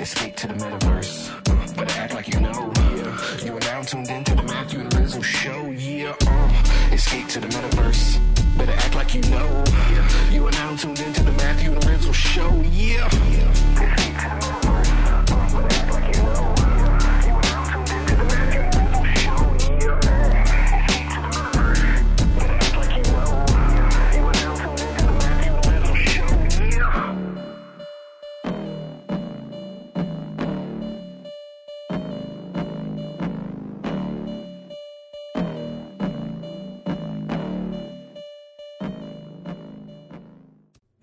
Escape 0.00 0.36
to 0.36 0.46
the 0.46 0.54
metaverse. 0.54 1.28
Uh, 1.48 1.74
better 1.74 2.00
act 2.00 2.14
like 2.14 2.28
you 2.28 2.40
know. 2.40 2.72
Yeah. 2.76 3.44
You 3.44 3.56
are 3.56 3.60
now 3.60 3.82
tuned 3.82 4.08
into 4.08 4.34
the 4.34 4.42
Matthew 4.44 4.80
and 4.80 4.94
Rizzle 4.94 5.24
show. 5.24 5.70
Yeah. 5.70 6.14
Uh, 6.26 6.92
escape 6.92 7.26
to 7.28 7.40
the 7.40 7.48
metaverse. 7.48 8.20
Better 8.56 8.72
act 8.72 8.94
like 8.94 9.14
you 9.14 9.22
know. 9.22 9.64
Yeah. 9.66 10.30
You 10.30 10.46
are 10.46 10.52
now 10.52 10.76
tuned 10.76 11.00
into 11.00 11.24
the 11.24 11.32
Matthew 11.32 11.72
and 11.72 11.84
Rizzle 11.84 12.14
show. 12.14 12.62
Yeah. 12.70 13.06
Escape 13.06 14.67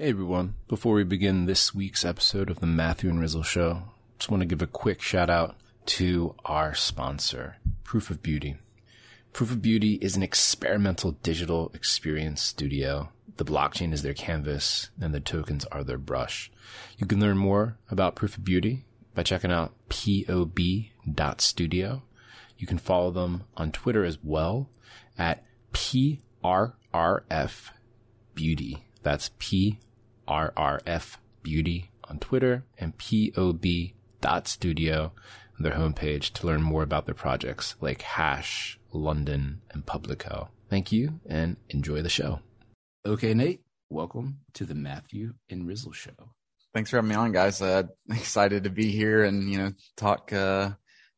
Hey 0.05 0.11
everyone, 0.11 0.53
before 0.67 0.93
we 0.93 1.03
begin 1.03 1.47
this 1.47 1.73
week's 1.73 2.05
episode 2.05 2.51
of 2.51 2.59
the 2.59 2.67
Matthew 2.67 3.09
and 3.09 3.19
Rizzle 3.19 3.43
Show, 3.43 3.85
just 4.19 4.29
want 4.29 4.41
to 4.41 4.45
give 4.45 4.61
a 4.61 4.67
quick 4.67 5.01
shout 5.01 5.31
out 5.31 5.55
to 5.87 6.35
our 6.45 6.75
sponsor, 6.75 7.55
Proof 7.83 8.11
of 8.11 8.21
Beauty. 8.21 8.57
Proof 9.33 9.49
of 9.49 9.63
Beauty 9.63 9.95
is 9.95 10.15
an 10.15 10.21
experimental 10.21 11.13
digital 11.23 11.71
experience 11.73 12.43
studio. 12.43 13.09
The 13.37 13.45
blockchain 13.45 13.93
is 13.93 14.03
their 14.03 14.13
canvas 14.13 14.91
and 15.01 15.11
the 15.11 15.19
tokens 15.19 15.65
are 15.71 15.83
their 15.83 15.97
brush. 15.97 16.51
You 16.99 17.07
can 17.07 17.19
learn 17.19 17.39
more 17.39 17.79
about 17.89 18.15
Proof 18.15 18.37
of 18.37 18.43
Beauty 18.43 18.85
by 19.15 19.23
checking 19.23 19.51
out 19.51 19.73
pob.studio. 19.89 20.43
You 22.59 22.67
can 22.67 22.77
follow 22.77 23.09
them 23.09 23.45
on 23.57 23.71
Twitter 23.71 24.05
as 24.05 24.19
well 24.23 24.69
at 25.17 25.43
PRRF 25.73 27.71
Beauty. 28.35 28.83
That's 29.01 29.29
PRRF 30.27 31.17
Beauty 31.43 31.91
on 32.05 32.19
Twitter 32.19 32.65
and 32.77 32.93
POB.studio 32.97 33.91
on 35.57 35.63
their 35.63 35.73
homepage 35.73 36.33
to 36.33 36.47
learn 36.47 36.61
more 36.61 36.83
about 36.83 37.05
their 37.05 37.15
projects 37.15 37.75
like 37.81 38.01
Hash, 38.01 38.79
London, 38.91 39.61
and 39.71 39.85
Publico. 39.85 40.49
Thank 40.69 40.91
you 40.91 41.19
and 41.25 41.57
enjoy 41.69 42.01
the 42.01 42.09
show. 42.09 42.39
Okay, 43.05 43.33
Nate, 43.33 43.61
welcome 43.89 44.39
to 44.53 44.65
the 44.65 44.75
Matthew 44.75 45.33
and 45.49 45.67
Rizzle 45.67 45.93
Show. 45.93 46.31
Thanks 46.73 46.89
for 46.89 46.97
having 46.97 47.09
me 47.09 47.15
on, 47.15 47.31
guys. 47.31 47.61
Uh, 47.61 47.83
excited 48.09 48.63
to 48.65 48.69
be 48.69 48.91
here 48.91 49.23
and 49.23 49.49
you 49.49 49.57
know 49.57 49.71
talk 49.95 50.33
uh, 50.33 50.71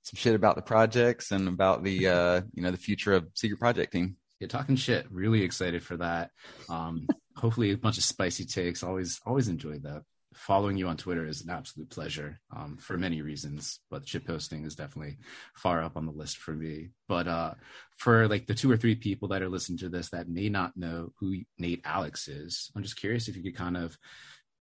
some 0.03 0.15
shit 0.15 0.35
about 0.35 0.55
the 0.55 0.61
projects 0.61 1.31
and 1.31 1.47
about 1.47 1.83
the 1.83 2.07
uh, 2.07 2.41
you 2.53 2.61
know 2.61 2.71
the 2.71 2.77
future 2.77 3.13
of 3.13 3.27
Secret 3.33 3.59
Project 3.59 3.93
Team. 3.93 4.17
You're 4.39 4.49
talking 4.49 4.75
shit. 4.75 5.07
Really 5.09 5.41
excited 5.41 5.81
for 5.81 5.97
that. 5.97 6.29
Um, 6.69 7.07
hopefully, 7.37 7.71
a 7.71 7.77
bunch 7.77 7.97
of 7.97 8.03
spicy 8.03 8.45
takes. 8.45 8.83
Always, 8.83 9.19
always 9.25 9.47
enjoyed 9.47 9.83
that. 9.83 10.03
Following 10.33 10.77
you 10.77 10.87
on 10.87 10.97
Twitter 10.97 11.25
is 11.25 11.41
an 11.41 11.49
absolute 11.49 11.89
pleasure 11.89 12.39
um, 12.55 12.77
for 12.77 12.97
many 12.97 13.21
reasons, 13.21 13.79
but 13.89 14.07
shit 14.07 14.27
posting 14.27 14.65
is 14.65 14.75
definitely 14.75 15.17
far 15.55 15.81
up 15.81 15.97
on 15.97 16.05
the 16.05 16.11
list 16.11 16.37
for 16.37 16.51
me. 16.51 16.89
But 17.07 17.27
uh, 17.27 17.53
for 17.97 18.27
like 18.27 18.45
the 18.45 18.53
two 18.53 18.69
or 18.69 18.77
three 18.77 18.95
people 18.95 19.29
that 19.29 19.41
are 19.41 19.49
listening 19.49 19.79
to 19.79 19.89
this 19.89 20.09
that 20.09 20.29
may 20.29 20.49
not 20.49 20.77
know 20.77 21.11
who 21.19 21.37
Nate 21.57 21.81
Alex 21.85 22.27
is, 22.27 22.69
I'm 22.75 22.83
just 22.83 22.99
curious 22.99 23.27
if 23.27 23.35
you 23.35 23.41
could 23.41 23.55
kind 23.55 23.77
of 23.77 23.97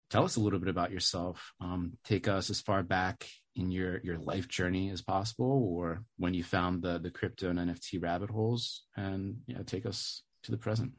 tell 0.09 0.23
us 0.23 0.35
a 0.35 0.39
little 0.39 0.59
bit 0.59 0.69
about 0.69 0.91
yourself. 0.91 1.53
Um, 1.59 1.93
take 2.03 2.27
us 2.27 2.49
as 2.49 2.61
far 2.61 2.81
back 2.83 3.29
in 3.55 3.71
your 3.71 3.99
your 4.03 4.17
life 4.17 4.47
journey 4.47 4.89
as 4.89 5.01
possible, 5.01 5.69
or 5.71 6.03
when 6.17 6.33
you 6.33 6.43
found 6.43 6.81
the 6.81 6.99
the 6.99 7.11
crypto 7.11 7.49
and 7.49 7.59
NFT 7.59 8.01
rabbit 8.01 8.29
holes, 8.29 8.83
and 8.95 9.37
you 9.47 9.55
know, 9.55 9.63
take 9.63 9.85
us 9.85 10.23
to 10.43 10.51
the 10.51 10.57
present. 10.57 10.93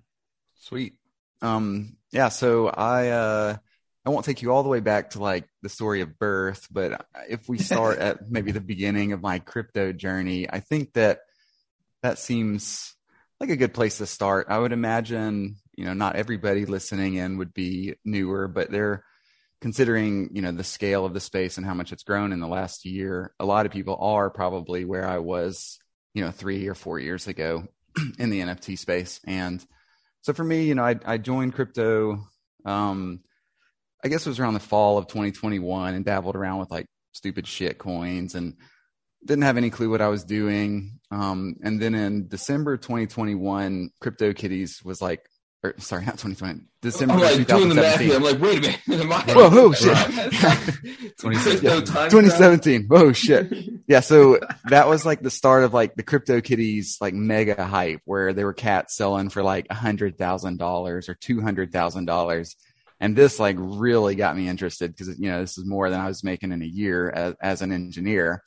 Sweet. 0.55 0.95
Um, 1.43 1.97
yeah. 2.11 2.29
So 2.29 2.69
I 2.69 3.09
uh, 3.09 3.57
I 4.05 4.11
won't 4.11 4.25
take 4.25 4.43
you 4.43 4.53
all 4.53 4.63
the 4.63 4.69
way 4.69 4.81
back 4.81 5.11
to 5.11 5.21
like 5.21 5.49
the 5.63 5.69
story 5.69 6.01
of 6.01 6.19
birth, 6.19 6.67
but 6.71 7.07
if 7.29 7.49
we 7.49 7.59
start 7.59 7.99
at 8.01 8.31
maybe 8.31 8.53
the 8.53 8.61
beginning 8.61 9.13
of 9.13 9.21
my 9.21 9.39
crypto 9.39 9.93
journey, 9.93 10.49
I 10.51 10.61
think 10.61 10.95
that 10.95 11.21
that 12.03 12.19
seems 12.19 12.95
like 13.41 13.51
a 13.51 13.57
good 13.57 13.75
place 13.75 13.99
to 13.99 14.07
start. 14.07 14.47
I 14.49 14.59
would 14.59 14.73
imagine, 14.73 15.57
you 15.77 15.85
know, 15.85 15.95
not 15.95 16.17
everybody 16.17 16.65
listening 16.65 17.15
in 17.15 17.39
would 17.39 17.55
be 17.55 17.95
newer, 18.05 18.49
but 18.49 18.71
they're 18.71 19.05
considering, 19.61 20.31
you 20.33 20.43
know, 20.43 20.53
the 20.53 20.65
scale 20.65 21.05
of 21.05 21.15
the 21.15 21.21
space 21.21 21.57
and 21.57 21.67
how 21.67 21.75
much 21.75 21.93
it's 21.93 22.05
grown 22.05 22.33
in 22.33 22.41
the 22.41 22.49
last 22.49 22.85
year. 22.85 23.35
A 23.39 23.45
lot 23.45 23.67
of 23.67 23.73
people 23.73 23.97
are 24.01 24.31
probably 24.31 24.85
where 24.85 25.07
I 25.07 25.19
was, 25.19 25.79
you 26.15 26.25
know, 26.25 26.31
three 26.31 26.69
or 26.69 26.75
four 26.75 26.99
years 26.99 27.27
ago 27.27 27.67
in 28.19 28.31
the 28.31 28.41
NFT 28.41 28.79
space. 28.79 29.21
And 29.25 29.65
so 30.29 30.35
for 30.35 30.45
me, 30.45 30.65
you 30.65 30.75
know, 30.75 30.85
I, 30.85 30.95
I 31.07 31.17
joined 31.17 31.55
crypto, 31.55 32.23
um, 32.67 33.21
I 34.05 34.09
guess 34.09 34.27
it 34.27 34.29
was 34.29 34.39
around 34.39 34.53
the 34.53 34.61
fall 34.61 34.99
of 34.99 35.07
2021 35.07 35.95
and 35.95 36.05
dabbled 36.05 36.37
around 36.37 36.59
with 36.59 36.71
like 36.71 36.85
stupid 37.13 37.47
shit 37.47 37.79
coins 37.79 38.35
and 38.35 38.53
didn't 39.25 39.45
have 39.45 39.57
any 39.57 39.71
clue 39.71 39.89
what 39.89 40.03
I 40.03 40.09
was 40.09 40.25
doing. 40.25 41.01
Um, 41.11 41.57
and 41.63 41.81
then 41.81 41.95
in 41.95 42.29
December 42.29 42.77
2021, 42.77 43.89
Crypto 44.03 44.35
CryptoKitties 44.35 44.85
was 44.85 45.01
like, 45.01 45.23
or 45.65 45.75
sorry, 45.79 46.05
not 46.05 46.19
2020, 46.19 46.61
December 46.83 47.15
I'm 47.15 47.21
like 47.21 47.47
doing 47.47 47.69
the 47.69 47.75
math 47.75 47.99
2017. 47.99 48.07
here. 48.07 48.17
I'm 48.17 48.23
like, 48.23 48.41
wait 48.41 48.59
a 48.59 48.61
minute. 48.61 48.81
Am 49.05 49.13
I- 49.13 49.35
Whoa, 49.35 49.51
whoa, 49.51 49.73
shit. 49.73 51.19
There's 51.23 51.63
no 51.63 51.81
time 51.83 52.11
2017. 52.11 52.85
Whoa, 52.85 53.13
shit. 53.13 53.53
Yeah. 53.89 54.01
So 54.01 54.39
that 54.67 54.89
was 54.89 55.05
like 55.05 55.21
the 55.21 55.31
start 55.31 55.65
of 55.65 55.75
like 55.75 55.95
the 55.97 56.03
CryptoKitties 56.05 57.01
like 57.01 57.15
mega 57.15 57.65
hype 57.65 58.01
where 58.05 58.33
there 58.33 58.47
were 58.47 58.55
cats 58.55 58.97
selling 58.97 59.31
for 59.31 59.43
like 59.43 59.67
a 59.71 59.75
hundred 59.75 60.17
thousand 60.17 60.59
dollars 60.59 61.09
or 61.09 61.15
two 61.15 61.41
hundred 61.41 61.73
thousand 61.73 62.05
dollars. 62.05 62.55
And 63.01 63.15
this 63.17 63.39
like 63.39 63.57
really 63.59 64.15
got 64.15 64.37
me 64.37 64.49
interested 64.49 64.93
because, 64.93 65.19
you 65.19 65.29
know, 65.31 65.41
this 65.41 65.57
is 65.59 65.65
more 65.65 65.89
than 65.91 66.01
I 66.01 66.07
was 66.07 66.25
making 66.25 66.53
in 66.53 66.63
a 66.63 66.67
year 66.67 67.11
as, 67.11 67.35
as 67.41 67.63
an 67.63 67.73
engineer. 67.73 68.43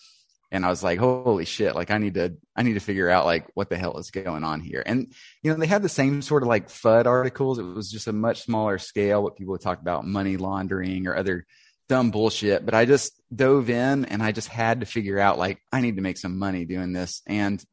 And 0.52 0.66
I 0.66 0.70
was 0.70 0.84
like, 0.84 1.00
holy 1.00 1.46
shit, 1.46 1.76
like 1.76 1.92
I 1.92 1.98
need 1.98 2.16
to, 2.16 2.36
I 2.56 2.64
need 2.64 2.74
to 2.74 2.82
figure 2.82 3.10
out 3.10 3.26
like 3.26 3.48
what 3.54 3.70
the 3.70 3.78
hell 3.78 3.98
is 3.98 4.12
going 4.12 4.44
on 4.44 4.60
here. 4.60 4.84
And, 4.86 5.14
you 5.42 5.52
know, 5.52 5.58
they 5.58 5.66
had 5.66 5.82
the 5.82 5.90
same 5.90 6.22
sort 6.22 6.44
of 6.44 6.50
like 6.50 6.68
FUD 6.68 7.06
articles. 7.06 7.58
It 7.58 7.64
was 7.64 7.90
just 7.90 8.08
a 8.08 8.14
much 8.14 8.44
smaller 8.44 8.78
scale, 8.78 9.24
what 9.24 9.38
people 9.38 9.54
would 9.54 9.62
talk 9.62 9.80
about 9.80 10.06
money 10.06 10.36
laundering 10.36 11.08
or 11.08 11.16
other 11.16 11.46
dumb 11.88 12.12
bullshit. 12.12 12.66
But 12.66 12.74
I 12.74 12.84
just 12.84 13.14
dove 13.34 13.70
in 13.70 14.06
and 14.06 14.22
I 14.22 14.34
just 14.34 14.50
had 14.50 14.82
to 14.82 14.86
figure 14.86 15.20
out 15.20 15.40
like, 15.40 15.62
I 15.72 15.80
need 15.80 15.96
to 15.96 16.02
make 16.02 16.18
some 16.18 16.38
money 16.38 16.66
doing 16.66 16.92
this. 16.92 17.22
And, 17.26 17.64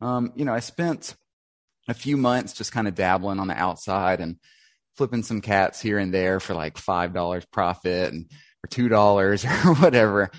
um, 0.00 0.32
you 0.36 0.44
know, 0.44 0.54
I 0.54 0.60
spent 0.60 1.16
a 1.88 1.94
few 1.94 2.16
months 2.16 2.52
just 2.52 2.70
kind 2.70 2.86
of 2.86 2.94
dabbling 2.94 3.40
on 3.40 3.48
the 3.48 3.60
outside 3.60 4.20
and 4.20 4.36
flipping 4.96 5.24
some 5.24 5.40
cats 5.40 5.80
here 5.80 5.98
and 5.98 6.14
there 6.14 6.38
for 6.38 6.54
like 6.54 6.74
$5 6.76 7.44
profit 7.50 8.12
and, 8.12 8.30
or 8.64 8.68
$2 8.68 9.64
or 9.66 9.74
whatever. 9.74 10.30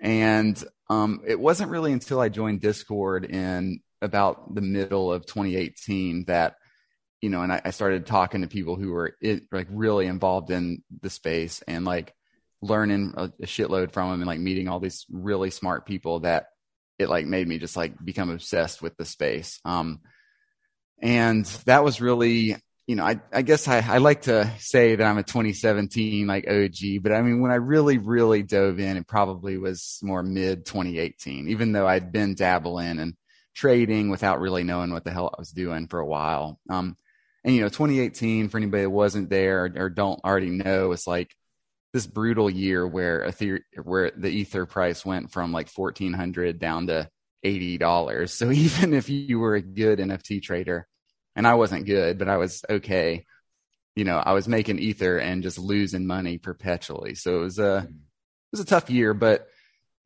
And 0.00 0.62
um, 0.88 1.22
it 1.26 1.38
wasn't 1.38 1.70
really 1.70 1.92
until 1.92 2.20
I 2.20 2.28
joined 2.28 2.60
Discord 2.60 3.24
in 3.24 3.80
about 4.00 4.54
the 4.54 4.60
middle 4.60 5.12
of 5.12 5.26
2018 5.26 6.24
that, 6.26 6.56
you 7.20 7.30
know, 7.30 7.42
and 7.42 7.52
I, 7.52 7.60
I 7.64 7.70
started 7.70 8.06
talking 8.06 8.42
to 8.42 8.48
people 8.48 8.76
who 8.76 8.92
were 8.92 9.14
it, 9.20 9.42
like 9.52 9.66
really 9.70 10.06
involved 10.06 10.50
in 10.50 10.82
the 11.02 11.10
space 11.10 11.62
and 11.66 11.84
like 11.84 12.14
learning 12.62 13.14
a, 13.16 13.24
a 13.24 13.46
shitload 13.46 13.92
from 13.92 14.10
them 14.10 14.20
and 14.20 14.26
like 14.26 14.40
meeting 14.40 14.68
all 14.68 14.80
these 14.80 15.04
really 15.10 15.50
smart 15.50 15.86
people 15.86 16.20
that 16.20 16.46
it 16.98 17.08
like 17.08 17.26
made 17.26 17.46
me 17.46 17.58
just 17.58 17.76
like 17.76 17.92
become 18.02 18.30
obsessed 18.30 18.82
with 18.82 18.96
the 18.96 19.04
space. 19.04 19.60
Um, 19.64 20.00
and 21.00 21.44
that 21.66 21.84
was 21.84 22.00
really 22.00 22.56
you 22.88 22.96
know, 22.96 23.04
I, 23.04 23.20
I 23.30 23.42
guess 23.42 23.68
I, 23.68 23.80
I 23.86 23.98
like 23.98 24.22
to 24.22 24.50
say 24.58 24.96
that 24.96 25.06
I'm 25.06 25.18
a 25.18 25.22
2017 25.22 26.26
like 26.26 26.48
OG, 26.48 27.02
but 27.02 27.12
I 27.12 27.20
mean, 27.20 27.42
when 27.42 27.50
I 27.50 27.56
really, 27.56 27.98
really 27.98 28.42
dove 28.42 28.80
in, 28.80 28.96
it 28.96 29.06
probably 29.06 29.58
was 29.58 30.00
more 30.02 30.22
mid 30.22 30.64
2018, 30.64 31.50
even 31.50 31.72
though 31.72 31.86
I'd 31.86 32.12
been 32.12 32.34
dabbling 32.34 32.98
and 32.98 33.14
trading 33.54 34.08
without 34.08 34.40
really 34.40 34.64
knowing 34.64 34.90
what 34.90 35.04
the 35.04 35.10
hell 35.10 35.30
I 35.36 35.38
was 35.38 35.50
doing 35.50 35.86
for 35.86 36.00
a 36.00 36.06
while. 36.06 36.58
Um, 36.70 36.96
and 37.44 37.54
you 37.54 37.60
know, 37.60 37.68
2018 37.68 38.48
for 38.48 38.56
anybody 38.56 38.84
that 38.84 38.90
wasn't 38.90 39.28
there 39.28 39.70
or, 39.76 39.90
don't 39.90 40.24
already 40.24 40.48
know, 40.48 40.92
it's 40.92 41.06
like 41.06 41.34
this 41.92 42.06
brutal 42.06 42.48
year 42.48 42.86
where 42.86 43.28
Ether, 43.28 43.60
where 43.82 44.12
the 44.16 44.30
Ether 44.30 44.64
price 44.64 45.04
went 45.04 45.30
from 45.30 45.52
like 45.52 45.68
1400 45.68 46.58
down 46.58 46.86
to 46.86 47.10
$80. 47.44 48.30
So 48.30 48.50
even 48.50 48.94
if 48.94 49.10
you 49.10 49.40
were 49.40 49.56
a 49.56 49.62
good 49.62 49.98
NFT 49.98 50.40
trader, 50.42 50.88
and 51.38 51.46
I 51.46 51.54
wasn't 51.54 51.86
good, 51.86 52.18
but 52.18 52.28
I 52.28 52.36
was 52.36 52.64
okay. 52.68 53.24
You 53.94 54.04
know, 54.04 54.18
I 54.18 54.32
was 54.32 54.48
making 54.48 54.80
ether 54.80 55.18
and 55.18 55.44
just 55.44 55.56
losing 55.56 56.04
money 56.04 56.36
perpetually. 56.36 57.14
So 57.14 57.36
it 57.36 57.42
was 57.44 57.58
a 57.60 57.76
it 57.88 58.50
was 58.52 58.60
a 58.60 58.66
tough 58.66 58.90
year, 58.90 59.14
but 59.14 59.46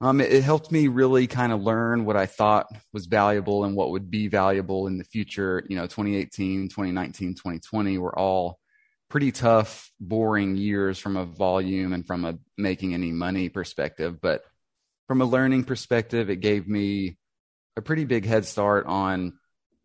um, 0.03 0.21
it, 0.21 0.31
it 0.31 0.45
helped 0.45 0.71
me 0.71 0.89
really 0.89 1.27
kind 1.27 1.51
of 1.51 1.63
learn 1.63 2.05
what 2.05 2.19
I 2.19 2.27
thought 2.27 2.67
was 2.93 3.07
valuable 3.07 3.65
and 3.65 3.75
what 3.75 3.93
would 3.93 4.11
be 4.11 4.29
valuable 4.29 4.87
in 4.89 4.99
the 4.99 5.05
future. 5.05 5.65
You 5.69 5.77
know, 5.77 5.85
2018, 5.87 6.69
2019, 6.69 7.35
2020 7.35 7.97
were 7.97 8.17
all 8.17 8.59
pretty 9.09 9.33
tough, 9.33 9.91
boring 9.99 10.57
years 10.57 10.99
from 10.99 11.17
a 11.17 11.25
volume 11.25 11.95
and 11.95 12.07
from 12.07 12.27
a 12.27 12.39
making 12.59 12.93
any 12.93 13.11
money 13.11 13.49
perspective. 13.49 14.21
But 14.21 14.43
from 15.09 15.23
a 15.23 15.27
learning 15.27 15.65
perspective, 15.65 16.29
it 16.29 16.37
gave 16.37 16.69
me 16.69 17.17
a 17.77 17.81
pretty 17.81 18.05
big 18.05 18.27
head 18.27 18.45
start 18.45 18.85
on, 18.85 19.39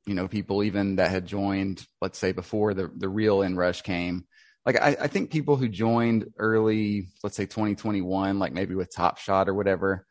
you 0.07 0.13
know, 0.13 0.27
people 0.27 0.63
even 0.63 0.95
that 0.95 1.11
had 1.11 1.25
joined, 1.25 1.85
let's 2.01 2.17
say 2.17 2.31
before 2.31 2.73
the, 2.73 2.89
the 2.95 3.09
real 3.09 3.41
inrush 3.41 3.81
came. 3.81 4.25
Like 4.65 4.81
I, 4.81 4.97
I 5.01 5.07
think 5.07 5.31
people 5.31 5.57
who 5.57 5.67
joined 5.67 6.31
early, 6.37 7.09
let's 7.23 7.35
say 7.35 7.45
2021, 7.45 8.39
like 8.39 8.53
maybe 8.53 8.73
with 8.73 8.93
Top 8.93 9.17
Shot 9.17 9.49
or 9.49 9.53
whatever, 9.53 10.05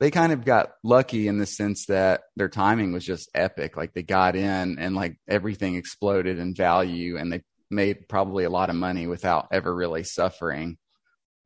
they 0.00 0.10
kind 0.10 0.32
of 0.32 0.44
got 0.44 0.72
lucky 0.82 1.28
in 1.28 1.38
the 1.38 1.46
sense 1.46 1.86
that 1.86 2.22
their 2.36 2.48
timing 2.48 2.92
was 2.92 3.04
just 3.04 3.30
epic. 3.34 3.76
Like 3.76 3.94
they 3.94 4.02
got 4.02 4.34
in 4.34 4.78
and 4.78 4.96
like 4.96 5.16
everything 5.28 5.76
exploded 5.76 6.38
in 6.38 6.54
value 6.54 7.16
and 7.16 7.32
they 7.32 7.42
made 7.70 8.08
probably 8.08 8.42
a 8.44 8.50
lot 8.50 8.70
of 8.70 8.76
money 8.76 9.06
without 9.06 9.48
ever 9.52 9.72
really 9.72 10.02
suffering. 10.02 10.78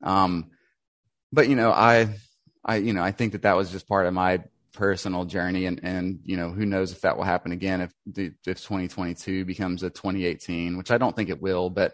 Um, 0.02 0.50
but 1.32 1.48
you 1.48 1.56
know, 1.56 1.70
I, 1.70 2.08
I, 2.64 2.76
you 2.76 2.94
know, 2.94 3.02
I 3.02 3.12
think 3.12 3.32
that 3.32 3.42
that 3.42 3.56
was 3.56 3.70
just 3.70 3.86
part 3.86 4.06
of 4.06 4.14
my 4.14 4.42
personal 4.76 5.24
journey 5.24 5.66
and, 5.66 5.80
and, 5.82 6.20
you 6.24 6.36
know, 6.36 6.50
who 6.50 6.66
knows 6.66 6.92
if 6.92 7.00
that 7.00 7.16
will 7.16 7.24
happen 7.24 7.52
again 7.52 7.80
if 7.80 7.92
the, 8.06 8.26
if 8.46 8.58
2022 8.62 9.44
becomes 9.44 9.82
a 9.82 9.90
2018, 9.90 10.76
which 10.78 10.90
I 10.90 10.98
don't 10.98 11.16
think 11.16 11.30
it 11.30 11.42
will, 11.42 11.70
but 11.70 11.92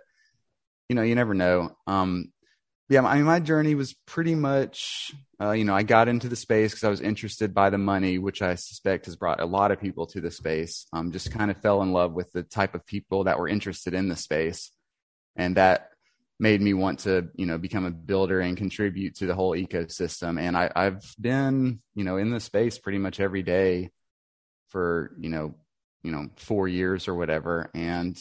you 0.88 0.96
know, 0.96 1.02
you 1.02 1.14
never 1.14 1.32
know. 1.32 1.70
Um, 1.86 2.32
yeah, 2.90 3.02
I 3.02 3.16
mean, 3.16 3.24
my 3.24 3.40
journey 3.40 3.74
was 3.74 3.94
pretty 4.06 4.34
much, 4.34 5.14
uh, 5.40 5.52
you 5.52 5.64
know, 5.64 5.74
I 5.74 5.82
got 5.82 6.08
into 6.08 6.28
the 6.28 6.36
space 6.36 6.72
because 6.72 6.84
I 6.84 6.90
was 6.90 7.00
interested 7.00 7.54
by 7.54 7.70
the 7.70 7.78
money, 7.78 8.18
which 8.18 8.42
I 8.42 8.56
suspect 8.56 9.06
has 9.06 9.16
brought 9.16 9.40
a 9.40 9.46
lot 9.46 9.70
of 9.70 9.80
people 9.80 10.06
to 10.08 10.20
the 10.20 10.30
space. 10.30 10.86
Um, 10.92 11.10
just 11.10 11.32
kind 11.32 11.50
of 11.50 11.56
fell 11.56 11.80
in 11.80 11.92
love 11.92 12.12
with 12.12 12.30
the 12.32 12.42
type 12.42 12.74
of 12.74 12.84
people 12.84 13.24
that 13.24 13.38
were 13.38 13.48
interested 13.48 13.94
in 13.94 14.08
the 14.08 14.16
space, 14.16 14.70
and 15.34 15.56
that 15.56 15.88
made 16.42 16.60
me 16.60 16.74
want 16.74 16.98
to, 16.98 17.28
you 17.36 17.46
know, 17.46 17.56
become 17.56 17.84
a 17.84 17.90
builder 17.92 18.40
and 18.40 18.56
contribute 18.56 19.14
to 19.14 19.26
the 19.26 19.34
whole 19.34 19.52
ecosystem. 19.52 20.40
And 20.40 20.56
I, 20.56 20.68
I've 20.74 21.00
been, 21.20 21.78
you 21.94 22.02
know, 22.02 22.16
in 22.16 22.30
the 22.30 22.40
space 22.40 22.78
pretty 22.78 22.98
much 22.98 23.20
every 23.20 23.44
day 23.44 23.90
for, 24.70 25.14
you 25.20 25.28
know, 25.28 25.54
you 26.02 26.10
know, 26.10 26.30
four 26.34 26.66
years 26.66 27.06
or 27.06 27.14
whatever, 27.14 27.70
and 27.74 28.18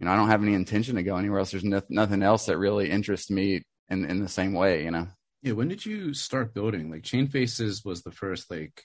you 0.00 0.06
know, 0.06 0.12
I 0.12 0.16
don't 0.16 0.30
have 0.30 0.42
any 0.42 0.54
intention 0.54 0.96
to 0.96 1.04
go 1.04 1.16
anywhere 1.16 1.38
else. 1.38 1.52
There's 1.52 1.62
no, 1.62 1.80
nothing 1.88 2.24
else 2.24 2.46
that 2.46 2.58
really 2.58 2.90
interests 2.90 3.30
me 3.30 3.62
in 3.88 4.04
in 4.04 4.20
the 4.20 4.28
same 4.28 4.52
way, 4.52 4.82
you 4.82 4.90
know. 4.90 5.06
Yeah, 5.40 5.52
when 5.52 5.68
did 5.68 5.86
you 5.86 6.12
start 6.12 6.54
building? 6.54 6.90
Like 6.90 7.04
Chain 7.04 7.28
Faces 7.28 7.84
was 7.84 8.02
the 8.02 8.10
first 8.10 8.50
like 8.50 8.82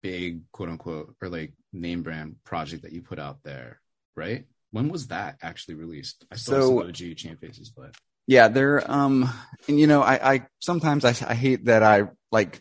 big 0.00 0.42
quote 0.52 0.68
unquote 0.68 1.16
or 1.20 1.28
like 1.28 1.54
name 1.72 2.04
brand 2.04 2.36
project 2.44 2.84
that 2.84 2.92
you 2.92 3.02
put 3.02 3.18
out 3.18 3.38
there, 3.42 3.80
right? 4.14 4.44
When 4.70 4.90
was 4.90 5.08
that 5.08 5.38
actually 5.42 5.74
released? 5.74 6.24
I 6.30 6.36
still 6.36 6.68
so, 6.68 6.86
OG 6.86 7.16
Chain 7.16 7.36
Faces, 7.36 7.70
but 7.70 7.96
yeah, 8.26 8.48
they're 8.48 8.88
um 8.90 9.28
and 9.68 9.78
you 9.78 9.86
know, 9.86 10.02
I 10.02 10.34
I 10.34 10.46
sometimes 10.60 11.04
I, 11.04 11.10
I 11.26 11.34
hate 11.34 11.66
that 11.66 11.82
I 11.82 12.04
like 12.30 12.60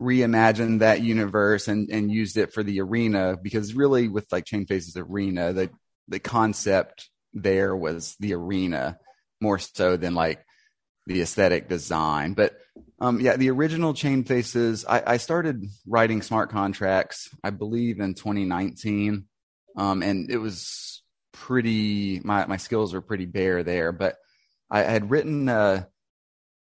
reimagined 0.00 0.80
that 0.80 1.02
universe 1.02 1.68
and 1.68 1.90
and 1.90 2.10
used 2.10 2.36
it 2.36 2.52
for 2.52 2.62
the 2.62 2.80
arena 2.80 3.36
because 3.40 3.74
really 3.74 4.08
with 4.08 4.26
like 4.32 4.44
Chain 4.44 4.66
Faces 4.66 4.96
Arena, 4.96 5.52
the 5.52 5.70
the 6.08 6.18
concept 6.18 7.08
there 7.32 7.76
was 7.76 8.16
the 8.18 8.34
arena 8.34 8.98
more 9.40 9.58
so 9.58 9.96
than 9.96 10.14
like 10.14 10.44
the 11.06 11.20
aesthetic 11.20 11.68
design. 11.68 12.34
But 12.34 12.58
um, 12.98 13.20
yeah, 13.20 13.36
the 13.36 13.50
original 13.50 13.94
chain 13.94 14.24
faces, 14.24 14.84
I, 14.86 15.02
I, 15.06 15.16
started 15.18 15.64
writing 15.86 16.22
smart 16.22 16.50
contracts, 16.50 17.28
I 17.44 17.50
believe 17.50 18.00
in 18.00 18.14
2019. 18.14 19.26
Um, 19.76 20.02
and 20.02 20.30
it 20.30 20.38
was 20.38 21.02
pretty, 21.32 22.20
my, 22.20 22.46
my 22.46 22.56
skills 22.56 22.94
were 22.94 23.02
pretty 23.02 23.26
bare 23.26 23.62
there, 23.62 23.92
but 23.92 24.16
I 24.70 24.82
had 24.82 25.10
written, 25.10 25.48
uh, 25.48 25.84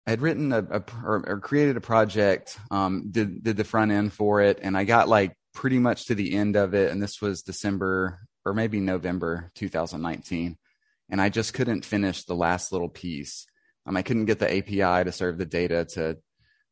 I 0.06 0.10
had 0.10 0.22
written 0.22 0.52
a, 0.52 0.58
a 0.58 0.84
or, 1.04 1.24
or, 1.26 1.40
created 1.40 1.76
a 1.76 1.80
project, 1.80 2.58
um, 2.70 3.08
did, 3.10 3.42
did 3.42 3.56
the 3.56 3.64
front 3.64 3.92
end 3.92 4.12
for 4.12 4.40
it. 4.40 4.60
And 4.62 4.76
I 4.76 4.84
got 4.84 5.08
like 5.08 5.36
pretty 5.52 5.78
much 5.78 6.06
to 6.06 6.14
the 6.14 6.34
end 6.34 6.56
of 6.56 6.74
it. 6.74 6.90
And 6.92 7.02
this 7.02 7.20
was 7.20 7.42
December 7.42 8.20
or 8.44 8.54
maybe 8.54 8.80
November 8.80 9.50
2019. 9.56 10.56
And 11.10 11.20
I 11.20 11.28
just 11.28 11.54
couldn't 11.54 11.84
finish 11.84 12.24
the 12.24 12.34
last 12.34 12.72
little 12.72 12.88
piece. 12.88 13.46
Um, 13.86 13.96
I 13.96 14.02
couldn't 14.02 14.26
get 14.26 14.38
the 14.38 14.58
API 14.58 15.04
to 15.04 15.12
serve 15.12 15.38
the 15.38 15.46
data 15.46 15.84
to 15.94 16.18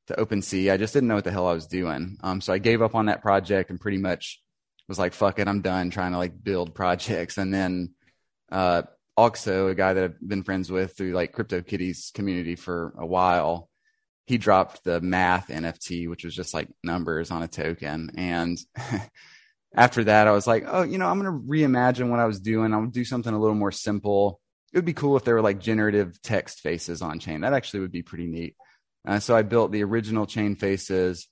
to 0.06 0.14
OpenSea. 0.14 0.72
I 0.72 0.76
just 0.76 0.92
didn't 0.92 1.08
know 1.08 1.14
what 1.14 1.24
the 1.24 1.32
hell 1.32 1.46
I 1.46 1.54
was 1.54 1.66
doing. 1.66 2.18
Um, 2.22 2.40
so 2.40 2.52
I 2.52 2.58
gave 2.58 2.82
up 2.82 2.94
on 2.94 3.06
that 3.06 3.22
project 3.22 3.70
and 3.70 3.80
pretty 3.80 3.98
much 3.98 4.42
was 4.88 4.98
like, 4.98 5.14
"Fuck 5.14 5.38
it, 5.38 5.48
I'm 5.48 5.62
done 5.62 5.90
trying 5.90 6.12
to 6.12 6.18
like 6.18 6.42
build 6.42 6.74
projects." 6.80 7.38
And 7.38 7.52
then 7.52 7.94
uh, 8.50 8.82
Oxo, 9.16 9.68
a 9.68 9.74
guy 9.74 9.92
that 9.92 10.04
I've 10.04 10.28
been 10.28 10.42
friends 10.42 10.70
with 10.70 10.96
through 10.96 11.12
like 11.12 11.32
Crypto 11.32 11.60
CryptoKitties 11.60 12.12
community 12.12 12.56
for 12.56 12.94
a 12.98 13.06
while, 13.06 13.68
he 14.26 14.38
dropped 14.38 14.84
the 14.84 15.00
math 15.00 15.48
NFT, 15.48 16.08
which 16.08 16.24
was 16.24 16.34
just 16.34 16.54
like 16.54 16.68
numbers 16.82 17.30
on 17.30 17.42
a 17.42 17.48
token. 17.48 18.10
And 18.16 18.58
after 19.74 20.04
that, 20.04 20.26
I 20.26 20.32
was 20.32 20.46
like, 20.46 20.64
"Oh, 20.66 20.82
you 20.82 20.98
know, 20.98 21.08
I'm 21.08 21.18
gonna 21.18 21.38
reimagine 21.38 22.10
what 22.10 22.20
I 22.20 22.26
was 22.26 22.40
doing. 22.40 22.72
I'll 22.72 22.86
do 22.86 23.04
something 23.04 23.32
a 23.32 23.38
little 23.38 23.56
more 23.56 23.72
simple." 23.72 24.40
it 24.74 24.78
would 24.78 24.84
be 24.84 24.92
cool 24.92 25.16
if 25.16 25.22
there 25.22 25.36
were 25.36 25.40
like 25.40 25.60
generative 25.60 26.20
text 26.20 26.60
faces 26.60 27.00
on 27.00 27.20
chain. 27.20 27.42
That 27.42 27.52
actually 27.52 27.80
would 27.80 27.92
be 27.92 28.02
pretty 28.02 28.26
neat. 28.26 28.56
Uh, 29.06 29.20
so 29.20 29.36
I 29.36 29.42
built 29.42 29.70
the 29.70 29.84
original 29.84 30.26
chain 30.26 30.56
faces, 30.56 31.28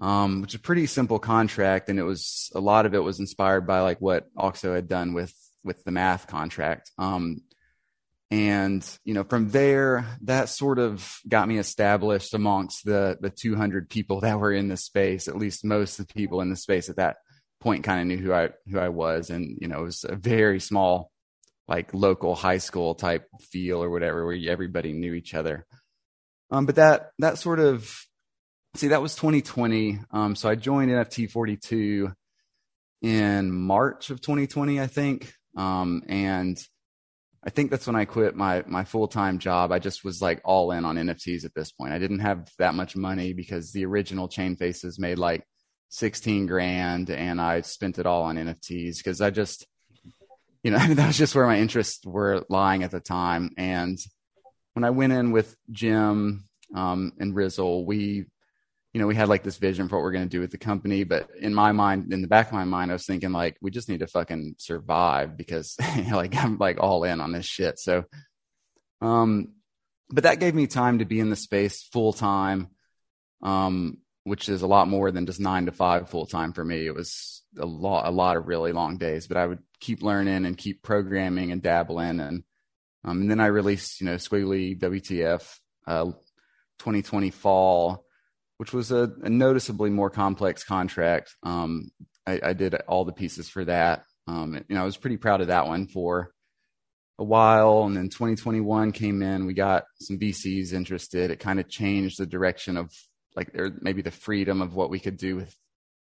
um, 0.00 0.40
which 0.40 0.52
is 0.52 0.60
a 0.60 0.62
pretty 0.62 0.86
simple 0.86 1.18
contract, 1.18 1.90
and 1.90 1.98
it 1.98 2.04
was 2.04 2.50
a 2.54 2.60
lot 2.60 2.86
of 2.86 2.94
it 2.94 3.02
was 3.02 3.20
inspired 3.20 3.66
by 3.66 3.80
like 3.80 4.00
what 4.00 4.28
Oxo 4.34 4.74
had 4.74 4.88
done 4.88 5.12
with 5.12 5.34
with 5.64 5.82
the 5.84 5.90
math 5.90 6.26
contract. 6.26 6.90
Um, 6.98 7.42
and 8.30 8.86
you 9.04 9.14
know, 9.14 9.24
from 9.24 9.50
there, 9.50 10.06
that 10.22 10.48
sort 10.48 10.78
of 10.78 11.18
got 11.28 11.48
me 11.48 11.58
established 11.58 12.34
amongst 12.34 12.84
the 12.84 13.16
the 13.20 13.30
200 13.30 13.88
people 13.88 14.20
that 14.20 14.38
were 14.38 14.52
in 14.52 14.68
the 14.68 14.76
space. 14.76 15.28
At 15.28 15.36
least 15.36 15.64
most 15.64 15.98
of 15.98 16.06
the 16.06 16.14
people 16.14 16.40
in 16.40 16.50
the 16.50 16.56
space 16.56 16.88
at 16.88 16.96
that 16.96 17.16
point 17.60 17.84
kind 17.84 18.00
of 18.00 18.06
knew 18.06 18.22
who 18.22 18.32
I 18.32 18.50
who 18.70 18.78
I 18.78 18.88
was, 18.88 19.30
and 19.30 19.58
you 19.60 19.68
know, 19.68 19.80
it 19.80 19.84
was 19.84 20.04
a 20.08 20.16
very 20.16 20.58
small 20.58 21.12
like 21.68 21.94
local 21.94 22.34
high 22.34 22.58
school 22.58 22.94
type 22.94 23.28
feel 23.40 23.82
or 23.82 23.90
whatever 23.90 24.24
where 24.26 24.38
everybody 24.48 24.92
knew 24.92 25.14
each 25.14 25.34
other 25.34 25.66
um, 26.50 26.66
but 26.66 26.76
that 26.76 27.10
that 27.18 27.38
sort 27.38 27.60
of 27.60 28.06
see 28.74 28.88
that 28.88 29.02
was 29.02 29.14
2020 29.14 30.00
um, 30.10 30.36
so 30.36 30.48
i 30.48 30.54
joined 30.54 30.90
nft 30.90 31.30
42 31.30 32.12
in 33.02 33.52
march 33.52 34.10
of 34.10 34.20
2020 34.20 34.80
i 34.80 34.86
think 34.86 35.32
um, 35.56 36.02
and 36.08 36.58
i 37.44 37.50
think 37.50 37.70
that's 37.70 37.86
when 37.86 37.96
i 37.96 38.04
quit 38.04 38.34
my 38.34 38.62
my 38.66 38.84
full-time 38.84 39.38
job 39.38 39.72
i 39.72 39.78
just 39.78 40.04
was 40.04 40.20
like 40.22 40.40
all 40.44 40.72
in 40.72 40.84
on 40.84 40.96
nfts 40.96 41.44
at 41.44 41.54
this 41.54 41.72
point 41.72 41.92
i 41.92 41.98
didn't 41.98 42.20
have 42.20 42.50
that 42.58 42.74
much 42.74 42.96
money 42.96 43.32
because 43.32 43.72
the 43.72 43.84
original 43.84 44.28
chain 44.28 44.56
faces 44.56 44.98
made 44.98 45.18
like 45.18 45.44
16 45.90 46.46
grand 46.46 47.10
and 47.10 47.40
i 47.40 47.60
spent 47.60 47.98
it 47.98 48.06
all 48.06 48.22
on 48.22 48.36
nfts 48.36 48.98
because 48.98 49.20
i 49.20 49.30
just 49.30 49.66
you 50.64 50.70
know, 50.70 50.78
that 50.94 51.06
was 51.06 51.18
just 51.18 51.36
where 51.36 51.46
my 51.46 51.58
interests 51.58 52.04
were 52.04 52.44
lying 52.48 52.82
at 52.82 52.90
the 52.90 52.98
time. 52.98 53.50
And 53.56 53.98
when 54.72 54.82
I 54.82 54.90
went 54.90 55.12
in 55.12 55.30
with 55.30 55.54
Jim 55.70 56.48
um, 56.74 57.12
and 57.20 57.36
Rizzle, 57.36 57.84
we, 57.84 58.24
you 58.94 59.00
know, 59.00 59.08
we 59.08 59.16
had 59.16 59.28
like 59.28 59.42
this 59.42 59.58
vision 59.58 59.88
for 59.88 59.96
what 59.96 60.04
we're 60.04 60.12
going 60.12 60.24
to 60.24 60.30
do 60.30 60.40
with 60.40 60.52
the 60.52 60.58
company. 60.58 61.02
But 61.02 61.28
in 61.38 61.52
my 61.52 61.72
mind, 61.72 62.12
in 62.12 62.22
the 62.22 62.28
back 62.28 62.46
of 62.46 62.52
my 62.52 62.64
mind, 62.64 62.92
I 62.92 62.94
was 62.94 63.04
thinking 63.04 63.32
like, 63.32 63.56
we 63.60 63.72
just 63.72 63.88
need 63.88 64.00
to 64.00 64.06
fucking 64.06 64.54
survive 64.58 65.36
because 65.36 65.76
like 66.12 66.36
I'm 66.36 66.58
like 66.58 66.78
all 66.80 67.02
in 67.02 67.20
on 67.20 67.32
this 67.32 67.44
shit. 67.44 67.80
So, 67.80 68.04
um, 69.02 69.48
but 70.08 70.22
that 70.22 70.38
gave 70.38 70.54
me 70.54 70.68
time 70.68 71.00
to 71.00 71.04
be 71.04 71.18
in 71.18 71.28
the 71.28 71.36
space 71.36 71.82
full 71.92 72.12
time. 72.12 72.68
Um, 73.42 73.98
which 74.22 74.48
is 74.48 74.62
a 74.62 74.66
lot 74.66 74.88
more 74.88 75.10
than 75.10 75.26
just 75.26 75.38
nine 75.38 75.66
to 75.66 75.72
five 75.72 76.08
full 76.08 76.24
time 76.24 76.52
for 76.54 76.64
me. 76.64 76.86
It 76.86 76.94
was 76.94 77.42
a 77.58 77.66
lot, 77.66 78.06
a 78.06 78.10
lot 78.10 78.36
of 78.36 78.46
really 78.46 78.72
long 78.72 78.96
days, 78.96 79.26
but 79.26 79.36
I 79.36 79.46
would 79.46 79.58
keep 79.80 80.02
learning 80.02 80.46
and 80.46 80.56
keep 80.56 80.82
programming 80.82 81.52
and 81.52 81.62
dabbling. 81.62 82.20
And, 82.20 82.42
um, 83.04 83.20
and 83.20 83.30
then 83.30 83.40
I 83.40 83.46
released, 83.46 84.00
you 84.00 84.06
know, 84.06 84.14
Squiggly 84.14 84.78
WTF, 84.78 85.58
uh, 85.86 86.04
2020 86.78 87.30
fall, 87.30 88.03
which 88.58 88.72
was 88.72 88.92
a, 88.92 89.12
a 89.22 89.30
noticeably 89.30 89.90
more 89.90 90.10
complex 90.10 90.64
contract. 90.64 91.34
Um, 91.42 91.90
I, 92.26 92.40
I, 92.42 92.52
did 92.52 92.74
all 92.88 93.04
the 93.04 93.12
pieces 93.12 93.48
for 93.48 93.64
that. 93.64 94.04
Um, 94.26 94.54
you 94.68 94.74
know, 94.74 94.82
I 94.82 94.84
was 94.84 94.96
pretty 94.96 95.16
proud 95.16 95.40
of 95.40 95.48
that 95.48 95.66
one 95.66 95.86
for 95.86 96.32
a 97.18 97.24
while. 97.24 97.84
And 97.84 97.96
then 97.96 98.08
2021 98.08 98.92
came 98.92 99.22
in, 99.22 99.46
we 99.46 99.54
got 99.54 99.84
some 100.00 100.18
VCs 100.18 100.72
interested. 100.72 101.30
It 101.30 101.40
kind 101.40 101.60
of 101.60 101.68
changed 101.68 102.18
the 102.18 102.26
direction 102.26 102.76
of 102.76 102.90
like 103.36 103.52
there 103.52 103.72
maybe 103.80 104.02
the 104.02 104.10
freedom 104.10 104.62
of 104.62 104.74
what 104.74 104.90
we 104.90 104.98
could 104.98 105.16
do 105.16 105.36
with 105.36 105.54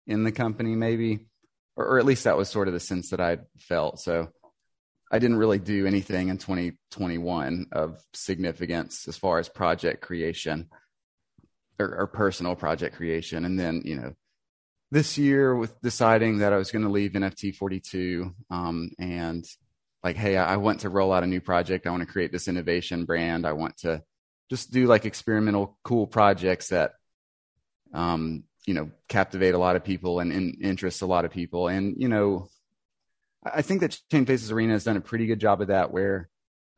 in 0.06 0.24
the 0.24 0.32
company 0.32 0.74
maybe 0.74 1.26
or, 1.76 1.86
or 1.86 1.98
at 1.98 2.04
least 2.04 2.24
that 2.24 2.36
was 2.36 2.48
sort 2.48 2.68
of 2.68 2.74
the 2.74 2.80
sense 2.80 3.10
that 3.10 3.20
i 3.20 3.38
felt 3.58 4.00
so 4.00 4.28
i 5.10 5.18
didn't 5.18 5.36
really 5.36 5.58
do 5.58 5.86
anything 5.86 6.28
in 6.28 6.38
2021 6.38 7.66
of 7.72 7.98
significance 8.14 9.08
as 9.08 9.16
far 9.16 9.38
as 9.38 9.48
project 9.48 10.02
creation 10.02 10.68
or, 11.78 11.94
or 12.00 12.06
personal 12.06 12.54
project 12.54 12.96
creation 12.96 13.44
and 13.44 13.58
then 13.58 13.82
you 13.84 13.96
know 13.96 14.12
this 14.90 15.18
year 15.18 15.54
with 15.54 15.80
deciding 15.80 16.38
that 16.38 16.52
i 16.52 16.56
was 16.56 16.70
going 16.70 16.84
to 16.84 16.90
leave 16.90 17.12
nft 17.12 17.54
42 17.56 18.34
um, 18.50 18.90
and 18.98 19.46
like, 20.06 20.16
hey, 20.16 20.36
I 20.36 20.56
want 20.58 20.82
to 20.82 20.88
roll 20.88 21.12
out 21.12 21.24
a 21.24 21.26
new 21.26 21.40
project. 21.40 21.84
I 21.84 21.90
want 21.90 22.02
to 22.02 22.12
create 22.12 22.30
this 22.30 22.46
innovation 22.46 23.06
brand. 23.06 23.44
I 23.44 23.54
want 23.54 23.78
to 23.78 24.04
just 24.48 24.70
do 24.70 24.86
like 24.86 25.04
experimental, 25.04 25.76
cool 25.82 26.06
projects 26.06 26.68
that, 26.68 26.92
um, 27.92 28.44
you 28.68 28.74
know, 28.74 28.88
captivate 29.08 29.54
a 29.54 29.58
lot 29.58 29.74
of 29.74 29.82
people 29.82 30.20
and, 30.20 30.30
and 30.30 30.58
interest 30.62 31.02
a 31.02 31.06
lot 31.06 31.24
of 31.24 31.32
people. 31.32 31.66
And, 31.66 31.96
you 31.98 32.06
know, 32.06 32.46
I 33.44 33.62
think 33.62 33.80
that 33.80 33.98
Chain 34.08 34.26
Faces 34.26 34.52
Arena 34.52 34.74
has 34.74 34.84
done 34.84 34.96
a 34.96 35.00
pretty 35.00 35.26
good 35.26 35.40
job 35.40 35.60
of 35.60 35.68
that 35.68 35.90
where 35.90 36.28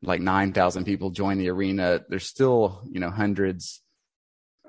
like 0.01 0.21
9,000 0.21 0.85
people 0.85 1.11
join 1.11 1.37
the 1.37 1.49
arena. 1.49 2.01
There's 2.09 2.25
still, 2.25 2.81
you 2.89 2.99
know, 2.99 3.11
hundreds 3.11 3.79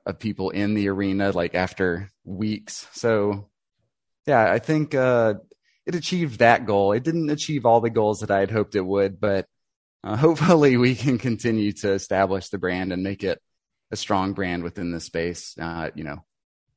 of 0.06 0.18
people 0.18 0.50
in 0.50 0.74
the 0.74 0.88
arena 0.88 1.32
like 1.32 1.54
after 1.54 2.10
weeks. 2.24 2.86
So 2.92 3.48
yeah, 4.26 4.50
I 4.50 4.58
think 4.58 4.94
uh, 4.94 5.34
it 5.86 5.94
achieved 5.94 6.38
that 6.38 6.66
goal. 6.66 6.92
It 6.92 7.02
didn't 7.02 7.30
achieve 7.30 7.66
all 7.66 7.80
the 7.80 7.90
goals 7.90 8.20
that 8.20 8.30
I 8.30 8.40
had 8.40 8.50
hoped 8.50 8.74
it 8.74 8.84
would, 8.84 9.20
but 9.20 9.46
uh, 10.04 10.16
hopefully 10.18 10.76
we 10.76 10.94
can 10.94 11.18
continue 11.18 11.72
to 11.72 11.92
establish 11.92 12.48
the 12.48 12.58
brand 12.58 12.92
and 12.92 13.02
make 13.02 13.24
it 13.24 13.40
a 13.90 13.96
strong 13.96 14.32
brand 14.32 14.62
within 14.62 14.92
the 14.92 15.00
space. 15.00 15.56
Uh, 15.60 15.90
you 15.94 16.04
know, 16.04 16.24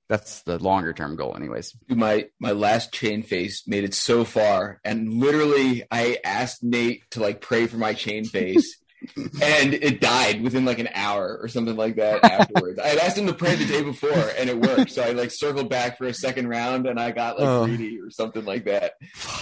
that's 0.10 0.42
the 0.44 0.60
longer 0.60 0.94
term 0.94 1.16
goal 1.16 1.36
anyways 1.36 1.76
my 1.88 2.26
my 2.40 2.52
last 2.52 2.94
chain 2.94 3.24
face 3.24 3.64
made 3.68 3.84
it 3.84 3.94
so 3.94 4.24
far 4.24 4.80
and 4.84 5.14
literally 5.14 5.84
i 5.90 6.18
asked 6.24 6.64
nate 6.64 7.04
to 7.10 7.20
like 7.20 7.42
pray 7.42 7.68
for 7.68 7.78
my 7.78 7.94
chain 7.94 8.26
face 8.38 8.78
and 9.18 9.74
it 9.74 10.00
died 10.00 10.42
within 10.42 10.66
like 10.66 10.80
an 10.80 10.90
hour 10.94 11.38
or 11.42 11.48
something 11.48 11.76
like 11.76 11.96
that 11.96 12.24
afterwards. 12.24 12.80
I 12.80 12.88
had 12.88 12.98
asked 13.00 13.18
him 13.18 13.28
to 13.28 13.34
pray 13.34 13.56
the 13.56 13.66
day 13.66 13.84
before 13.84 14.32
and 14.38 14.50
it 14.50 14.58
worked. 14.58 14.92
So 14.92 15.04
I 15.04 15.12
like 15.12 15.32
circled 15.32 15.70
back 15.70 15.98
for 15.98 16.06
a 16.06 16.14
second 16.14 16.48
round 16.48 16.88
and 16.88 17.00
I 17.00 17.12
got 17.12 17.40
like 17.40 17.48
oh. 17.48 17.66
greedy 17.66 18.00
or 18.00 18.10
something 18.10 18.46
like 18.46 18.66
that. 18.66 18.94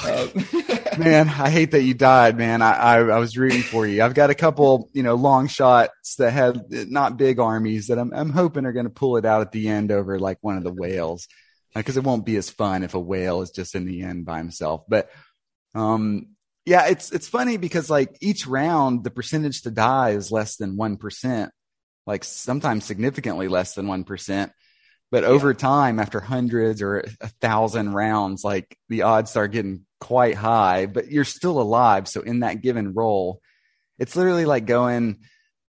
Um, 0.06 1.00
man, 1.00 1.30
I 1.30 1.50
hate 1.50 1.72
that 1.72 1.84
you 1.84 1.94
died, 1.94 2.38
man. 2.38 2.62
I, 2.62 2.72
I, 2.72 2.98
I, 2.98 3.20
was 3.20 3.38
rooting 3.38 3.62
for 3.62 3.86
you. 3.86 4.04
I've 4.04 4.14
got 4.14 4.30
a 4.30 4.36
couple, 4.36 4.90
you 4.94 5.04
know, 5.04 5.16
long 5.16 5.48
shots 5.48 6.16
that 6.16 6.32
had 6.32 6.66
not 6.90 7.18
big 7.18 7.40
armies 7.40 7.88
that 7.88 8.00
I'm, 8.00 8.14
I'm 8.14 8.32
hoping 8.32 8.66
are 8.66 8.74
going 8.74 8.86
to 8.86 8.92
pull 8.92 9.18
it 9.18 9.26
out 9.26 9.42
at 9.42 9.52
the 9.52 9.70
end 9.70 9.92
over 9.92 10.20
like 10.20 10.38
one 10.42 10.58
of 10.58 10.64
the 10.64 10.74
whales 10.74 11.28
because 11.76 11.98
it 11.98 12.04
won't 12.04 12.26
be 12.26 12.36
as 12.36 12.50
fun 12.50 12.84
if 12.84 12.96
a 12.96 13.00
whale 13.00 13.42
is 13.42 13.52
just 13.52 13.76
in 13.76 13.86
the 13.86 14.02
end 14.02 14.26
by 14.26 14.38
himself. 14.38 14.84
But, 14.88 15.10
um, 15.74 16.28
yeah, 16.66 16.88
it's 16.88 17.12
it's 17.12 17.28
funny 17.28 17.58
because 17.58 17.90
like 17.90 18.16
each 18.22 18.46
round 18.48 19.04
the 19.04 19.12
percentage 19.12 19.64
to 19.64 19.72
die 19.72 20.12
is 20.12 20.32
less 20.32 20.58
than 20.58 20.78
one 20.78 20.98
percent, 20.98 21.52
like 22.06 22.24
sometimes 22.24 22.86
significantly 22.86 23.48
less 23.48 23.74
than 23.74 23.88
one 23.88 24.04
percent. 24.04 24.52
But 25.12 25.24
yeah. 25.24 25.30
over 25.30 25.54
time, 25.54 26.00
after 26.00 26.20
hundreds 26.20 26.82
or 26.82 27.04
a 27.20 27.28
thousand 27.42 27.94
rounds, 27.94 28.44
like 28.44 28.78
the 28.90 29.02
odds 29.02 29.32
start 29.32 29.52
getting 29.52 29.86
quite 30.00 30.36
high, 30.36 30.86
but 30.86 31.12
you're 31.12 31.26
still 31.26 31.62
alive. 31.62 32.08
So 32.08 32.22
in 32.22 32.40
that 32.40 32.62
given 32.62 32.94
roll, 32.94 33.42
it's 34.00 34.16
literally 34.16 34.46
like 34.46 34.66
going, 34.66 35.20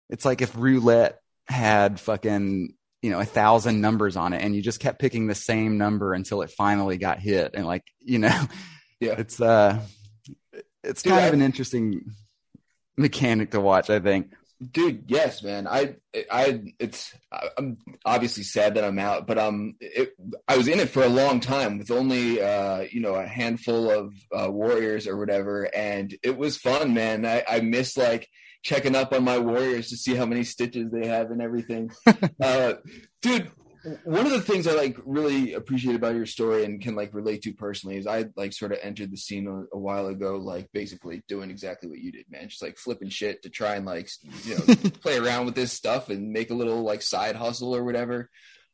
it's 0.10 0.26
like 0.26 0.42
if 0.42 0.56
roulette 0.56 1.20
had 1.48 2.00
fucking, 2.00 2.74
you 3.02 3.12
know, 3.12 3.20
a 3.20 3.26
thousand 3.26 3.80
numbers 3.80 4.18
on 4.18 4.34
it 4.34 4.42
and 4.44 4.56
you 4.56 4.62
just 4.62 4.80
kept 4.80 5.00
picking 5.00 5.28
the 5.28 5.36
same 5.36 5.78
number 5.78 6.14
until 6.14 6.42
it 6.42 6.52
finally 6.52 6.98
got 6.98 7.20
hit. 7.20 7.52
And 7.54 7.66
like, 7.66 7.84
you 8.00 8.20
know, 8.20 8.42
yeah, 9.00 9.14
it's, 9.20 9.40
uh, 9.40 9.80
it's 10.88 11.02
kind 11.02 11.18
Dude, 11.18 11.28
of 11.28 11.34
an 11.34 11.42
interesting 11.42 12.16
mechanic 12.98 13.52
to 13.52 13.60
watch. 13.60 13.90
I 13.90 14.00
think. 14.00 14.34
Dude, 14.72 15.04
yes, 15.08 15.44
man. 15.44 15.68
I, 15.68 15.98
I, 16.32 16.74
it's. 16.80 17.14
I'm 17.58 17.78
obviously 18.06 18.42
sad 18.42 18.74
that 18.74 18.84
I'm 18.84 18.98
out, 18.98 19.28
but 19.28 19.38
um, 19.38 19.76
it, 19.80 20.14
I 20.48 20.58
was 20.58 20.68
in 20.68 20.80
it 20.80 20.90
for 20.90 21.04
a 21.04 21.10
long 21.10 21.40
time 21.40 21.78
with 21.78 21.92
only 21.92 22.42
uh, 22.42 22.80
you 22.92 23.00
know, 23.00 23.14
a 23.14 23.28
handful 23.28 23.92
of 23.92 24.16
uh, 24.36 24.50
warriors 24.52 25.06
or 25.06 25.16
whatever, 25.18 25.70
and 25.76 26.16
it 26.24 26.38
was 26.38 26.58
fun, 26.58 26.96
man. 26.96 27.24
I, 27.24 27.44
I 27.48 27.60
miss 27.60 27.96
like 27.98 28.28
checking 28.64 28.96
up 28.96 29.14
on 29.14 29.24
my 29.24 29.38
warriors 29.38 29.90
to 29.90 29.98
see 29.98 30.16
how 30.16 30.26
many 30.26 30.44
stitches 30.44 30.90
they 30.92 31.08
have 31.08 31.30
and 31.30 31.42
everything. 31.42 31.92
uh, 32.42 32.74
dude, 33.22 33.52
one 34.04 34.26
of 34.26 34.32
the 34.32 34.42
things 34.42 34.68
I 34.68 34.74
like 34.74 34.98
really 35.06 35.54
appreciate 35.54 35.96
about 35.96 36.16
your 36.16 36.26
story 36.26 36.66
and 36.66 36.82
can 36.82 36.96
like 36.96 37.14
relate 37.14 37.44
to 37.44 37.54
personally 37.54 37.98
is 37.98 38.08
I 38.08 38.26
like 38.36 38.54
sort 38.54 38.72
of 38.72 38.80
entered 38.82 39.12
the 39.12 39.18
scene 39.18 39.48
a, 39.48 39.76
a, 39.76 39.80
while 39.80 40.08
ago, 40.08 40.38
like 40.38 40.72
basically 40.74 41.24
doing 41.28 41.50
exactly 41.50 41.90
what 41.90 42.00
you 42.00 42.12
did, 42.12 42.26
man. 42.30 42.50
Just 42.50 42.62
like 42.62 42.78
flipping 42.78 43.10
shit 43.10 43.44
to 43.44 43.50
try 43.50 43.76
and 43.76 43.86
like 43.86 44.10
you 44.44 44.56
know 44.56 44.76
play 45.02 45.18
around 45.18 45.46
with 45.46 45.56
this 45.56 45.72
stuff 45.72 46.10
and 46.10 46.34
make 46.34 46.50
a 46.50 46.56
little 46.56 46.84
like 46.84 47.02
side 47.02 47.36
hustle 47.36 47.76
or 47.76 47.84
whatever. 47.84 48.30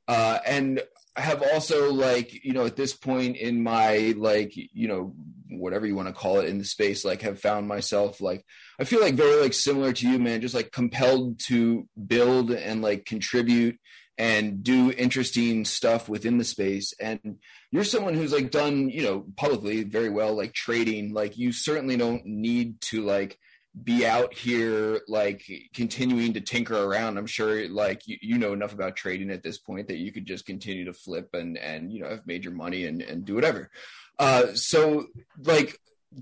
Uh, 0.07 0.39
and 0.45 0.81
I 1.15 1.21
have 1.21 1.43
also 1.53 1.93
like 1.93 2.43
you 2.43 2.53
know 2.53 2.65
at 2.65 2.75
this 2.75 2.93
point 2.93 3.37
in 3.37 3.61
my 3.61 4.13
like 4.17 4.53
you 4.55 4.87
know 4.87 5.13
whatever 5.49 5.85
you 5.85 5.95
want 5.95 6.07
to 6.07 6.13
call 6.13 6.39
it 6.39 6.49
in 6.49 6.57
the 6.57 6.65
space 6.65 7.05
like 7.05 7.21
have 7.21 7.39
found 7.39 7.67
myself 7.67 8.19
like 8.19 8.43
I 8.79 8.85
feel 8.85 9.01
like 9.01 9.13
very 9.13 9.39
like 9.39 9.53
similar 9.53 9.93
to 9.93 10.09
you, 10.09 10.17
man. 10.17 10.41
Just 10.41 10.55
like 10.55 10.71
compelled 10.71 11.39
to 11.41 11.87
build 12.07 12.51
and 12.51 12.81
like 12.81 13.05
contribute 13.05 13.77
and 14.17 14.63
do 14.63 14.91
interesting 14.91 15.65
stuff 15.65 16.07
within 16.07 16.37
the 16.37 16.43
space. 16.43 16.93
And 16.99 17.39
you're 17.71 17.83
someone 17.83 18.13
who's 18.13 18.33
like 18.33 18.51
done 18.51 18.89
you 18.89 19.03
know 19.03 19.25
publicly 19.35 19.83
very 19.83 20.09
well 20.09 20.35
like 20.35 20.53
trading. 20.53 21.13
Like 21.13 21.37
you 21.37 21.51
certainly 21.51 21.97
don't 21.97 22.25
need 22.25 22.81
to 22.81 23.01
like 23.01 23.39
be 23.81 24.05
out 24.05 24.33
here 24.33 25.01
like 25.07 25.49
continuing 25.73 26.33
to 26.33 26.41
tinker 26.41 26.77
around. 26.77 27.17
I'm 27.17 27.25
sure 27.25 27.67
like 27.69 28.07
you, 28.07 28.17
you 28.21 28.37
know 28.37 28.53
enough 28.53 28.73
about 28.73 28.95
trading 28.95 29.31
at 29.31 29.41
this 29.41 29.57
point 29.57 29.87
that 29.87 29.97
you 29.97 30.11
could 30.11 30.27
just 30.27 30.45
continue 30.45 30.85
to 30.85 30.93
flip 30.93 31.29
and 31.33 31.57
and 31.57 31.91
you 31.91 32.01
know 32.01 32.09
have 32.09 32.27
made 32.27 32.43
your 32.43 32.53
money 32.53 32.85
and 32.85 33.01
and 33.01 33.25
do 33.25 33.33
whatever. 33.33 33.71
Uh 34.19 34.53
so 34.53 35.07
like 35.43 35.79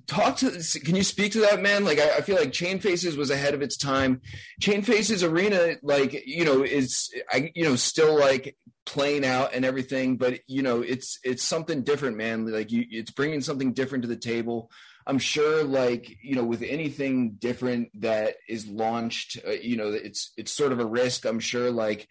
talk 0.07 0.37
to 0.37 0.51
can 0.83 0.95
you 0.95 1.03
speak 1.03 1.31
to 1.33 1.41
that 1.41 1.61
man? 1.61 1.83
Like 1.83 1.99
I, 1.99 2.17
I, 2.17 2.21
feel 2.21 2.35
like 2.35 2.51
chain 2.51 2.79
faces 2.79 3.17
was 3.17 3.29
ahead 3.29 3.53
of 3.53 3.61
its 3.61 3.77
time. 3.77 4.21
Chain 4.59 4.81
faces 4.81 5.23
arena 5.23 5.75
like 5.81 6.25
you 6.25 6.45
know 6.45 6.63
is 6.63 7.09
i 7.31 7.51
you 7.55 7.63
know 7.63 7.75
still 7.75 8.17
like 8.17 8.55
playing 8.85 9.23
out 9.23 9.53
and 9.53 9.63
everything 9.63 10.17
but 10.17 10.39
you 10.47 10.63
know 10.63 10.81
it's 10.81 11.19
it's 11.23 11.43
something 11.43 11.83
different 11.83 12.17
man. 12.17 12.51
Like 12.51 12.71
you 12.71 12.85
it's 12.89 13.11
bringing 13.11 13.41
something 13.41 13.73
different 13.73 14.03
to 14.03 14.07
the 14.07 14.15
table. 14.15 14.71
I'm 15.07 15.19
sure 15.19 15.63
like 15.63 16.17
you 16.23 16.35
know 16.35 16.43
with 16.43 16.61
anything 16.61 17.33
different 17.33 17.89
that 18.01 18.35
is 18.47 18.67
launched 18.67 19.39
uh, 19.45 19.51
you 19.51 19.77
know 19.77 19.91
it's 19.91 20.31
it's 20.37 20.51
sort 20.51 20.71
of 20.71 20.79
a 20.79 20.85
risk. 20.85 21.25
I'm 21.25 21.39
sure 21.39 21.71
like 21.71 22.07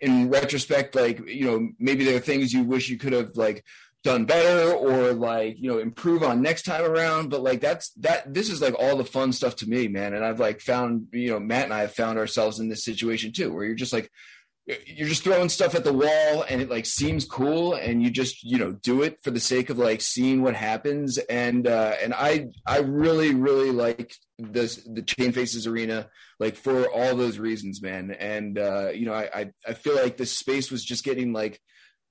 in 0.00 0.30
retrospect 0.30 0.94
like 0.94 1.20
you 1.28 1.44
know 1.44 1.68
maybe 1.78 2.04
there 2.04 2.16
are 2.16 2.20
things 2.20 2.52
you 2.52 2.64
wish 2.64 2.88
you 2.88 2.98
could 2.98 3.12
have 3.12 3.36
like 3.36 3.64
done 4.02 4.24
better 4.24 4.72
or 4.72 5.12
like 5.12 5.56
you 5.58 5.70
know 5.70 5.78
improve 5.78 6.22
on 6.22 6.42
next 6.42 6.62
time 6.62 6.84
around. 6.84 7.30
But 7.30 7.42
like 7.42 7.60
that's 7.60 7.90
that 7.98 8.32
this 8.32 8.48
is 8.48 8.62
like 8.62 8.74
all 8.78 8.96
the 8.96 9.04
fun 9.04 9.32
stuff 9.32 9.56
to 9.56 9.68
me 9.68 9.88
man. 9.88 10.14
And 10.14 10.24
i've 10.24 10.40
like 10.40 10.60
found 10.60 11.08
you 11.12 11.30
know 11.30 11.40
matt 11.40 11.64
and 11.64 11.74
i 11.74 11.80
have 11.80 11.94
found 11.94 12.18
ourselves 12.18 12.60
in 12.60 12.68
this 12.68 12.84
situation 12.84 13.32
too 13.32 13.52
where 13.52 13.64
you're 13.64 13.74
just 13.74 13.92
like 13.92 14.10
you're 14.86 15.08
just 15.08 15.24
throwing 15.24 15.48
stuff 15.48 15.74
at 15.74 15.84
the 15.84 15.92
wall 15.92 16.44
and 16.48 16.60
it 16.60 16.70
like 16.70 16.86
seems 16.86 17.24
cool 17.24 17.74
and 17.74 18.02
you 18.02 18.10
just 18.10 18.42
you 18.42 18.58
know 18.58 18.72
do 18.72 19.02
it 19.02 19.18
for 19.22 19.30
the 19.30 19.40
sake 19.40 19.70
of 19.70 19.78
like 19.78 20.00
seeing 20.00 20.42
what 20.42 20.54
happens. 20.54 21.18
And 21.18 21.66
uh 21.66 21.94
and 22.02 22.14
i 22.14 22.48
i 22.66 22.78
really 22.78 23.34
really 23.34 23.70
like 23.70 24.14
this 24.38 24.76
the 24.76 25.02
chain 25.02 25.32
faces 25.32 25.66
arena 25.66 26.08
like 26.38 26.56
for 26.56 26.90
all 26.90 27.16
those 27.16 27.38
reasons 27.38 27.82
man. 27.82 28.12
And 28.12 28.58
uh 28.58 28.90
you 28.94 29.06
know 29.06 29.14
i 29.14 29.28
i, 29.34 29.50
I 29.66 29.74
feel 29.74 29.96
like 29.96 30.16
this 30.16 30.32
space 30.32 30.70
was 30.70 30.84
just 30.84 31.04
getting 31.04 31.32
like 31.32 31.60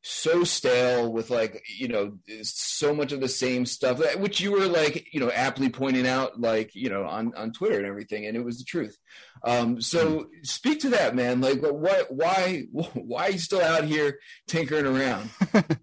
so 0.02 0.46
stale 0.46 1.12
with 1.12 1.30
like 1.30 1.62
you 1.78 1.88
know 1.88 2.18
so 2.42 2.94
much 2.94 3.12
of 3.12 3.20
the 3.20 3.28
same 3.28 3.66
stuff 3.66 4.02
which 4.18 4.40
you 4.40 4.52
were 4.52 4.66
like 4.66 5.14
you 5.14 5.20
know 5.20 5.30
aptly 5.30 5.70
pointing 5.70 6.08
out 6.08 6.40
like 6.40 6.74
you 6.74 6.90
know 6.90 7.04
on 7.04 7.34
on 7.36 7.52
twitter 7.52 7.78
and 7.78 7.86
everything 7.86 8.26
and 8.26 8.38
it 8.38 8.44
was 8.44 8.60
the 8.60 8.64
truth. 8.64 8.98
Um 9.44 9.82
so 9.82 10.28
speak 10.44 10.82
to 10.82 10.90
that 10.92 11.16
man. 11.16 11.42
Like 11.42 11.62
what 11.62 12.14
why 12.14 12.64
why 12.72 13.28
are 13.28 13.32
you 13.32 13.40
still 13.40 13.62
out 13.62 13.84
here 13.84 14.20
tinkering 14.48 14.86
around? 14.86 15.30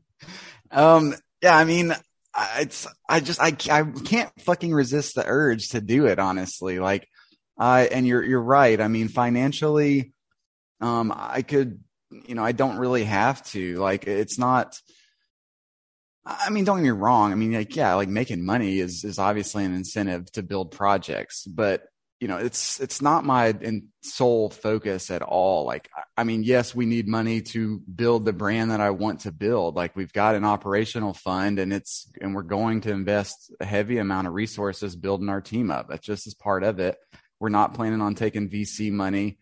Um 0.71 1.15
yeah 1.43 1.57
i 1.57 1.65
mean 1.65 1.95
it's 2.57 2.89
i 3.09 3.21
just 3.21 3.41
I, 3.41 3.57
I 3.71 3.85
can't 3.85 4.33
fucking 4.41 4.75
resist 4.75 5.15
the 5.15 5.25
urge 5.25 5.69
to 5.71 5.81
do 5.81 6.07
it 6.07 6.19
honestly. 6.19 6.81
Like 6.81 7.09
i 7.57 7.83
and 7.87 8.07
you're 8.07 8.25
you're 8.25 8.43
right. 8.43 8.81
I 8.81 8.89
mean 8.89 9.09
financially 9.09 10.13
um 10.81 11.13
i 11.15 11.43
could 11.43 11.81
you 12.11 12.35
know, 12.35 12.45
I 12.45 12.53
don't 12.53 12.79
really 12.79 13.05
have 13.05 13.45
to. 13.51 13.77
Like, 13.77 14.07
it's 14.07 14.39
not. 14.39 14.81
I 16.25 16.51
mean, 16.51 16.65
don't 16.65 16.79
get 16.79 16.85
me 16.85 16.91
wrong. 16.91 17.31
I 17.31 17.37
mean, 17.37 17.53
like, 17.53 17.77
yeah, 17.77 17.95
like 17.95 18.09
making 18.09 18.45
money 18.45 18.81
is 18.81 19.05
is 19.05 19.19
obviously 19.19 19.65
an 19.65 19.75
incentive 19.75 20.31
to 20.33 20.43
build 20.43 20.73
projects, 20.73 21.45
but 21.47 21.85
you 22.21 22.29
know, 22.29 22.39
it's 22.39 22.81
it's 22.81 23.03
not 23.03 23.27
my 23.27 23.55
sole 24.03 24.49
focus 24.49 25.11
at 25.11 25.21
all. 25.21 25.67
Like, 25.67 25.91
I 26.17 26.25
mean, 26.25 26.45
yes, 26.45 26.75
we 26.75 26.87
need 26.87 27.07
money 27.07 27.43
to 27.43 27.81
build 27.81 28.25
the 28.25 28.33
brand 28.33 28.71
that 28.71 28.81
I 28.81 28.91
want 28.91 29.21
to 29.21 29.33
build. 29.33 29.77
Like, 29.77 29.95
we've 29.95 30.13
got 30.13 30.35
an 30.35 30.45
operational 30.45 31.13
fund, 31.13 31.59
and 31.59 31.75
it's 31.75 32.11
and 32.21 32.35
we're 32.35 32.43
going 32.43 32.81
to 32.83 32.91
invest 32.91 33.53
a 33.61 33.67
heavy 33.67 33.99
amount 33.99 34.29
of 34.29 34.33
resources 34.33 34.97
building 34.97 35.29
our 35.29 35.43
team 35.43 35.71
up. 35.71 35.89
That's 35.89 36.07
just 36.07 36.27
as 36.27 36.35
part 36.35 36.65
of 36.65 36.79
it. 36.79 36.97
We're 37.39 37.51
not 37.51 37.75
planning 37.75 38.01
on 38.01 38.15
taking 38.15 38.49
VC 38.49 38.91
money. 38.91 39.39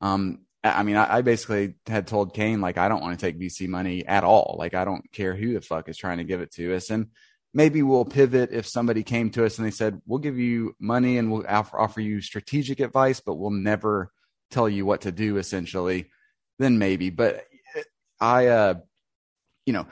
Um, 0.00 0.45
I 0.64 0.82
mean, 0.82 0.96
I, 0.96 1.18
I, 1.18 1.22
basically 1.22 1.74
had 1.86 2.06
told 2.06 2.34
Kane 2.34 2.60
like 2.60 2.78
I 2.78 2.88
don't 2.88 3.00
want 3.00 3.18
to 3.18 3.24
take 3.24 3.38
VC 3.40 3.68
money 3.68 4.06
at 4.06 4.24
all. 4.24 4.56
Like 4.58 4.74
I 4.74 4.84
don't 4.84 5.10
care 5.12 5.34
who 5.34 5.54
the 5.54 5.60
fuck 5.60 5.88
is 5.88 5.96
trying 5.96 6.18
to 6.18 6.24
give 6.24 6.40
it 6.40 6.52
to 6.52 6.74
us. 6.74 6.90
And 6.90 7.08
maybe 7.54 7.82
we'll 7.82 8.04
pivot 8.04 8.50
if 8.52 8.66
somebody 8.66 9.02
came 9.02 9.30
to 9.30 9.44
us 9.44 9.58
and 9.58 9.66
they 9.66 9.70
said, 9.70 10.00
we'll 10.06 10.18
give 10.18 10.38
you 10.38 10.74
money 10.78 11.18
and 11.18 11.32
we'll 11.32 11.46
offer, 11.48 11.80
offer 11.80 12.00
you 12.00 12.20
strategic 12.20 12.80
advice, 12.80 13.20
but 13.20 13.36
we'll 13.36 13.50
never 13.50 14.12
tell 14.50 14.68
you 14.68 14.84
what 14.84 15.02
to 15.02 15.12
do 15.12 15.38
essentially. 15.38 16.10
Then 16.58 16.78
maybe, 16.78 17.10
but 17.10 17.44
I, 18.20 18.48
uh, 18.48 18.74
you 19.64 19.72
know, 19.72 19.86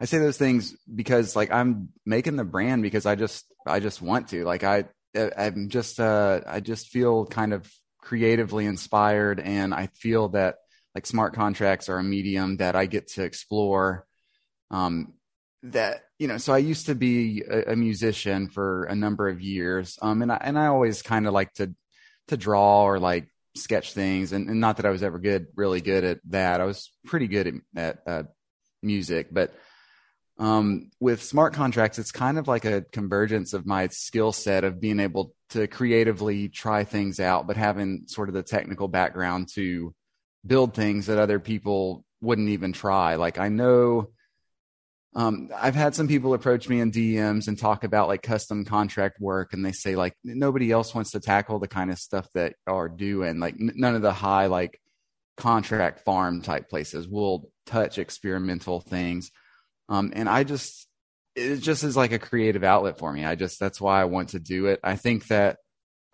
I 0.00 0.06
say 0.06 0.18
those 0.18 0.38
things 0.38 0.74
because 0.92 1.36
like 1.36 1.50
I'm 1.50 1.90
making 2.06 2.36
the 2.36 2.44
brand 2.44 2.82
because 2.82 3.04
I 3.04 3.16
just, 3.16 3.44
I 3.66 3.80
just 3.80 4.00
want 4.00 4.28
to 4.28 4.44
like, 4.44 4.64
I, 4.64 4.84
I'm 5.14 5.68
just, 5.68 6.00
uh, 6.00 6.40
I 6.46 6.60
just 6.60 6.88
feel 6.88 7.26
kind 7.26 7.52
of 7.52 7.70
creatively 8.02 8.66
inspired 8.66 9.40
and 9.40 9.74
I 9.74 9.88
feel 9.88 10.28
that 10.30 10.56
like 10.94 11.06
smart 11.06 11.34
contracts 11.34 11.88
are 11.88 11.98
a 11.98 12.02
medium 12.04 12.56
that 12.58 12.76
I 12.76 12.86
get 12.86 13.08
to 13.08 13.22
explore. 13.22 14.06
Um, 14.70 15.14
that 15.62 16.04
you 16.18 16.26
know, 16.26 16.38
so 16.38 16.52
I 16.52 16.58
used 16.58 16.86
to 16.86 16.94
be 16.94 17.42
a, 17.48 17.72
a 17.72 17.76
musician 17.76 18.48
for 18.48 18.84
a 18.84 18.94
number 18.94 19.28
of 19.28 19.40
years, 19.40 19.98
um, 20.00 20.22
and 20.22 20.32
I 20.32 20.38
and 20.40 20.58
I 20.58 20.66
always 20.66 21.02
kind 21.02 21.26
of 21.26 21.34
like 21.34 21.52
to 21.54 21.74
to 22.28 22.36
draw 22.36 22.84
or 22.84 22.98
like 22.98 23.28
sketch 23.56 23.92
things, 23.92 24.32
and, 24.32 24.48
and, 24.48 24.60
not 24.60 24.78
that 24.78 24.86
I 24.86 24.90
was 24.90 25.02
ever 25.02 25.18
good, 25.18 25.48
really 25.56 25.80
good 25.80 26.04
at 26.04 26.20
that. 26.30 26.60
I 26.60 26.64
was 26.64 26.90
pretty 27.04 27.26
good 27.26 27.46
at, 27.46 27.54
at 27.76 27.98
uh, 28.06 28.22
music, 28.82 29.28
but 29.32 29.52
um, 30.40 30.90
with 30.98 31.22
smart 31.22 31.52
contracts, 31.52 31.98
it's 31.98 32.12
kind 32.12 32.38
of 32.38 32.48
like 32.48 32.64
a 32.64 32.80
convergence 32.80 33.52
of 33.52 33.66
my 33.66 33.88
skill 33.88 34.32
set 34.32 34.64
of 34.64 34.80
being 34.80 34.98
able 34.98 35.34
to 35.50 35.66
creatively 35.66 36.48
try 36.48 36.82
things 36.82 37.20
out, 37.20 37.46
but 37.46 37.58
having 37.58 38.04
sort 38.06 38.30
of 38.30 38.34
the 38.34 38.42
technical 38.42 38.88
background 38.88 39.48
to 39.54 39.94
build 40.46 40.74
things 40.74 41.06
that 41.06 41.18
other 41.18 41.38
people 41.38 42.06
wouldn't 42.22 42.48
even 42.48 42.72
try. 42.72 43.16
Like 43.16 43.38
I 43.38 43.48
know 43.48 44.08
um, 45.14 45.50
I've 45.54 45.74
had 45.74 45.94
some 45.94 46.08
people 46.08 46.32
approach 46.32 46.70
me 46.70 46.80
in 46.80 46.90
DMs 46.90 47.46
and 47.46 47.58
talk 47.58 47.84
about 47.84 48.08
like 48.08 48.22
custom 48.22 48.64
contract 48.64 49.20
work, 49.20 49.52
and 49.52 49.62
they 49.62 49.72
say 49.72 49.94
like 49.94 50.14
nobody 50.24 50.70
else 50.70 50.94
wants 50.94 51.10
to 51.10 51.20
tackle 51.20 51.58
the 51.58 51.68
kind 51.68 51.90
of 51.90 51.98
stuff 51.98 52.26
that 52.32 52.54
are 52.66 52.88
doing. 52.88 53.40
Like 53.40 53.56
n- 53.60 53.72
none 53.74 53.94
of 53.94 54.00
the 54.00 54.12
high 54.12 54.46
like 54.46 54.80
contract 55.36 56.00
farm 56.00 56.40
type 56.40 56.70
places 56.70 57.06
will 57.06 57.50
touch 57.66 57.98
experimental 57.98 58.80
things. 58.80 59.30
Um, 59.90 60.12
and 60.14 60.28
I 60.28 60.44
just 60.44 60.86
it 61.36 61.58
just 61.58 61.84
is 61.84 61.96
like 61.96 62.12
a 62.12 62.18
creative 62.18 62.64
outlet 62.64 62.98
for 62.98 63.12
me. 63.12 63.24
I 63.24 63.34
just 63.34 63.60
that's 63.60 63.80
why 63.80 64.00
I 64.00 64.04
want 64.04 64.30
to 64.30 64.40
do 64.40 64.66
it. 64.66 64.80
I 64.82 64.96
think 64.96 65.26
that 65.26 65.58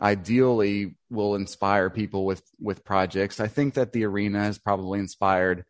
ideally 0.01 0.97
will 1.11 1.35
inspire 1.35 1.91
people 1.91 2.25
with 2.25 2.43
with 2.59 2.85
projects. 2.85 3.39
I 3.39 3.47
think 3.47 3.75
that 3.75 3.93
the 3.93 4.05
arena 4.05 4.43
has 4.43 4.59
probably 4.59 4.99
inspired 4.99 5.65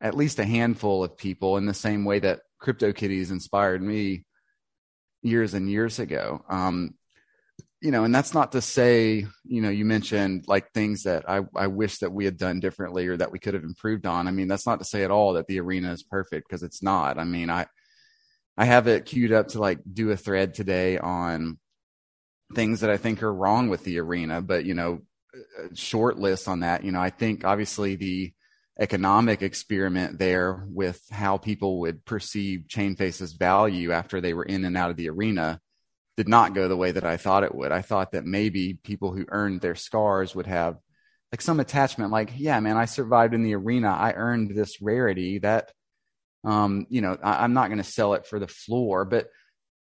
at 0.00 0.16
least 0.16 0.38
a 0.38 0.44
handful 0.44 1.04
of 1.04 1.16
people 1.16 1.56
in 1.56 1.66
the 1.66 1.74
same 1.74 2.04
way 2.04 2.20
that 2.20 2.40
CryptoKitties 2.62 3.30
inspired 3.30 3.82
me 3.82 4.24
years 5.22 5.54
and 5.54 5.68
years 5.68 5.98
ago. 5.98 6.44
Um, 6.48 6.94
you 7.80 7.92
know, 7.92 8.04
and 8.04 8.14
that's 8.14 8.34
not 8.34 8.52
to 8.52 8.60
say, 8.60 9.26
you 9.44 9.62
know, 9.62 9.68
you 9.70 9.84
mentioned 9.84 10.44
like 10.48 10.72
things 10.72 11.04
that 11.04 11.28
I, 11.28 11.42
I 11.54 11.68
wish 11.68 11.98
that 11.98 12.12
we 12.12 12.24
had 12.24 12.36
done 12.36 12.58
differently 12.58 13.06
or 13.06 13.16
that 13.16 13.30
we 13.30 13.38
could 13.38 13.54
have 13.54 13.62
improved 13.62 14.04
on. 14.04 14.26
I 14.26 14.32
mean, 14.32 14.48
that's 14.48 14.66
not 14.66 14.80
to 14.80 14.84
say 14.84 15.04
at 15.04 15.12
all 15.12 15.34
that 15.34 15.46
the 15.46 15.60
arena 15.60 15.92
is 15.92 16.02
perfect 16.02 16.48
because 16.48 16.64
it's 16.64 16.82
not. 16.82 17.18
I 17.18 17.24
mean, 17.24 17.50
I, 17.50 17.66
I 18.56 18.64
have 18.64 18.88
it 18.88 19.06
queued 19.06 19.32
up 19.32 19.48
to 19.48 19.60
like 19.60 19.78
do 19.90 20.10
a 20.10 20.16
thread 20.16 20.54
today 20.54 20.98
on 20.98 21.58
things 22.54 22.80
that 22.80 22.90
I 22.90 22.96
think 22.96 23.22
are 23.22 23.32
wrong 23.32 23.68
with 23.68 23.84
the 23.84 24.00
arena, 24.00 24.42
but 24.42 24.64
you 24.64 24.74
know, 24.74 25.02
short 25.74 26.18
list 26.18 26.48
on 26.48 26.60
that. 26.60 26.82
You 26.82 26.90
know, 26.90 27.00
I 27.00 27.10
think 27.10 27.44
obviously 27.44 27.94
the 27.94 28.32
economic 28.80 29.42
experiment 29.42 30.18
there 30.18 30.66
with 30.68 31.00
how 31.10 31.36
people 31.36 31.80
would 31.80 32.04
perceive 32.04 32.66
Chainface's 32.68 33.34
value 33.34 33.92
after 33.92 34.20
they 34.20 34.34
were 34.34 34.44
in 34.44 34.64
and 34.64 34.76
out 34.76 34.90
of 34.90 34.96
the 34.96 35.10
arena 35.10 35.60
did 36.18 36.28
not 36.28 36.52
go 36.52 36.66
the 36.66 36.76
way 36.76 36.90
that 36.90 37.04
I 37.04 37.16
thought 37.16 37.44
it 37.44 37.54
would. 37.54 37.70
I 37.70 37.80
thought 37.80 38.12
that 38.12 38.24
maybe 38.24 38.74
people 38.74 39.12
who 39.12 39.24
earned 39.28 39.60
their 39.60 39.76
scars 39.76 40.34
would 40.34 40.48
have 40.48 40.76
like 41.30 41.40
some 41.40 41.60
attachment, 41.60 42.10
like, 42.10 42.32
yeah, 42.36 42.58
man, 42.58 42.76
I 42.76 42.86
survived 42.86 43.34
in 43.34 43.44
the 43.44 43.54
arena. 43.54 43.88
I 43.88 44.14
earned 44.14 44.50
this 44.50 44.82
rarity 44.82 45.38
that, 45.38 45.70
um, 46.42 46.86
you 46.90 47.02
know, 47.02 47.16
I, 47.22 47.44
I'm 47.44 47.52
not 47.52 47.68
going 47.68 47.78
to 47.78 47.84
sell 47.84 48.14
it 48.14 48.26
for 48.26 48.40
the 48.40 48.48
floor, 48.48 49.04
but 49.04 49.28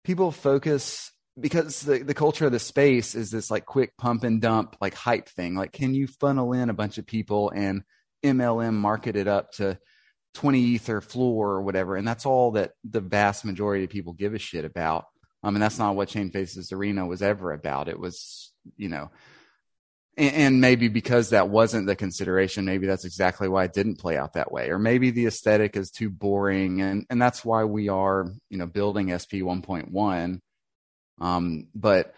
people 0.02 0.32
focus 0.32 1.12
because 1.38 1.80
the, 1.82 1.98
the 1.98 2.14
culture 2.14 2.46
of 2.46 2.52
the 2.52 2.58
space 2.58 3.14
is 3.14 3.30
this 3.30 3.48
like 3.48 3.64
quick 3.64 3.96
pump 3.96 4.24
and 4.24 4.40
dump, 4.40 4.76
like 4.80 4.94
hype 4.94 5.28
thing. 5.28 5.54
Like, 5.54 5.70
can 5.70 5.94
you 5.94 6.08
funnel 6.08 6.52
in 6.52 6.68
a 6.68 6.74
bunch 6.74 6.98
of 6.98 7.06
people 7.06 7.50
and 7.50 7.84
MLM 8.24 8.74
market 8.74 9.14
it 9.14 9.28
up 9.28 9.52
to 9.52 9.78
20 10.34 10.58
ether 10.58 11.00
floor 11.00 11.50
or 11.52 11.62
whatever. 11.62 11.94
And 11.94 12.06
that's 12.06 12.26
all 12.26 12.52
that 12.52 12.72
the 12.82 13.00
vast 13.00 13.44
majority 13.44 13.84
of 13.84 13.90
people 13.90 14.12
give 14.12 14.34
a 14.34 14.38
shit 14.38 14.64
about. 14.64 15.04
I 15.44 15.50
mean, 15.50 15.60
that's 15.60 15.78
not 15.78 15.94
what 15.94 16.08
Chainfaces 16.08 16.72
Arena 16.72 17.06
was 17.06 17.22
ever 17.22 17.52
about. 17.52 17.88
It 17.88 18.00
was, 18.00 18.52
you 18.76 18.88
know, 18.88 19.10
and, 20.16 20.34
and 20.34 20.60
maybe 20.60 20.88
because 20.88 21.30
that 21.30 21.48
wasn't 21.48 21.86
the 21.86 21.96
consideration, 21.96 22.64
maybe 22.64 22.86
that's 22.86 23.04
exactly 23.04 23.48
why 23.48 23.64
it 23.64 23.72
didn't 23.72 23.98
play 23.98 24.16
out 24.16 24.34
that 24.34 24.50
way. 24.50 24.70
Or 24.70 24.78
maybe 24.78 25.10
the 25.10 25.26
aesthetic 25.26 25.76
is 25.76 25.90
too 25.90 26.10
boring. 26.10 26.80
And, 26.80 27.06
and 27.10 27.20
that's 27.20 27.44
why 27.44 27.64
we 27.64 27.88
are, 27.88 28.26
you 28.48 28.58
know, 28.58 28.66
building 28.66 29.16
SP 29.16 29.44
1.1. 29.44 30.40
Um, 31.20 31.68
but 31.74 32.14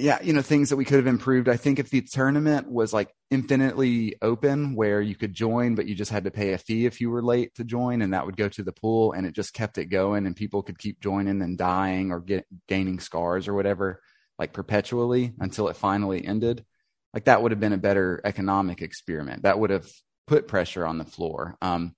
yeah, 0.00 0.18
you 0.22 0.32
know, 0.32 0.42
things 0.42 0.70
that 0.70 0.76
we 0.76 0.84
could 0.84 0.96
have 0.96 1.06
improved. 1.06 1.48
I 1.48 1.56
think 1.56 1.78
if 1.78 1.90
the 1.90 2.00
tournament 2.00 2.70
was 2.70 2.92
like 2.92 3.14
infinitely 3.30 4.16
open 4.22 4.74
where 4.74 5.00
you 5.00 5.14
could 5.14 5.34
join, 5.34 5.74
but 5.74 5.86
you 5.86 5.94
just 5.94 6.10
had 6.10 6.24
to 6.24 6.30
pay 6.30 6.52
a 6.52 6.58
fee 6.58 6.86
if 6.86 7.00
you 7.00 7.10
were 7.10 7.22
late 7.22 7.54
to 7.56 7.64
join, 7.64 8.02
and 8.02 8.14
that 8.14 8.26
would 8.26 8.36
go 8.36 8.48
to 8.48 8.62
the 8.62 8.72
pool 8.72 9.12
and 9.12 9.26
it 9.26 9.34
just 9.34 9.52
kept 9.52 9.78
it 9.78 9.86
going 9.86 10.26
and 10.26 10.34
people 10.34 10.62
could 10.62 10.78
keep 10.78 11.00
joining 11.00 11.42
and 11.42 11.58
dying 11.58 12.10
or 12.10 12.20
get 12.20 12.46
gaining 12.66 12.98
scars 12.98 13.46
or 13.46 13.54
whatever, 13.54 14.00
like 14.38 14.52
perpetually 14.52 15.34
until 15.38 15.68
it 15.68 15.76
finally 15.76 16.24
ended. 16.24 16.64
Like 17.12 17.24
that 17.24 17.42
would 17.42 17.52
have 17.52 17.60
been 17.60 17.72
a 17.72 17.78
better 17.78 18.20
economic 18.24 18.82
experiment. 18.82 19.42
That 19.42 19.58
would 19.58 19.70
have 19.70 19.90
put 20.26 20.48
pressure 20.48 20.86
on 20.86 20.98
the 20.98 21.04
floor. 21.04 21.56
Um, 21.60 21.94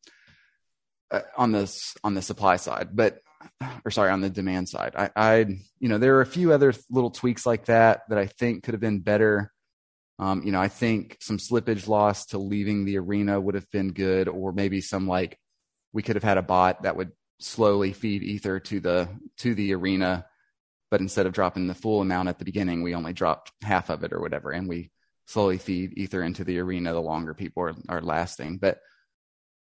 uh, 1.12 1.20
on 1.36 1.52
this 1.52 1.94
on 2.02 2.14
the 2.14 2.22
supply 2.22 2.56
side, 2.56 2.88
but 2.94 3.18
or 3.85 3.90
sorry, 3.90 4.11
on 4.11 4.20
the 4.20 4.31
demand 4.31 4.68
side. 4.68 4.94
I, 4.96 5.11
I, 5.16 5.38
you 5.78 5.88
know, 5.88 5.98
there 5.98 6.16
are 6.16 6.20
a 6.20 6.26
few 6.26 6.52
other 6.52 6.72
little 6.90 7.11
tweaks 7.11 7.46
like 7.46 7.66
that 7.66 8.02
that 8.09 8.18
I 8.18 8.26
think 8.26 8.64
could 8.64 8.74
have 8.74 8.81
been 8.81 9.00
better. 9.00 9.52
Um, 10.18 10.42
you 10.44 10.52
know, 10.52 10.61
I 10.61 10.68
think 10.68 11.18
some 11.20 11.38
slippage 11.38 11.88
loss 11.88 12.26
to 12.26 12.38
leaving 12.38 12.85
the 12.85 12.98
arena 12.98 13.40
would 13.40 13.55
have 13.55 13.70
been 13.70 13.92
good, 13.92 14.28
or 14.28 14.52
maybe 14.52 14.81
some 14.81 15.09
like 15.09 15.38
we 15.92 16.02
could 16.02 16.16
have 16.16 16.22
had 16.22 16.38
a 16.38 16.42
bot 16.42 16.83
that 16.83 16.96
would 16.96 17.12
slowly 17.40 17.92
feed 17.92 18.22
ether 18.22 18.61
to 18.61 18.81
the 18.81 19.09
to 19.38 19.55
the 19.55 19.74
arena, 19.74 20.26
but 20.90 21.00
instead 21.00 21.26
of 21.26 21.33
dropping 21.33 21.66
the 21.66 21.74
full 21.74 22.00
amount 22.00 22.28
at 22.28 22.38
the 22.38 22.44
beginning, 22.44 22.83
we 22.83 22.94
only 22.94 23.12
dropped 23.12 23.52
half 23.62 23.90
of 23.90 24.05
it 24.05 24.12
or 24.12 24.20
whatever, 24.20 24.50
and 24.50 24.68
we 24.68 24.90
slowly 25.26 25.59
feed 25.59 25.96
ether 25.96 26.22
into 26.22 26.44
the 26.44 26.59
arena 26.59 26.92
the 26.92 27.00
longer 27.00 27.35
people 27.35 27.62
are, 27.62 27.74
are 27.88 28.02
lasting. 28.02 28.59
But 28.59 28.78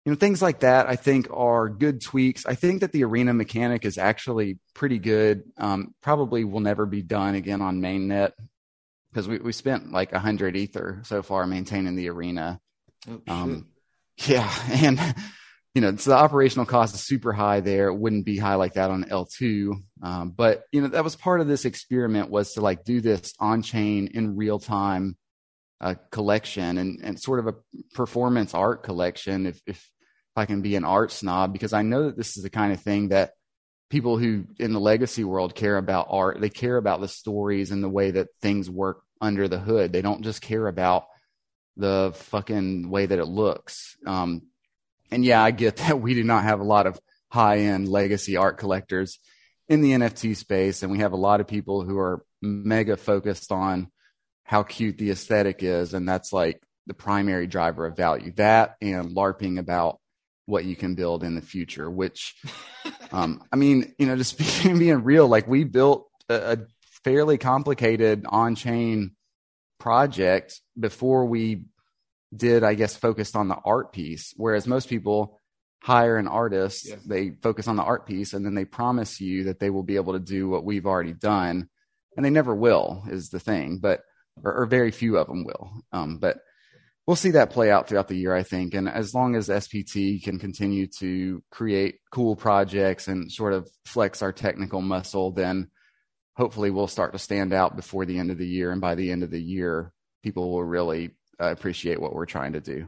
you 0.05 0.11
know 0.11 0.17
things 0.17 0.41
like 0.41 0.61
that 0.61 0.87
i 0.87 0.95
think 0.95 1.27
are 1.31 1.69
good 1.69 2.01
tweaks. 2.01 2.45
I 2.45 2.55
think 2.55 2.81
that 2.81 2.91
the 2.91 3.03
arena 3.03 3.33
mechanic 3.33 3.85
is 3.85 3.97
actually 3.97 4.59
pretty 4.73 4.99
good. 4.99 5.43
Um, 5.57 5.93
probably 6.01 6.43
will 6.43 6.59
never 6.59 6.85
be 6.85 7.01
done 7.01 7.35
again 7.35 7.61
on 7.61 7.81
mainnet 7.81 8.31
because 9.11 9.27
we, 9.27 9.39
we 9.39 9.51
spent 9.51 9.91
like 9.91 10.11
100 10.11 10.55
ether 10.55 11.01
so 11.03 11.21
far 11.21 11.47
maintaining 11.47 11.95
the 11.95 12.09
arena. 12.09 12.59
Oh, 13.09 13.21
um, 13.27 13.67
yeah 14.27 14.51
and 14.69 14.99
you 15.73 15.81
know 15.81 15.95
so 15.95 16.11
the 16.11 16.17
operational 16.17 16.65
cost 16.65 16.95
is 16.95 17.01
super 17.01 17.31
high 17.31 17.61
there. 17.61 17.87
It 17.87 17.95
wouldn't 17.95 18.25
be 18.25 18.37
high 18.37 18.55
like 18.55 18.73
that 18.73 18.91
on 18.91 19.05
l2 19.05 19.71
um, 20.01 20.31
but 20.31 20.63
you 20.71 20.81
know 20.81 20.87
that 20.89 21.03
was 21.03 21.15
part 21.15 21.41
of 21.41 21.47
this 21.47 21.65
experiment 21.65 22.29
was 22.29 22.53
to 22.53 22.61
like 22.61 22.83
do 22.83 23.01
this 23.01 23.33
on 23.39 23.61
chain 23.61 24.07
in 24.13 24.35
real 24.35 24.59
time 24.59 25.17
uh, 25.81 25.95
collection 26.11 26.77
and, 26.77 26.99
and 27.03 27.19
sort 27.19 27.39
of 27.39 27.47
a 27.47 27.55
performance 27.93 28.53
art 28.53 28.83
collection 28.83 29.45
if, 29.45 29.61
if 29.65 29.89
I 30.35 30.45
can 30.45 30.61
be 30.61 30.75
an 30.75 30.83
art 30.83 31.11
snob 31.11 31.53
because 31.53 31.73
I 31.73 31.81
know 31.81 32.05
that 32.05 32.17
this 32.17 32.37
is 32.37 32.43
the 32.43 32.49
kind 32.49 32.73
of 32.73 32.81
thing 32.81 33.09
that 33.09 33.31
people 33.89 34.17
who 34.17 34.45
in 34.59 34.73
the 34.73 34.79
legacy 34.79 35.23
world 35.23 35.55
care 35.55 35.77
about 35.77 36.07
art. 36.09 36.39
They 36.39 36.49
care 36.49 36.77
about 36.77 37.01
the 37.01 37.07
stories 37.07 37.71
and 37.71 37.83
the 37.83 37.89
way 37.89 38.11
that 38.11 38.27
things 38.41 38.69
work 38.69 39.01
under 39.19 39.47
the 39.47 39.59
hood. 39.59 39.91
They 39.91 40.01
don't 40.01 40.23
just 40.23 40.41
care 40.41 40.67
about 40.67 41.05
the 41.75 42.11
fucking 42.15 42.89
way 42.89 43.05
that 43.05 43.19
it 43.19 43.25
looks. 43.25 43.97
Um, 44.05 44.43
and 45.11 45.25
yeah, 45.25 45.43
I 45.43 45.51
get 45.51 45.77
that 45.77 45.99
we 45.99 46.13
do 46.13 46.23
not 46.23 46.43
have 46.43 46.59
a 46.59 46.65
lot 46.65 46.87
of 46.87 46.99
high 47.31 47.59
end 47.59 47.87
legacy 47.87 48.37
art 48.37 48.57
collectors 48.57 49.19
in 49.67 49.81
the 49.81 49.91
NFT 49.91 50.35
space. 50.35 50.83
And 50.83 50.91
we 50.91 50.99
have 50.99 51.13
a 51.13 51.17
lot 51.17 51.41
of 51.41 51.47
people 51.47 51.83
who 51.83 51.97
are 51.97 52.23
mega 52.41 52.97
focused 52.97 53.51
on 53.51 53.91
how 54.49 54.63
cute 54.63 54.97
the 54.97 55.11
aesthetic 55.11 55.61
is. 55.61 55.93
And 55.93 56.09
that's 56.09 56.33
like 56.33 56.59
the 56.87 56.95
primary 56.95 57.45
driver 57.45 57.85
of 57.85 57.95
value. 57.95 58.31
That 58.37 58.77
and 58.81 59.15
LARPing 59.15 59.59
about 59.59 59.99
what 60.47 60.65
you 60.65 60.75
can 60.75 60.95
build 60.95 61.23
in 61.23 61.35
the 61.35 61.41
future, 61.43 61.87
which, 61.87 62.33
um, 63.11 63.43
I 63.53 63.57
mean, 63.57 63.93
you 63.99 64.07
know, 64.07 64.15
just 64.15 64.39
being, 64.63 64.79
being 64.79 65.03
real, 65.03 65.27
like 65.27 65.47
we 65.47 65.65
built 65.65 66.09
a, 66.29 66.53
a 66.53 66.57
fairly 67.03 67.37
complicated 67.37 68.25
on 68.27 68.55
chain 68.55 69.11
project 69.79 70.59
before 70.79 71.25
we 71.25 71.65
did, 72.35 72.63
I 72.63 72.73
guess, 72.73 72.95
focused 72.97 73.35
on 73.35 73.49
the 73.49 73.57
art 73.63 73.93
piece. 73.93 74.33
Whereas 74.35 74.65
most 74.65 74.89
people 74.89 75.39
hire 75.83 76.17
an 76.17 76.27
artist, 76.27 76.87
Yeah. 76.89 76.95
they 77.05 77.33
focus 77.43 77.67
on 77.67 77.75
the 77.75 77.83
art 77.83 78.07
piece, 78.07 78.33
and 78.33 78.43
then 78.43 78.55
they 78.55 78.65
promise 78.65 79.21
you 79.21 79.43
that 79.43 79.59
they 79.59 79.69
will 79.69 79.83
be 79.83 79.97
able 79.97 80.13
to 80.13 80.19
do 80.19 80.49
what 80.49 80.65
we've 80.65 80.87
already 80.87 81.13
done, 81.13 81.69
and 82.17 82.25
they 82.25 82.31
never 82.31 82.55
will. 82.55 83.03
Is 83.11 83.29
the 83.29 83.39
thing, 83.39 83.77
but 83.79 84.01
or, 84.43 84.61
or 84.61 84.65
very 84.65 84.91
few 84.91 85.17
of 85.17 85.27
them 85.27 85.43
will. 85.43 85.71
Um, 85.91 86.17
but 86.17 86.39
we'll 87.05 87.15
see 87.15 87.31
that 87.31 87.51
play 87.51 87.71
out 87.71 87.87
throughout 87.87 88.07
the 88.07 88.17
year, 88.17 88.35
I 88.35 88.43
think. 88.43 88.73
And 88.73 88.87
as 88.87 89.13
long 89.13 89.35
as 89.35 89.47
SPT 89.47 90.23
can 90.23 90.39
continue 90.39 90.87
to 90.99 91.43
create 91.51 91.99
cool 92.11 92.35
projects 92.35 93.07
and 93.07 93.31
sort 93.31 93.53
of 93.53 93.69
flex 93.85 94.21
our 94.21 94.31
technical 94.31 94.81
muscle, 94.81 95.31
then 95.31 95.69
hopefully 96.35 96.69
we'll 96.69 96.87
start 96.87 97.13
to 97.13 97.19
stand 97.19 97.53
out 97.53 97.75
before 97.75 98.05
the 98.05 98.19
end 98.19 98.31
of 98.31 98.37
the 98.37 98.47
year. 98.47 98.71
And 98.71 98.81
by 98.81 98.95
the 98.95 99.11
end 99.11 99.23
of 99.23 99.31
the 99.31 99.41
year, 99.41 99.91
people 100.23 100.51
will 100.51 100.63
really 100.63 101.11
uh, 101.41 101.51
appreciate 101.51 101.99
what 101.99 102.13
we're 102.13 102.25
trying 102.25 102.53
to 102.53 102.61
do. 102.61 102.87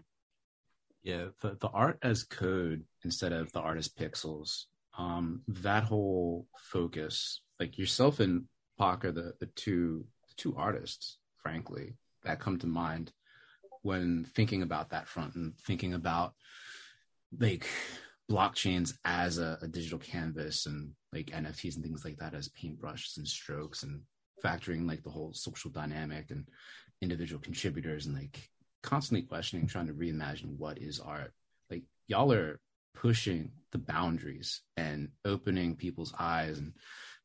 Yeah, 1.03 1.27
the, 1.41 1.57
the 1.59 1.69
art 1.69 1.97
as 2.03 2.23
code 2.23 2.83
instead 3.03 3.33
of 3.33 3.51
the 3.51 3.59
art 3.59 3.77
as 3.77 3.89
pixels. 3.89 4.65
Um, 4.97 5.41
that 5.47 5.83
whole 5.83 6.47
focus, 6.57 7.41
like 7.59 7.77
yourself 7.77 8.19
and 8.19 8.45
are 8.81 8.97
the, 9.11 9.33
the 9.39 9.45
two 9.55 10.05
the 10.27 10.33
two 10.37 10.55
artists, 10.57 11.17
frankly, 11.41 11.95
that 12.23 12.39
come 12.39 12.58
to 12.60 12.67
mind 12.67 13.12
when 13.82 14.25
thinking 14.36 14.62
about 14.62 14.89
that 14.89 15.08
front 15.08 15.36
and 15.36 15.58
thinking 15.58 15.93
about 15.93 16.34
like 17.39 17.65
blockchains 18.30 18.93
as 19.04 19.38
a, 19.38 19.58
a 19.62 19.67
digital 19.67 19.99
canvas 19.99 20.65
and 20.65 20.91
like 21.12 21.27
NFTs 21.27 21.75
and 21.75 21.84
things 21.84 22.06
like 22.06 22.17
that 22.17 22.34
as 22.34 22.49
paintbrushes 22.49 23.17
and 23.17 23.27
strokes 23.27 23.84
and 23.84 24.01
factoring 24.43 24.88
like 24.88 25.04
the 25.04 25.10
whole 25.10 25.34
social 25.34 25.69
dynamic 25.69 26.32
and 26.32 26.47
individual 27.01 27.41
contributors 27.41 28.06
and 28.06 28.15
like 28.15 28.49
constantly 28.84 29.23
questioning, 29.25 29.67
trying 29.67 29.88
to 29.88 29.93
reimagine 29.93 30.58
what 30.58 30.77
is 30.77 30.99
art. 30.99 31.34
Like 31.69 31.84
y'all 32.08 32.32
are 32.32 32.60
pushing 32.93 33.51
the 33.71 33.77
boundaries 33.77 34.62
and 34.77 35.10
opening 35.25 35.75
people's 35.75 36.13
eyes 36.19 36.58
and 36.58 36.73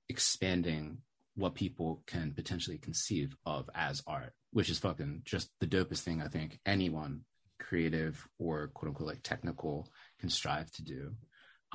expanding 0.08 0.98
what 1.36 1.54
people 1.54 2.02
can 2.06 2.32
potentially 2.32 2.78
conceive 2.78 3.36
of 3.44 3.68
as 3.74 4.02
art, 4.06 4.32
which 4.52 4.70
is 4.70 4.78
fucking 4.78 5.22
just 5.24 5.50
the 5.60 5.66
dopest 5.66 6.00
thing 6.00 6.22
I 6.22 6.28
think 6.28 6.58
anyone 6.66 7.20
creative 7.58 8.26
or 8.38 8.68
quote 8.68 8.88
unquote 8.88 9.08
like 9.08 9.22
technical 9.22 9.88
can 10.18 10.30
strive 10.30 10.70
to 10.72 10.82
do. 10.82 11.12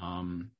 Um, 0.01 0.51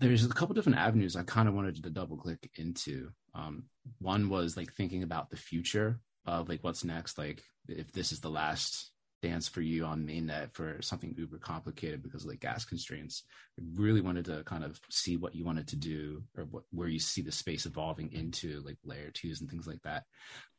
there's 0.00 0.24
a 0.24 0.28
couple 0.28 0.54
different 0.54 0.78
avenues 0.78 1.16
I 1.16 1.24
kind 1.24 1.48
of 1.48 1.54
wanted 1.54 1.82
to 1.82 1.90
double 1.90 2.16
click 2.16 2.50
into. 2.56 3.10
Um, 3.34 3.64
one 3.98 4.28
was 4.28 4.56
like 4.56 4.72
thinking 4.72 5.02
about 5.02 5.30
the 5.30 5.36
future 5.36 5.98
of 6.24 6.48
like 6.48 6.62
what's 6.62 6.84
next, 6.84 7.18
like 7.18 7.42
if 7.68 7.92
this 7.92 8.12
is 8.12 8.20
the 8.20 8.30
last 8.30 8.92
dance 9.20 9.48
for 9.48 9.60
you 9.60 9.84
on 9.84 10.06
mainnet 10.06 10.52
for 10.52 10.80
something 10.80 11.14
uber 11.16 11.38
complicated 11.38 12.02
because 12.02 12.24
of 12.24 12.30
like 12.30 12.40
gas 12.40 12.64
constraints. 12.64 13.24
I 13.58 13.62
really 13.74 14.00
wanted 14.00 14.26
to 14.26 14.44
kind 14.44 14.64
of 14.64 14.80
see 14.90 15.16
what 15.16 15.34
you 15.34 15.44
wanted 15.44 15.68
to 15.68 15.76
do 15.76 16.22
or 16.36 16.44
what 16.44 16.64
where 16.70 16.88
you 16.88 17.00
see 17.00 17.22
the 17.22 17.32
space 17.32 17.66
evolving 17.66 18.12
into 18.12 18.62
like 18.64 18.76
layer 18.84 19.10
twos 19.10 19.40
and 19.40 19.50
things 19.50 19.66
like 19.66 19.82
that. 19.82 20.04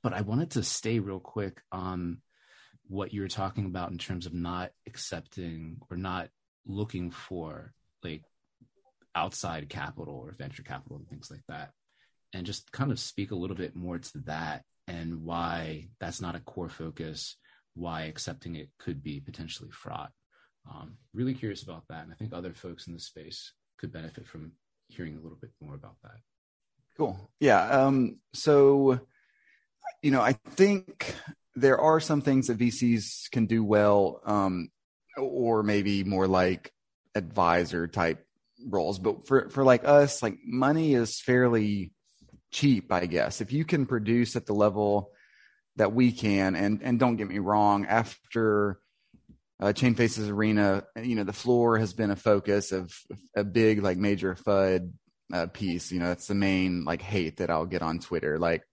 But 0.04 0.14
I 0.14 0.22
wanted 0.22 0.52
to 0.52 0.64
stay 0.64 1.00
real 1.00 1.20
quick 1.20 1.62
on 1.72 2.22
what 2.88 3.14
you 3.14 3.22
were 3.22 3.28
talking 3.28 3.66
about 3.66 3.92
in 3.92 3.98
terms 3.98 4.26
of 4.26 4.34
not 4.34 4.72
accepting 4.88 5.78
or 5.90 5.96
not 5.98 6.30
looking 6.66 7.12
for 7.12 7.74
like 8.04 8.24
outside 9.16 9.70
capital 9.70 10.16
or 10.16 10.32
venture 10.32 10.64
capital 10.64 10.98
and 10.98 11.08
things 11.08 11.30
like 11.32 11.44
that. 11.48 11.72
And 12.34 12.46
just 12.46 12.72
kind 12.72 12.92
of 12.92 13.00
speak 13.00 13.32
a 13.32 13.36
little 13.36 13.56
bit 13.56 13.76
more 13.76 13.98
to 13.98 14.18
that 14.26 14.64
and 14.88 15.24
why 15.24 15.88
that's 16.00 16.22
not 16.22 16.36
a 16.36 16.40
core 16.40 16.70
focus, 16.70 17.38
why 17.80 18.04
accepting 18.04 18.56
it 18.56 18.70
could 18.78 19.02
be 19.02 19.20
potentially 19.20 19.72
fraught. 19.72 20.12
Um, 20.70 20.98
really 21.14 21.34
curious 21.34 21.64
about 21.64 21.84
that. 21.90 22.04
And 22.04 22.12
I 22.12 22.16
think 22.16 22.34
other 22.34 22.54
folks 22.54 22.88
in 22.88 22.94
the 22.94 23.00
space 23.00 23.54
could 23.78 23.92
benefit 23.92 24.28
from 24.28 24.52
hearing 24.90 25.18
a 25.18 25.22
little 25.22 25.38
bit 25.40 25.52
more 25.62 25.76
about 25.76 25.96
that. 26.04 26.18
Cool. 26.98 27.18
Yeah. 27.40 27.64
Um, 27.64 28.18
so, 28.34 29.00
you 30.02 30.12
know, 30.12 30.22
I 30.22 30.34
think 30.34 31.16
there 31.56 31.80
are 31.80 32.00
some 32.00 32.22
things 32.22 32.48
that 32.48 32.58
VCs 32.58 33.32
can 33.32 33.46
do 33.46 33.64
well, 33.64 34.22
um, 34.26 34.70
or 35.18 35.64
maybe 35.64 36.04
more 36.04 36.28
like 36.28 36.74
advisor 37.16 37.88
type 37.88 38.26
roles. 38.68 39.00
But 39.00 39.28
for, 39.28 39.50
for 39.50 39.64
like 39.64 39.88
us, 39.88 40.22
like 40.22 40.38
money 40.46 40.94
is 40.94 41.22
fairly 41.22 41.94
cheap, 42.52 42.92
I 42.92 43.06
guess. 43.06 43.40
If 43.40 43.54
you 43.54 43.64
can 43.64 43.86
produce 43.86 44.36
at 44.36 44.46
the 44.46 44.54
level 44.54 45.12
that 45.80 45.94
we 45.94 46.12
can, 46.12 46.56
and, 46.56 46.82
and 46.84 47.00
don't 47.00 47.16
get 47.16 47.30
me 47.30 47.40
wrong, 47.40 47.86
after 47.86 48.80
uh, 49.62 49.72
Chain 49.72 49.96
Faces 49.96 50.30
Arena, 50.30 50.84
you 51.02 51.16
know, 51.16 51.24
the 51.24 51.32
floor 51.32 51.78
has 51.78 51.94
been 51.94 52.12
a 52.12 52.18
focus 52.18 52.74
of 52.74 52.94
a 53.34 53.46
big, 53.46 53.82
like 53.82 53.98
major 53.98 54.36
FUD 54.36 54.92
uh, 55.34 55.48
piece. 55.48 55.90
You 55.92 56.00
know, 56.00 56.08
that's 56.08 56.28
the 56.28 56.36
main 56.36 56.84
like 56.84 57.02
hate 57.02 57.38
that 57.38 57.50
I'll 57.50 57.66
get 57.66 57.82
on 57.82 58.00
Twitter. 58.00 58.38
Like, 58.38 58.64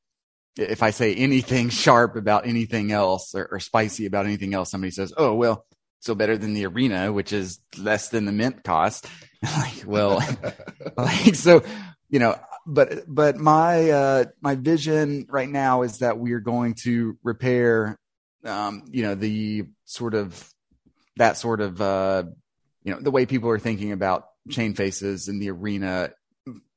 if 0.58 0.82
I 0.82 0.90
say 0.90 1.14
anything 1.14 1.68
sharp 1.68 2.16
about 2.16 2.44
anything 2.44 2.90
else 2.90 3.36
or, 3.36 3.46
or 3.52 3.60
spicy 3.60 4.06
about 4.06 4.26
anything 4.26 4.52
else, 4.52 4.72
somebody 4.72 4.90
says, 4.90 5.12
"Oh, 5.16 5.34
well, 5.34 5.64
so 6.00 6.16
better 6.16 6.36
than 6.36 6.54
the 6.54 6.66
arena, 6.66 7.12
which 7.12 7.32
is 7.32 7.60
less 7.78 8.08
than 8.08 8.24
the 8.24 8.32
mint 8.32 8.64
cost." 8.64 9.06
like, 9.42 9.84
well, 9.86 10.20
like 10.96 11.36
so, 11.36 11.62
you 12.10 12.18
know. 12.18 12.36
But 12.66 13.04
but 13.06 13.36
my 13.36 13.90
uh, 13.90 14.24
my 14.40 14.56
vision 14.56 15.26
right 15.28 15.48
now 15.48 15.82
is 15.82 15.98
that 15.98 16.18
we're 16.18 16.40
going 16.40 16.74
to 16.82 17.16
repair, 17.22 17.96
um, 18.44 18.84
you 18.90 19.02
know, 19.02 19.14
the 19.14 19.66
sort 19.84 20.14
of 20.14 20.52
that 21.16 21.36
sort 21.36 21.60
of 21.60 21.80
uh, 21.80 22.24
you 22.82 22.92
know 22.92 23.00
the 23.00 23.12
way 23.12 23.24
people 23.24 23.50
are 23.50 23.58
thinking 23.58 23.92
about 23.92 24.24
chain 24.50 24.74
faces 24.74 25.28
in 25.28 25.38
the 25.38 25.50
arena 25.50 26.10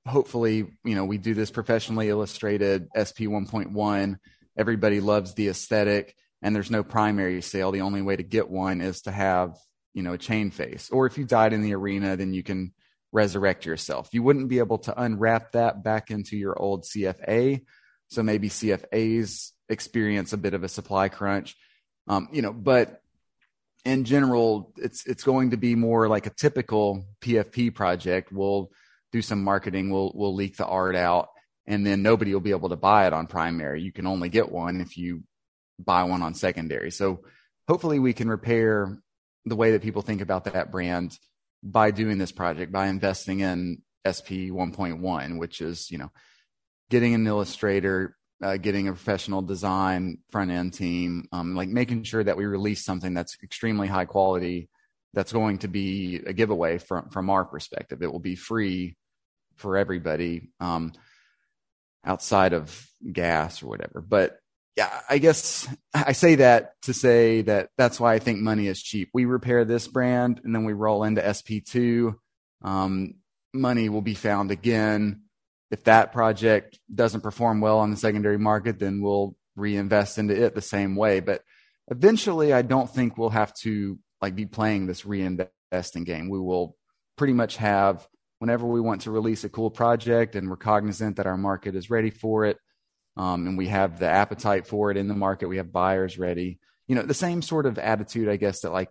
hopefully, 0.09 0.67
you 0.83 0.95
know, 0.95 1.05
we 1.05 1.17
do 1.17 1.33
this 1.33 1.51
professionally 1.51 2.09
illustrated 2.09 2.87
SP 2.97 3.29
1.1. 3.29 4.17
Everybody 4.57 4.99
loves 4.99 5.33
the 5.35 5.47
aesthetic 5.47 6.15
and 6.41 6.55
there's 6.55 6.71
no 6.71 6.83
primary 6.83 7.41
sale. 7.41 7.71
The 7.71 7.81
only 7.81 8.01
way 8.01 8.15
to 8.15 8.23
get 8.23 8.49
one 8.49 8.81
is 8.81 9.01
to 9.03 9.11
have, 9.11 9.55
you 9.93 10.03
know, 10.03 10.13
a 10.13 10.17
chain 10.17 10.51
face. 10.51 10.89
Or 10.91 11.05
if 11.05 11.17
you 11.17 11.25
died 11.25 11.53
in 11.53 11.61
the 11.61 11.75
arena, 11.75 12.17
then 12.17 12.33
you 12.33 12.43
can 12.43 12.73
resurrect 13.11 13.65
yourself. 13.65 14.09
You 14.11 14.23
wouldn't 14.23 14.49
be 14.49 14.59
able 14.59 14.79
to 14.79 15.01
unwrap 15.01 15.53
that 15.53 15.83
back 15.83 16.11
into 16.11 16.37
your 16.37 16.59
old 16.59 16.83
CFA. 16.83 17.63
So 18.09 18.23
maybe 18.23 18.49
CFAs 18.49 19.51
experience 19.67 20.33
a 20.33 20.37
bit 20.37 20.53
of 20.53 20.63
a 20.63 20.69
supply 20.69 21.09
crunch. 21.09 21.55
Um, 22.07 22.29
you 22.31 22.41
know, 22.41 22.53
but 22.53 23.01
in 23.85 24.03
general, 24.03 24.73
it's 24.77 25.05
it's 25.05 25.23
going 25.23 25.51
to 25.51 25.57
be 25.57 25.75
more 25.75 26.07
like 26.07 26.25
a 26.25 26.31
typical 26.31 27.05
PFP 27.21 27.73
project. 27.73 28.31
We'll 28.31 28.71
do 29.11 29.21
some 29.21 29.43
marketing. 29.43 29.89
We'll 29.89 30.11
we'll 30.13 30.35
leak 30.35 30.57
the 30.57 30.65
art 30.65 30.95
out, 30.95 31.29
and 31.65 31.85
then 31.85 32.01
nobody 32.01 32.33
will 32.33 32.41
be 32.41 32.51
able 32.51 32.69
to 32.69 32.75
buy 32.75 33.07
it 33.07 33.13
on 33.13 33.27
primary. 33.27 33.81
You 33.81 33.91
can 33.91 34.07
only 34.07 34.29
get 34.29 34.51
one 34.51 34.81
if 34.81 34.97
you 34.97 35.23
buy 35.77 36.03
one 36.03 36.21
on 36.21 36.33
secondary. 36.33 36.91
So 36.91 37.21
hopefully, 37.67 37.99
we 37.99 38.13
can 38.13 38.27
repair 38.27 38.97
the 39.45 39.55
way 39.55 39.71
that 39.71 39.81
people 39.81 40.01
think 40.01 40.21
about 40.21 40.45
that 40.45 40.71
brand 40.71 41.17
by 41.63 41.91
doing 41.91 42.17
this 42.17 42.31
project 42.31 42.71
by 42.71 42.87
investing 42.87 43.41
in 43.41 43.81
SP 44.07 44.49
1.1, 44.49 45.37
which 45.37 45.61
is 45.61 45.91
you 45.91 45.97
know 45.97 46.11
getting 46.89 47.13
an 47.13 47.27
illustrator, 47.27 48.15
uh, 48.41 48.57
getting 48.57 48.87
a 48.87 48.93
professional 48.93 49.41
design 49.41 50.17
front 50.31 50.51
end 50.51 50.73
team, 50.73 51.27
um, 51.31 51.55
like 51.55 51.69
making 51.69 52.03
sure 52.03 52.23
that 52.23 52.37
we 52.37 52.45
release 52.45 52.83
something 52.83 53.13
that's 53.13 53.37
extremely 53.43 53.87
high 53.87 54.05
quality 54.05 54.69
that's 55.13 55.33
going 55.33 55.57
to 55.57 55.67
be 55.67 56.21
a 56.25 56.33
giveaway 56.33 56.77
from 56.77 57.09
from 57.09 57.29
our 57.29 57.45
perspective. 57.45 58.01
It 58.01 58.11
will 58.11 58.19
be 58.19 58.35
free 58.35 58.95
for 59.55 59.77
everybody 59.77 60.49
um, 60.59 60.93
outside 62.05 62.53
of 62.53 62.87
gas 63.11 63.61
or 63.61 63.67
whatever. 63.67 64.01
But 64.01 64.37
yeah, 64.75 65.01
I 65.09 65.17
guess 65.17 65.67
I 65.93 66.13
say 66.13 66.35
that 66.35 66.81
to 66.83 66.93
say 66.93 67.41
that 67.41 67.69
that's 67.77 67.99
why 67.99 68.13
I 68.13 68.19
think 68.19 68.39
money 68.39 68.67
is 68.67 68.81
cheap. 68.81 69.09
We 69.13 69.25
repair 69.25 69.65
this 69.65 69.87
brand 69.87 70.41
and 70.43 70.55
then 70.55 70.63
we 70.63 70.73
roll 70.73 71.03
into 71.03 71.21
SP2. 71.21 72.15
Um, 72.61 73.15
money 73.53 73.89
will 73.89 74.01
be 74.01 74.13
found 74.13 74.51
again. 74.51 75.23
If 75.71 75.83
that 75.83 76.13
project 76.13 76.79
doesn't 76.93 77.21
perform 77.21 77.61
well 77.61 77.79
on 77.79 77.91
the 77.91 77.97
secondary 77.97 78.39
market, 78.39 78.79
then 78.79 79.01
we'll 79.01 79.35
reinvest 79.55 80.17
into 80.17 80.41
it 80.41 80.55
the 80.55 80.61
same 80.61 80.95
way. 80.95 81.19
But 81.19 81.43
eventually, 81.89 82.53
I 82.53 82.61
don't 82.61 82.89
think 82.89 83.17
we'll 83.17 83.29
have 83.29 83.53
to 83.61 83.99
like 84.21 84.35
be 84.35 84.45
playing 84.45 84.87
this 84.87 85.03
reinvesting 85.03 86.05
game. 86.05 86.29
We 86.29 86.39
will 86.39 86.75
pretty 87.17 87.33
much 87.33 87.57
have 87.57 88.07
whenever 88.39 88.65
we 88.65 88.81
want 88.81 89.01
to 89.01 89.11
release 89.11 89.43
a 89.43 89.49
cool 89.49 89.69
project 89.69 90.35
and 90.35 90.49
we're 90.49 90.55
cognizant 90.55 91.17
that 91.17 91.27
our 91.27 91.37
market 91.37 91.75
is 91.75 91.89
ready 91.89 92.09
for 92.09 92.45
it 92.45 92.57
um, 93.19 93.47
and 93.47 93.57
we 93.57 93.67
have 93.67 93.99
the 93.99 94.07
appetite 94.07 94.65
for 94.65 94.91
it 94.91 94.97
in 94.97 95.09
the 95.09 95.13
market. 95.13 95.49
We 95.49 95.57
have 95.57 95.73
buyers 95.73 96.17
ready. 96.17 96.57
You 96.87 96.95
know 96.95 97.03
the 97.03 97.13
same 97.13 97.43
sort 97.43 97.67
of 97.67 97.77
attitude 97.77 98.29
i 98.29 98.35
guess 98.35 98.61
that 98.61 98.71
like 98.71 98.89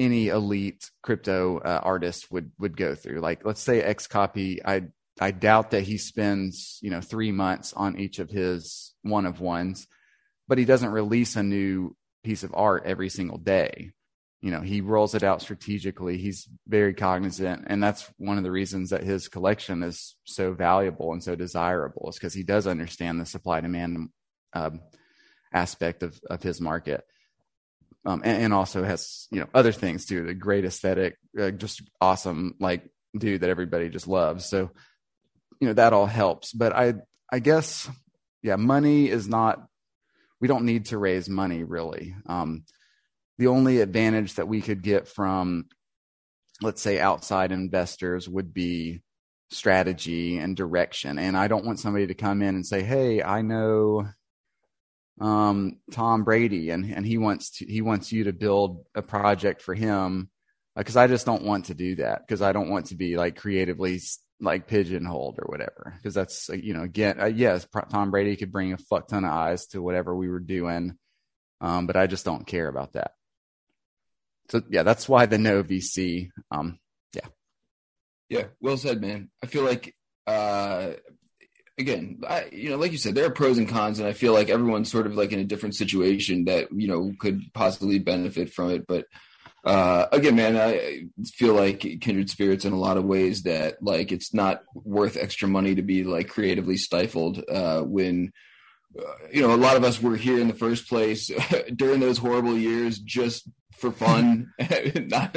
any 0.00 0.28
elite 0.28 0.90
crypto 1.02 1.58
uh, 1.58 1.80
artist 1.82 2.32
would 2.32 2.50
would 2.58 2.76
go 2.76 2.96
through. 2.96 3.20
Like 3.20 3.44
let's 3.44 3.60
say 3.60 3.82
XCOPY 3.82 4.60
i 4.64 4.82
i 5.20 5.30
doubt 5.30 5.70
that 5.70 5.82
he 5.82 5.98
spends 5.98 6.80
you 6.82 6.90
know 6.90 7.00
three 7.00 7.30
months 7.30 7.72
on 7.74 7.98
each 7.98 8.18
of 8.18 8.30
his 8.30 8.94
one 9.02 9.26
of 9.26 9.40
ones 9.40 9.86
but 10.48 10.58
he 10.58 10.64
doesn't 10.64 10.90
release 10.90 11.36
a 11.36 11.42
new 11.42 11.94
piece 12.24 12.42
of 12.42 12.52
art 12.54 12.82
every 12.84 13.08
single 13.08 13.38
day 13.38 13.92
you 14.44 14.50
know, 14.50 14.60
he 14.60 14.82
rolls 14.82 15.14
it 15.14 15.22
out 15.22 15.40
strategically. 15.40 16.18
He's 16.18 16.46
very 16.68 16.92
cognizant. 16.92 17.64
And 17.66 17.82
that's 17.82 18.06
one 18.18 18.36
of 18.36 18.44
the 18.44 18.50
reasons 18.50 18.90
that 18.90 19.02
his 19.02 19.26
collection 19.26 19.82
is 19.82 20.16
so 20.24 20.52
valuable 20.52 21.14
and 21.14 21.24
so 21.24 21.34
desirable 21.34 22.10
is 22.10 22.16
because 22.16 22.34
he 22.34 22.42
does 22.42 22.66
understand 22.66 23.18
the 23.18 23.24
supply 23.24 23.62
demand 23.62 24.10
um, 24.52 24.82
aspect 25.50 26.02
of, 26.02 26.20
of 26.28 26.42
his 26.42 26.60
market. 26.60 27.06
Um, 28.04 28.20
and, 28.22 28.42
and, 28.42 28.52
also 28.52 28.84
has, 28.84 29.28
you 29.30 29.40
know, 29.40 29.46
other 29.54 29.72
things 29.72 30.04
too, 30.04 30.26
the 30.26 30.34
great 30.34 30.66
aesthetic, 30.66 31.16
uh, 31.40 31.50
just 31.50 31.80
awesome, 32.02 32.54
like 32.60 32.86
dude 33.16 33.40
that 33.40 33.48
everybody 33.48 33.88
just 33.88 34.06
loves. 34.06 34.44
So, 34.44 34.70
you 35.58 35.68
know, 35.68 35.72
that 35.72 35.94
all 35.94 36.04
helps. 36.04 36.52
But 36.52 36.74
I, 36.74 36.96
I 37.32 37.38
guess, 37.38 37.88
yeah, 38.42 38.56
money 38.56 39.08
is 39.08 39.26
not, 39.26 39.66
we 40.38 40.48
don't 40.48 40.66
need 40.66 40.84
to 40.86 40.98
raise 40.98 41.30
money 41.30 41.64
really. 41.64 42.14
Um, 42.26 42.64
the 43.38 43.48
only 43.48 43.80
advantage 43.80 44.34
that 44.34 44.48
we 44.48 44.60
could 44.60 44.82
get 44.82 45.08
from 45.08 45.66
let's 46.62 46.82
say 46.82 47.00
outside 47.00 47.52
investors 47.52 48.28
would 48.28 48.54
be 48.54 49.02
strategy 49.50 50.38
and 50.38 50.56
direction. 50.56 51.18
And 51.18 51.36
i 51.36 51.48
don't 51.48 51.64
want 51.64 51.80
somebody 51.80 52.06
to 52.08 52.14
come 52.14 52.42
in 52.42 52.54
and 52.54 52.66
say 52.66 52.82
hey 52.82 53.22
i 53.22 53.42
know 53.42 54.08
um, 55.20 55.78
tom 55.92 56.24
brady 56.24 56.70
and 56.70 56.84
and 56.92 57.06
he 57.06 57.18
wants 57.18 57.58
to 57.58 57.66
he 57.66 57.82
wants 57.82 58.10
you 58.10 58.24
to 58.24 58.32
build 58.32 58.84
a 58.94 59.02
project 59.02 59.62
for 59.62 59.74
him. 59.74 60.30
Because 60.76 60.96
uh, 60.96 61.02
i 61.02 61.06
just 61.06 61.26
don't 61.26 61.44
want 61.44 61.66
to 61.66 61.74
do 61.74 61.96
that 61.96 62.26
because 62.26 62.42
i 62.42 62.52
don't 62.52 62.70
want 62.70 62.86
to 62.86 62.96
be 62.96 63.16
like 63.16 63.36
creatively 63.36 64.00
like 64.40 64.66
pigeonholed 64.66 65.38
or 65.38 65.46
whatever. 65.46 65.94
Because 65.96 66.14
that's 66.14 66.50
uh, 66.50 66.54
you 66.54 66.74
know 66.74 66.82
again 66.82 67.20
uh, 67.20 67.26
yes 67.26 67.66
tom 67.90 68.10
brady 68.10 68.36
could 68.36 68.50
bring 68.52 68.72
a 68.72 68.78
fuck 68.78 69.06
ton 69.06 69.24
of 69.24 69.30
eyes 69.30 69.66
to 69.68 69.80
whatever 69.80 70.16
we 70.16 70.28
were 70.28 70.40
doing 70.40 70.96
um, 71.60 71.86
but 71.86 71.96
i 71.96 72.08
just 72.08 72.24
don't 72.24 72.46
care 72.46 72.66
about 72.66 72.94
that 72.94 73.12
so 74.54 74.62
yeah, 74.70 74.84
that's 74.84 75.08
why 75.08 75.26
the 75.26 75.36
no 75.36 75.64
VC. 75.64 76.30
Um, 76.52 76.78
yeah. 77.12 77.26
Yeah. 78.28 78.44
Well 78.60 78.76
said, 78.76 79.00
man. 79.00 79.30
I 79.42 79.46
feel 79.46 79.64
like, 79.64 79.96
uh, 80.28 80.92
again, 81.76 82.20
I, 82.28 82.50
you 82.52 82.70
know, 82.70 82.76
like 82.76 82.92
you 82.92 82.98
said, 82.98 83.16
there 83.16 83.26
are 83.26 83.30
pros 83.30 83.58
and 83.58 83.68
cons, 83.68 83.98
and 83.98 84.06
I 84.06 84.12
feel 84.12 84.32
like 84.32 84.50
everyone's 84.50 84.92
sort 84.92 85.06
of 85.06 85.16
like 85.16 85.32
in 85.32 85.40
a 85.40 85.44
different 85.44 85.74
situation 85.74 86.44
that 86.44 86.68
you 86.70 86.86
know 86.86 87.12
could 87.18 87.40
possibly 87.52 87.98
benefit 87.98 88.52
from 88.52 88.70
it. 88.70 88.86
But 88.86 89.06
uh, 89.64 90.06
again, 90.12 90.36
man, 90.36 90.56
I 90.56 91.06
feel 91.32 91.54
like 91.54 91.80
kindred 91.80 92.30
spirits 92.30 92.64
in 92.64 92.72
a 92.72 92.78
lot 92.78 92.96
of 92.96 93.04
ways 93.04 93.42
that 93.42 93.82
like 93.82 94.12
it's 94.12 94.32
not 94.32 94.62
worth 94.72 95.16
extra 95.16 95.48
money 95.48 95.74
to 95.74 95.82
be 95.82 96.04
like 96.04 96.28
creatively 96.28 96.76
stifled 96.76 97.42
uh, 97.50 97.80
when. 97.80 98.30
Uh, 98.96 99.02
you 99.32 99.42
know, 99.42 99.52
a 99.52 99.56
lot 99.56 99.76
of 99.76 99.82
us 99.82 100.00
were 100.00 100.14
here 100.14 100.38
in 100.38 100.46
the 100.46 100.54
first 100.54 100.88
place 100.88 101.28
during 101.74 101.98
those 101.98 102.16
horrible 102.16 102.56
years, 102.56 102.96
just 102.96 103.48
for 103.84 103.92
fun. 103.92 104.52
Not 105.08 105.36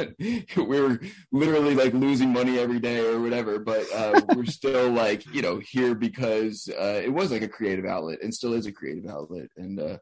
we 0.56 0.80
were 0.80 1.00
literally 1.32 1.74
like 1.74 1.92
losing 1.92 2.32
money 2.32 2.58
every 2.58 2.80
day 2.80 2.98
or 2.98 3.20
whatever, 3.20 3.58
but 3.58 3.84
uh, 3.92 4.20
we're 4.34 4.46
still 4.46 4.90
like 5.04 5.26
you 5.34 5.42
know 5.42 5.58
here 5.58 5.94
because 5.94 6.68
uh, 6.68 7.00
it 7.04 7.12
was 7.12 7.30
like 7.30 7.42
a 7.42 7.48
creative 7.48 7.84
outlet 7.84 8.20
and 8.22 8.34
still 8.34 8.54
is 8.54 8.66
a 8.66 8.72
creative 8.72 9.10
outlet, 9.10 9.48
and 9.56 9.78
uh, 9.78 9.98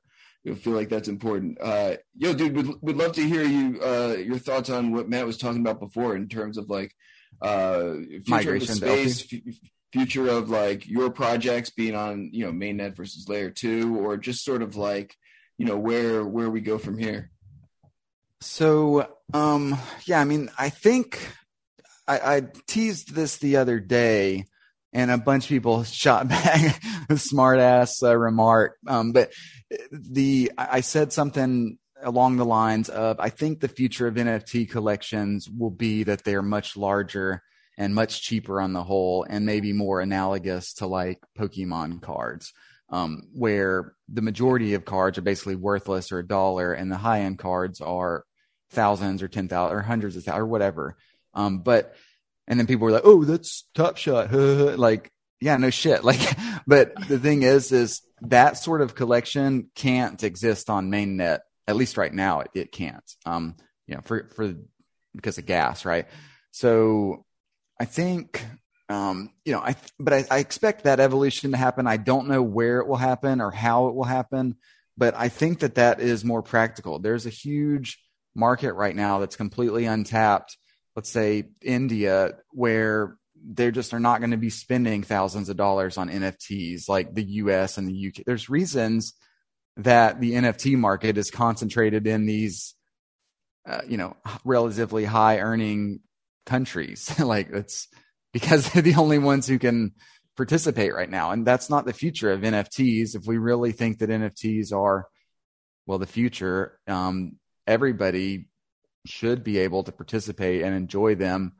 I 0.48 0.54
feel 0.54 0.74
like 0.74 0.88
that's 0.88 1.09
important. 1.09 1.59
Uh, 1.61 1.96
yo, 2.16 2.35
dude, 2.35 2.56
would 2.56 2.82
would 2.82 2.96
love 2.96 3.12
to 3.14 3.26
hear 3.26 3.42
you 3.42 3.80
uh, 3.82 4.16
your 4.16 4.38
thoughts 4.38 4.70
on 4.70 4.92
what 4.92 5.09
Matt 5.09 5.26
was 5.26 5.38
talking 5.38 5.61
about 5.61 5.80
before 5.80 6.14
in 6.14 6.28
terms 6.28 6.56
of 6.56 6.70
like 6.70 6.94
uh, 7.42 7.94
future 8.24 8.56
of 8.56 8.68
space. 8.68 9.26
F- 9.32 9.54
future 9.92 10.28
of 10.28 10.50
like 10.50 10.87
your 10.87 11.11
projects 11.11 11.70
being 11.70 11.94
on 11.94 12.28
you 12.32 12.44
know 12.44 12.52
mainnet 12.52 12.94
versus 12.96 13.28
layer 13.28 13.50
two 13.50 13.98
or 13.98 14.16
just 14.16 14.44
sort 14.44 14.61
of 14.61 14.76
like 14.76 15.16
you 15.59 15.64
know 15.64 15.78
where 15.78 16.24
where 16.24 16.50
we 16.50 16.61
go 16.61 16.76
from 16.76 16.98
here 16.98 17.30
so, 18.40 19.09
um, 19.33 19.77
yeah, 20.05 20.20
I 20.20 20.25
mean, 20.25 20.51
I 20.59 20.68
think 20.68 21.20
I, 22.07 22.37
I 22.37 22.42
teased 22.66 23.14
this 23.14 23.38
the 23.38 23.57
other 23.57 23.81
day, 23.81 24.44
and 24.92 25.11
a 25.11 25.18
bunch 25.18 25.44
of 25.44 25.49
people 25.49 25.85
shot 25.85 26.29
back 26.29 26.83
a 27.09 27.16
smart 27.16 27.59
ass 27.59 28.03
uh, 28.03 28.16
remark. 28.16 28.77
Um, 28.87 29.12
but 29.12 29.33
the 29.90 30.53
I 30.57 30.81
said 30.81 31.12
something 31.12 31.79
along 32.03 32.37
the 32.37 32.44
lines 32.44 32.88
of 32.88 33.18
I 33.18 33.31
think 33.31 33.61
the 33.61 33.68
future 33.68 34.07
of 34.07 34.14
NFT 34.14 34.70
collections 34.70 35.49
will 35.49 35.70
be 35.70 36.05
that 36.05 36.25
they're 36.25 36.42
much 36.42 36.77
larger 36.77 37.42
and 37.79 37.94
much 37.94 38.22
cheaper 38.22 38.61
on 38.61 38.72
the 38.72 38.85
whole, 38.85 39.27
and 39.29 39.44
maybe 39.44 39.72
more 39.72 40.01
analogous 40.01 40.75
to 40.75 40.87
like 40.87 41.18
Pokemon 41.38 42.01
cards 42.01 42.53
um, 42.90 43.22
where 43.33 43.94
the 44.09 44.22
majority 44.22 44.75
of 44.75 44.85
cards 44.85 45.18
are 45.18 45.22
basically 45.22 45.57
worthless 45.57 46.12
or 46.12 46.18
a 46.18 46.27
dollar, 46.27 46.72
and 46.72 46.90
the 46.90 46.96
high 46.96 47.20
end 47.20 47.38
cards 47.38 47.81
are 47.81 48.25
thousands 48.70 49.22
or 49.22 49.29
ten 49.29 49.49
thousand 49.49 49.77
or 49.77 49.83
hundreds 49.83 50.16
of 50.16 50.25
thousands 50.25 50.40
or 50.42 50.46
whatever. 50.46 50.96
Um, 51.35 51.61
but 51.61 51.94
and 52.46 52.59
then 52.59 52.66
people 52.66 52.85
were 52.85 52.92
like, 52.92 53.03
"Oh, 53.05 53.25
that's 53.25 53.64
Top 53.75 53.96
Shot," 53.96 54.33
like, 54.33 55.11
yeah, 55.40 55.57
no 55.57 55.70
shit. 55.70 56.05
Like, 56.05 56.37
but 56.66 56.94
the 57.09 57.18
thing 57.18 57.42
is, 57.42 57.72
is 57.72 58.03
that 58.22 58.57
sort 58.59 58.81
of 58.81 58.94
collection 58.94 59.70
can't 59.75 60.22
exist 60.22 60.70
on 60.70 60.90
mainnet 60.90 61.40
at 61.68 61.77
least 61.77 61.96
right 61.96 62.12
now. 62.12 62.40
It, 62.40 62.51
it 62.55 62.72
can't. 62.72 63.05
Um, 63.25 63.57
you 63.87 63.94
know, 63.94 64.01
for 64.03 64.31
for 64.35 64.55
because 65.14 65.38
of 65.38 65.46
gas, 65.46 65.85
right? 65.85 66.07
So 66.51 67.25
I 67.81 67.85
think 67.85 68.44
um, 68.88 69.31
you 69.44 69.53
know, 69.53 69.61
I 69.61 69.75
but 69.99 70.12
I, 70.12 70.25
I, 70.31 70.38
expect 70.38 70.85
that 70.85 71.01
evolution 71.01 71.51
to 71.51 71.57
happen. 71.57 71.88
I 71.88 71.96
don't 71.96 72.29
know 72.29 72.42
where 72.42 72.79
it 72.79 72.87
will 72.87 72.96
happen 72.96 73.40
or 73.40 73.51
how 73.51 73.88
it 73.88 73.94
will 73.94 74.05
happen, 74.05 74.57
but 74.96 75.14
I 75.16 75.29
think 75.29 75.61
that 75.61 75.75
that 75.75 76.01
is 76.01 76.25
more 76.25 76.42
practical. 76.42 77.01
There's 77.01 77.27
a 77.27 77.31
huge 77.31 77.99
market 78.35 78.75
right 78.75 78.94
now 78.94 79.18
that's 79.18 79.35
completely 79.35 79.87
untapped. 79.87 80.57
Let's 80.94 81.11
say 81.11 81.51
India, 81.62 82.35
where 82.53 83.16
they 83.44 83.70
just 83.70 83.92
are 83.92 84.01
not 84.01 84.20
going 84.20 84.31
to 84.31 84.37
be 84.37 84.51
spending 84.51 85.03
thousands 85.03 85.49
of 85.49 85.57
dollars 85.57 85.99
on 85.99 86.09
NFTs 86.09 86.88
like 86.88 87.14
the 87.14 87.25
US 87.25 87.79
and 87.79 87.88
the 87.88 88.09
UK. 88.09 88.25
There's 88.25 88.49
reasons 88.49 89.14
that 89.79 90.20
the 90.20 90.33
NFT 90.33 90.77
market 90.77 91.18
is 91.18 91.31
concentrated 91.31 92.07
in 92.07 92.25
these, 92.25 92.75
uh, 93.68 93.83
you 93.87 93.96
know, 93.96 94.16
relatively 94.44 95.05
high 95.05 95.40
earning 95.40 96.01
countries. 96.44 97.18
like 97.18 97.51
it's 97.51 97.88
because 98.32 98.68
they're 98.72 98.82
the 98.82 98.94
only 98.94 99.18
ones 99.18 99.46
who 99.46 99.58
can 99.58 99.92
participate 100.36 100.94
right 100.94 101.10
now. 101.10 101.30
And 101.30 101.46
that's 101.46 101.70
not 101.70 101.86
the 101.86 101.92
future 101.92 102.30
of 102.30 102.40
NFTs. 102.40 103.14
If 103.14 103.26
we 103.26 103.38
really 103.38 103.72
think 103.72 103.98
that 103.98 104.10
NFTs 104.10 104.72
are, 104.72 105.06
well, 105.86 105.98
the 105.98 106.06
future, 106.06 106.78
um, 106.86 107.36
everybody 107.66 108.48
should 109.06 109.44
be 109.44 109.58
able 109.58 109.84
to 109.84 109.92
participate 109.92 110.62
and 110.62 110.74
enjoy 110.74 111.14
them. 111.14 111.52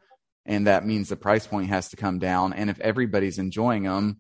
And 0.45 0.67
that 0.67 0.85
means 0.87 1.09
the 1.09 1.17
price 1.17 1.47
point 1.47 1.69
has 1.69 1.89
to 1.91 1.97
come 1.97 2.19
down. 2.19 2.53
And 2.53 2.71
if 2.71 2.79
everybody's 2.81 3.39
enjoying 3.39 3.85
them, 3.85 4.19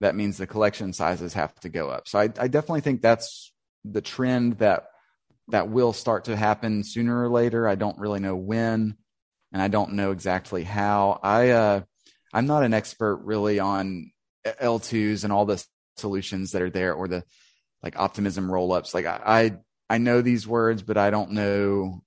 that 0.00 0.14
means 0.14 0.38
the 0.38 0.46
collection 0.46 0.92
sizes 0.92 1.34
have 1.34 1.54
to 1.60 1.68
go 1.68 1.90
up. 1.90 2.08
So 2.08 2.18
I, 2.18 2.24
I 2.38 2.48
definitely 2.48 2.80
think 2.80 3.02
that's 3.02 3.52
the 3.84 4.00
trend 4.00 4.58
that 4.58 4.86
that 5.48 5.68
will 5.68 5.92
start 5.92 6.24
to 6.24 6.36
happen 6.36 6.84
sooner 6.84 7.22
or 7.22 7.30
later. 7.30 7.66
I 7.66 7.74
don't 7.74 7.98
really 7.98 8.20
know 8.20 8.36
when, 8.36 8.96
and 9.52 9.62
I 9.62 9.68
don't 9.68 9.94
know 9.94 10.10
exactly 10.10 10.64
how. 10.64 11.20
I 11.22 11.50
uh, 11.50 11.80
I'm 12.32 12.46
not 12.46 12.64
an 12.64 12.74
expert 12.74 13.16
really 13.24 13.58
on 13.58 14.10
L2s 14.44 15.24
and 15.24 15.32
all 15.32 15.46
the 15.46 15.64
solutions 15.96 16.52
that 16.52 16.62
are 16.62 16.70
there 16.70 16.94
or 16.94 17.08
the 17.08 17.24
like 17.82 17.98
optimism 17.98 18.48
rollups. 18.48 18.94
Like 18.94 19.06
I, 19.06 19.20
I, 19.24 19.94
I 19.94 19.98
know 19.98 20.20
these 20.20 20.46
words, 20.46 20.82
but 20.82 20.96
I 20.96 21.10
don't 21.10 21.32
know 21.32 22.02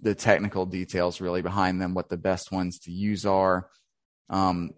the 0.00 0.14
technical 0.14 0.66
details 0.66 1.20
really 1.20 1.42
behind 1.42 1.80
them, 1.80 1.94
what 1.94 2.08
the 2.08 2.16
best 2.16 2.52
ones 2.52 2.80
to 2.80 2.92
use 2.92 3.24
are. 3.24 3.68
Um, 4.28 4.70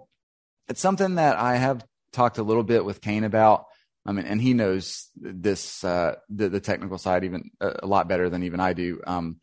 it's 0.68 0.80
something 0.80 1.16
that 1.16 1.36
I 1.36 1.56
have 1.56 1.84
talked 2.12 2.38
a 2.38 2.42
little 2.42 2.62
bit 2.62 2.84
with 2.84 3.00
Kane 3.00 3.24
about. 3.24 3.64
I 4.06 4.12
mean, 4.12 4.26
and 4.26 4.40
he 4.40 4.54
knows 4.54 5.08
this, 5.16 5.84
uh, 5.84 6.14
the, 6.30 6.48
the 6.48 6.60
technical 6.60 6.98
side 6.98 7.24
even 7.24 7.50
a 7.60 7.86
lot 7.86 8.08
better 8.08 8.30
than 8.30 8.44
even 8.44 8.60
I 8.60 8.72
do. 8.72 9.00
Um, 9.06 9.40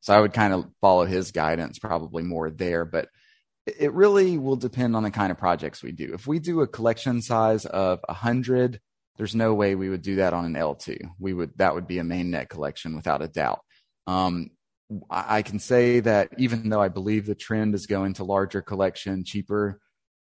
so 0.00 0.14
I 0.14 0.20
would 0.20 0.32
kind 0.32 0.52
of 0.52 0.66
follow 0.80 1.04
his 1.04 1.32
guidance 1.32 1.78
probably 1.78 2.22
more 2.22 2.50
there, 2.50 2.84
but 2.84 3.08
it 3.66 3.92
really 3.92 4.38
will 4.38 4.56
depend 4.56 4.96
on 4.96 5.02
the 5.02 5.10
kind 5.10 5.30
of 5.30 5.38
projects 5.38 5.82
we 5.82 5.92
do. 5.92 6.14
If 6.14 6.26
we 6.26 6.38
do 6.38 6.60
a 6.60 6.66
collection 6.66 7.20
size 7.20 7.66
of 7.66 8.00
a 8.08 8.14
hundred, 8.14 8.80
there's 9.16 9.34
no 9.34 9.52
way 9.54 9.74
we 9.74 9.88
would 9.88 10.02
do 10.02 10.16
that 10.16 10.32
on 10.32 10.44
an 10.44 10.54
L2. 10.54 11.10
We 11.18 11.34
would 11.34 11.52
that 11.56 11.74
would 11.74 11.86
be 11.86 11.98
a 11.98 12.04
mainnet 12.04 12.48
collection 12.48 12.96
without 12.96 13.22
a 13.22 13.28
doubt. 13.28 13.60
Um, 14.06 14.50
I 15.10 15.42
can 15.42 15.58
say 15.58 16.00
that 16.00 16.30
even 16.38 16.70
though 16.70 16.80
I 16.80 16.88
believe 16.88 17.26
the 17.26 17.34
trend 17.34 17.74
is 17.74 17.86
going 17.86 18.14
to 18.14 18.24
larger 18.24 18.62
collection, 18.62 19.22
cheaper, 19.24 19.80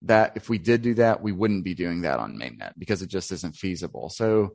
that 0.03 0.33
if 0.35 0.49
we 0.49 0.59
did 0.59 0.83
do 0.83 0.95
that, 0.95 1.23
we 1.23 1.31
wouldn't 1.31 1.65
be 1.65 1.75
doing 1.75 2.01
that 2.01 2.19
on 2.19 2.37
mainnet 2.37 2.73
because 2.77 3.03
it 3.03 3.09
just 3.09 3.31
isn't 3.31 3.55
feasible. 3.55 4.09
So 4.09 4.55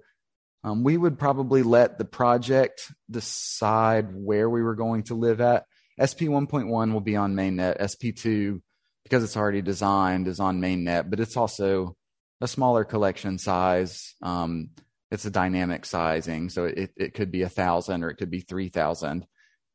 um, 0.65 0.83
we 0.83 0.97
would 0.97 1.19
probably 1.19 1.61
let 1.61 1.99
the 1.99 2.05
project 2.05 2.91
decide 3.09 4.07
where 4.11 4.49
we 4.49 4.63
were 4.63 4.73
going 4.73 5.03
to 5.03 5.13
live 5.13 5.39
at. 5.39 5.65
SP 6.01 6.25
1.1 6.25 6.91
will 6.91 7.01
be 7.01 7.15
on 7.15 7.35
mainnet. 7.35 7.77
SP 7.79 8.17
2 8.17 8.61
because 9.03 9.23
it's 9.23 9.37
already 9.37 9.61
designed 9.61 10.27
is 10.27 10.39
on 10.39 10.59
mainnet, 10.59 11.07
but 11.07 11.19
it's 11.19 11.37
also 11.37 11.95
a 12.41 12.47
smaller 12.47 12.83
collection 12.83 13.37
size. 13.37 14.15
Um, 14.23 14.71
it's 15.11 15.25
a 15.25 15.29
dynamic 15.29 15.85
sizing, 15.85 16.49
so 16.49 16.65
it, 16.65 16.91
it 16.97 17.13
could 17.13 17.31
be 17.31 17.43
a 17.43 17.49
thousand 17.49 18.03
or 18.03 18.09
it 18.09 18.15
could 18.15 18.31
be 18.31 18.41
three 18.41 18.69
thousand. 18.69 19.27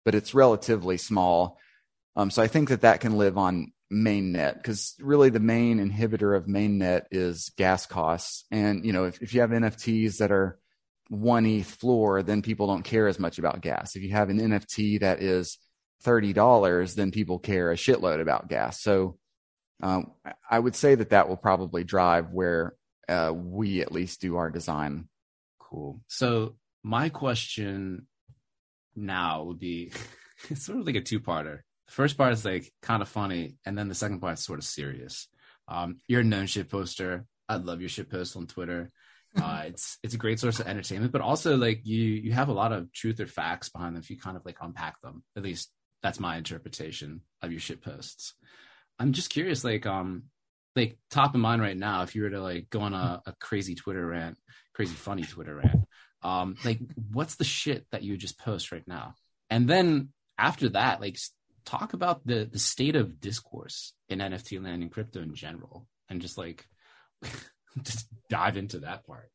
but 0.05 0.17
it's 0.17 0.35
relatively 0.35 0.97
small. 0.97 1.59
Um, 2.17 2.31
so 2.31 2.43
I 2.43 2.49
think 2.49 2.71
that 2.71 2.81
that 2.81 3.01
can 3.01 3.17
live 3.17 3.39
on 3.39 3.73
mainnet 3.93 4.55
because 4.55 4.95
really 5.01 5.31
the 5.31 5.41
main 5.41 5.79
inhibitor 5.79 6.37
of 6.37 6.47
mainnet 6.47 7.03
is 7.11 7.53
gas 7.57 7.87
costs. 7.87 8.45
And, 8.51 8.85
you 8.85 8.93
know, 8.93 9.05
if, 9.05 9.23
if 9.23 9.35
you 9.35 9.41
have 9.41 9.51
NFTs 9.51 10.19
that 10.19 10.33
are 10.33 10.59
one 11.11 11.45
ETH 11.45 11.67
floor, 11.67 12.23
then 12.23 12.41
people 12.41 12.69
don't 12.69 12.85
care 12.85 13.09
as 13.09 13.19
much 13.19 13.39
about 13.39 13.61
gas. 13.61 13.97
If 13.97 14.03
you 14.03 14.13
have 14.13 14.31
an 14.31 14.39
NFT 14.39 15.01
that 15.01 15.21
is 15.21 15.59
$30, 16.05 16.95
then 16.95 17.11
people 17.11 17.41
care 17.41 17.73
a 17.73 17.75
shitload 17.75 18.21
about 18.21 18.49
gas. 18.49 18.81
So 18.81 19.19
um, 19.83 20.13
I 20.49 20.59
would 20.59 20.77
say 20.77 20.95
that 20.95 21.11
that 21.11 21.29
will 21.29 21.37
probably 21.37 21.83
drive 21.83 22.31
where 22.31 22.75
uh, 23.09 23.33
we 23.35 23.81
at 23.83 23.91
least 23.91 24.21
do 24.21 24.37
our 24.37 24.51
design. 24.51 25.09
Cool. 25.59 26.01
So 26.07 26.55
my 26.85 27.09
question 27.09 28.07
now 28.95 29.43
would 29.45 29.59
be 29.59 29.93
it's 30.49 30.65
sort 30.65 30.79
of 30.79 30.87
like 30.87 30.97
a 30.97 31.01
two 31.01 31.21
parter. 31.21 31.59
The 31.87 31.93
first 31.93 32.17
part 32.17 32.33
is 32.33 32.45
like 32.45 32.73
kind 32.83 33.03
of 33.03 33.09
funny, 33.09 33.57
and 33.67 33.77
then 33.77 33.89
the 33.89 33.97
second 33.97 34.21
part 34.21 34.35
is 34.39 34.45
sort 34.45 34.61
of 34.61 34.65
serious. 34.65 35.27
Um, 35.67 35.99
you're 36.07 36.21
a 36.21 36.25
known 36.25 36.47
shit 36.47 36.71
poster. 36.71 37.27
I 37.49 37.57
love 37.57 37.81
your 37.81 37.89
shit 37.89 38.11
post 38.11 38.37
on 38.37 38.47
Twitter. 38.47 38.93
Uh, 39.37 39.63
it's 39.67 39.99
it's 40.03 40.15
a 40.15 40.19
great 40.19 40.41
source 40.41 40.59
of 40.59 40.67
entertainment, 40.67 41.13
but 41.13 41.21
also 41.21 41.57
like 41.57 41.81
you 41.85 42.03
you 42.03 42.33
have 42.33 42.49
a 42.49 42.53
lot 42.53 42.73
of 42.73 42.93
truth 42.93 43.21
or 43.21 43.27
facts 43.27 43.69
behind 43.69 43.95
them 43.95 44.03
if 44.03 44.11
you 44.11 44.19
kind 44.19 44.37
of 44.37 44.45
like 44.45 44.59
unpack 44.61 45.01
them. 45.03 45.23
At 45.37 45.43
least 45.43 45.71
that's 46.03 46.21
my 46.21 46.37
interpretation 46.37 47.21
of 47.43 47.53
your 47.53 47.61
shit 47.61 47.83
posts. 47.83 48.35
I'm 48.99 49.13
just 49.13 49.31
curious, 49.31 49.63
like 49.65 49.87
um, 49.87 50.25
like 50.75 50.99
top 51.11 51.35
of 51.35 51.41
mind 51.41 51.63
right 51.63 51.77
now, 51.77 52.03
if 52.03 52.15
you 52.15 52.23
were 52.23 52.31
to 52.31 52.43
like 52.43 52.71
go 52.71 52.81
on 52.81 52.95
a, 52.95 53.23
a 53.27 53.35
crazy 53.41 53.75
Twitter 53.75 54.07
rant, 54.07 54.37
crazy 54.75 54.95
funny 54.95 55.23
Twitter 55.23 55.57
rant, 55.57 55.85
um, 56.23 56.57
like 56.65 56.81
what's 57.13 57.37
the 57.37 57.45
shit 57.45 57.87
that 57.93 58.03
you 58.03 58.17
just 58.17 58.39
post 58.39 58.73
right 58.73 58.87
now? 58.87 59.15
And 59.49 59.69
then 59.69 60.11
after 60.39 60.71
that, 60.71 61.01
like 61.01 61.19
talk 61.65 61.93
about 61.93 62.27
the 62.27 62.49
the 62.51 62.59
state 62.59 62.97
of 62.97 63.21
discourse 63.21 63.93
in 64.09 64.19
NFT 64.19 64.63
land 64.63 64.83
and 64.83 64.93
crypto 64.93 65.23
in 65.23 65.35
general, 65.35 65.87
and 66.09 66.21
just 66.21 66.37
like 66.37 66.67
just 67.83 68.07
dive 68.29 68.57
into 68.57 68.81
that 68.81 69.07
part. 69.07 69.31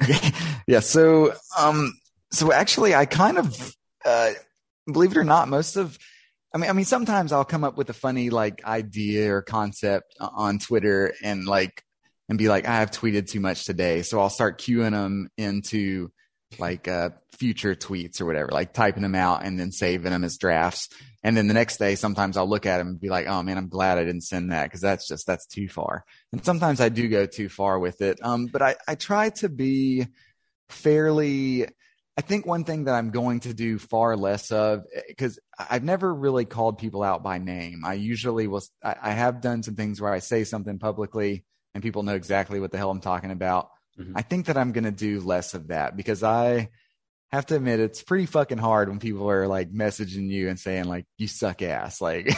yeah. 0.66 0.80
So, 0.80 1.34
um, 1.58 1.92
so 2.32 2.52
actually, 2.52 2.94
I 2.94 3.06
kind 3.06 3.38
of, 3.38 3.74
uh, 4.04 4.32
believe 4.92 5.12
it 5.12 5.16
or 5.16 5.24
not, 5.24 5.48
most 5.48 5.76
of, 5.76 5.98
I 6.54 6.58
mean, 6.58 6.70
I 6.70 6.72
mean, 6.72 6.84
sometimes 6.84 7.32
I'll 7.32 7.44
come 7.44 7.64
up 7.64 7.76
with 7.76 7.90
a 7.90 7.94
funny 7.94 8.30
like 8.30 8.64
idea 8.64 9.34
or 9.34 9.42
concept 9.42 10.14
on 10.20 10.58
Twitter 10.58 11.14
and 11.22 11.46
like, 11.46 11.82
and 12.28 12.38
be 12.38 12.48
like, 12.48 12.66
I 12.66 12.76
have 12.76 12.90
tweeted 12.90 13.28
too 13.28 13.40
much 13.40 13.64
today. 13.64 14.02
So 14.02 14.20
I'll 14.20 14.30
start 14.30 14.60
queuing 14.60 14.92
them 14.92 15.28
into 15.36 16.10
like, 16.58 16.88
uh, 16.88 17.10
future 17.32 17.74
tweets 17.74 18.20
or 18.20 18.24
whatever, 18.24 18.48
like 18.50 18.72
typing 18.72 19.02
them 19.02 19.14
out 19.14 19.44
and 19.44 19.58
then 19.58 19.70
saving 19.70 20.10
them 20.10 20.24
as 20.24 20.38
drafts. 20.38 20.88
And 21.22 21.36
then 21.36 21.48
the 21.48 21.54
next 21.54 21.78
day, 21.78 21.96
sometimes 21.96 22.36
I'll 22.36 22.48
look 22.48 22.66
at 22.66 22.78
them 22.78 22.86
and 22.86 23.00
be 23.00 23.08
like, 23.08 23.26
oh 23.26 23.42
man, 23.42 23.58
I'm 23.58 23.68
glad 23.68 23.98
I 23.98 24.04
didn't 24.04 24.22
send 24.22 24.52
that 24.52 24.64
because 24.64 24.80
that's 24.80 25.08
just, 25.08 25.26
that's 25.26 25.46
too 25.46 25.68
far. 25.68 26.04
And 26.32 26.44
sometimes 26.44 26.80
I 26.80 26.88
do 26.88 27.08
go 27.08 27.26
too 27.26 27.48
far 27.48 27.78
with 27.78 28.00
it. 28.00 28.20
Um, 28.22 28.46
but 28.46 28.62
I, 28.62 28.76
I 28.86 28.94
try 28.94 29.30
to 29.30 29.48
be 29.48 30.06
fairly, 30.68 31.66
I 32.16 32.22
think 32.22 32.46
one 32.46 32.64
thing 32.64 32.84
that 32.84 32.94
I'm 32.94 33.10
going 33.10 33.40
to 33.40 33.52
do 33.52 33.78
far 33.78 34.16
less 34.16 34.50
of, 34.50 34.84
because 35.08 35.38
I've 35.58 35.84
never 35.84 36.14
really 36.14 36.44
called 36.44 36.78
people 36.78 37.02
out 37.02 37.22
by 37.22 37.38
name. 37.38 37.82
I 37.84 37.94
usually 37.94 38.46
will, 38.46 38.62
I, 38.82 38.94
I 39.02 39.10
have 39.10 39.42
done 39.42 39.62
some 39.62 39.74
things 39.74 40.00
where 40.00 40.12
I 40.12 40.20
say 40.20 40.44
something 40.44 40.78
publicly 40.78 41.44
and 41.74 41.82
people 41.82 42.04
know 42.04 42.14
exactly 42.14 42.60
what 42.60 42.70
the 42.70 42.78
hell 42.78 42.90
I'm 42.90 43.00
talking 43.00 43.32
about. 43.32 43.68
Mm-hmm. 43.98 44.12
I 44.16 44.22
think 44.22 44.46
that 44.46 44.56
I'm 44.56 44.72
going 44.72 44.84
to 44.84 44.90
do 44.90 45.20
less 45.20 45.54
of 45.54 45.68
that 45.68 45.96
because 45.96 46.22
I, 46.22 46.70
have 47.32 47.46
to 47.46 47.56
admit 47.56 47.80
it's 47.80 48.02
pretty 48.02 48.26
fucking 48.26 48.58
hard 48.58 48.88
when 48.88 49.00
people 49.00 49.28
are 49.28 49.48
like 49.48 49.72
messaging 49.72 50.30
you 50.30 50.48
and 50.48 50.58
saying 50.58 50.84
like 50.84 51.06
you 51.18 51.28
suck 51.28 51.62
ass. 51.62 52.00
Like 52.06 52.32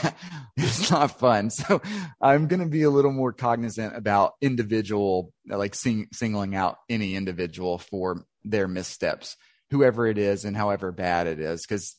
it's 0.57 0.91
not 0.91 1.19
fun. 1.19 1.51
So 1.51 1.83
i'm 2.23 2.49
going 2.49 2.61
to 2.61 2.67
be 2.67 2.83
a 2.83 2.91
little 2.91 3.13
more 3.13 3.33
cognizant 3.33 3.97
about 3.97 4.35
individual 4.41 5.33
like 5.47 5.75
sing, 5.75 6.09
singling 6.13 6.55
out 6.55 6.79
any 6.89 7.17
individual 7.17 7.79
for 7.79 8.25
their 8.45 8.67
missteps 8.67 9.37
whoever 9.71 10.07
it 10.07 10.17
is 10.17 10.47
and 10.47 10.57
however 10.57 10.91
bad 10.91 11.27
it 11.27 11.39
is 11.39 11.67
because 11.67 11.97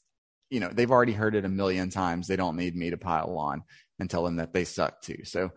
you 0.49 0.59
know 0.59 0.69
they've 0.69 0.91
already 0.91 1.13
heard 1.13 1.35
it 1.35 1.45
a 1.45 1.49
million 1.49 1.89
times. 1.89 2.27
They 2.27 2.35
don't 2.35 2.57
need 2.57 2.75
me 2.75 2.89
to 2.89 2.97
pile 2.97 3.37
on 3.37 3.63
and 3.99 4.09
tell 4.09 4.23
them 4.23 4.37
that 4.37 4.51
they 4.51 4.63
suck 4.63 5.01
too. 5.01 5.23
So 5.25 5.51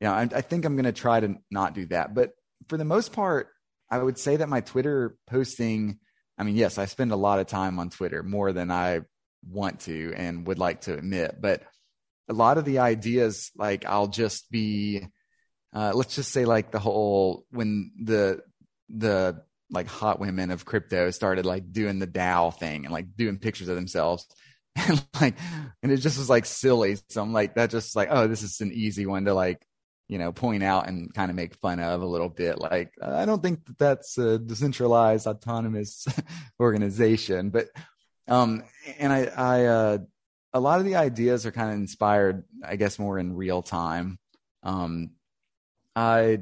you 0.00 0.08
know 0.08 0.12
i, 0.12 0.22
I 0.22 0.40
think 0.40 0.64
i'm 0.64 0.76
going 0.76 0.84
to 0.84 0.92
try 0.92 1.20
to 1.20 1.36
not 1.50 1.74
do 1.74 1.86
that. 1.86 2.14
But 2.14 2.30
for 2.68 2.76
the 2.76 2.84
most 2.84 3.12
part 3.12 3.48
i 3.90 3.98
would 3.98 4.18
say 4.18 4.36
that 4.36 4.48
my 4.48 4.60
twitter 4.60 5.16
posting 5.26 5.98
I 6.38 6.44
mean, 6.44 6.56
yes, 6.56 6.78
I 6.78 6.86
spend 6.86 7.12
a 7.12 7.16
lot 7.16 7.38
of 7.38 7.46
time 7.46 7.78
on 7.78 7.90
Twitter 7.90 8.22
more 8.22 8.52
than 8.52 8.70
I 8.70 9.02
want 9.48 9.80
to 9.80 10.12
and 10.16 10.46
would 10.46 10.58
like 10.58 10.82
to 10.82 10.94
admit, 10.94 11.36
but 11.40 11.62
a 12.28 12.32
lot 12.32 12.58
of 12.58 12.64
the 12.64 12.78
ideas, 12.78 13.50
like 13.56 13.84
I'll 13.84 14.08
just 14.08 14.50
be, 14.50 15.06
uh, 15.74 15.92
let's 15.94 16.14
just 16.16 16.32
say 16.32 16.44
like 16.44 16.70
the 16.70 16.78
whole, 16.78 17.44
when 17.50 17.92
the, 18.02 18.40
the 18.88 19.42
like 19.70 19.86
hot 19.86 20.20
women 20.20 20.50
of 20.50 20.64
crypto 20.64 21.10
started 21.10 21.46
like 21.46 21.72
doing 21.72 21.98
the 21.98 22.06
DAO 22.06 22.56
thing 22.56 22.84
and 22.84 22.92
like 22.92 23.16
doing 23.16 23.38
pictures 23.38 23.68
of 23.68 23.76
themselves 23.76 24.26
and 24.76 25.04
like, 25.20 25.34
and 25.82 25.92
it 25.92 25.98
just 25.98 26.18
was 26.18 26.30
like 26.30 26.46
silly. 26.46 26.96
So 27.10 27.22
I'm 27.22 27.32
like, 27.32 27.54
that 27.54 27.70
just 27.70 27.94
like, 27.94 28.08
oh, 28.10 28.26
this 28.26 28.42
is 28.42 28.60
an 28.60 28.72
easy 28.72 29.06
one 29.06 29.26
to 29.26 29.34
like 29.34 29.64
you 30.12 30.18
know, 30.18 30.30
point 30.30 30.62
out 30.62 30.88
and 30.88 31.12
kind 31.14 31.30
of 31.30 31.36
make 31.36 31.54
fun 31.54 31.80
of 31.80 32.02
a 32.02 32.06
little 32.06 32.28
bit. 32.28 32.58
Like, 32.58 32.92
I 33.00 33.24
don't 33.24 33.42
think 33.42 33.64
that 33.64 33.78
that's 33.78 34.18
a 34.18 34.38
decentralized 34.38 35.26
autonomous 35.26 36.06
organization, 36.60 37.48
but, 37.48 37.68
um, 38.28 38.62
and 38.98 39.10
I, 39.10 39.24
I, 39.24 39.64
uh, 39.64 39.98
a 40.52 40.60
lot 40.60 40.80
of 40.80 40.84
the 40.84 40.96
ideas 40.96 41.46
are 41.46 41.50
kind 41.50 41.70
of 41.70 41.76
inspired, 41.76 42.44
I 42.62 42.76
guess, 42.76 42.98
more 42.98 43.18
in 43.18 43.34
real 43.34 43.62
time. 43.62 44.18
Um, 44.62 45.12
I, 45.96 46.40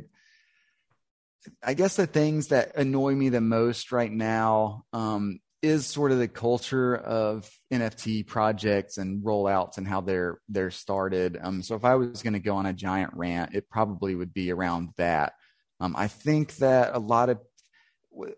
I 1.63 1.75
guess 1.75 1.95
the 1.95 2.09
things 2.09 2.49
that 2.49 2.77
annoy 2.77 3.15
me 3.15 3.29
the 3.29 3.41
most 3.41 3.93
right 3.93 4.11
now, 4.11 4.83
um, 4.93 5.39
is 5.63 5.87
sort 5.87 6.13
of 6.13 6.19
the 6.19 6.29
culture 6.29 6.97
of 6.97 7.51
NFT 7.71 8.27
projects 8.27 8.97
and 8.97 9.23
rollouts 9.23 9.77
and 9.77 9.87
how 9.87 10.01
they're 10.01 10.39
they're 10.49 10.71
started. 10.71 11.39
Um, 11.41 11.63
so 11.63 11.75
if 11.75 11.85
I 11.85 11.97
was 11.97 12.23
going 12.23 12.33
to 12.33 12.39
go 12.39 12.57
on 12.57 12.67
a 12.67 12.73
giant 12.73 13.13
rant, 13.15 13.55
it 13.55 13.69
probably 13.69 14.15
would 14.15 14.33
be 14.33 14.51
around 14.51 14.91
that. 14.97 15.35
Um, 15.79 15.95
I 15.97 16.09
think 16.09 16.57
that 16.57 16.95
a 16.95 16.99
lot 16.99 17.29
of 17.29 17.41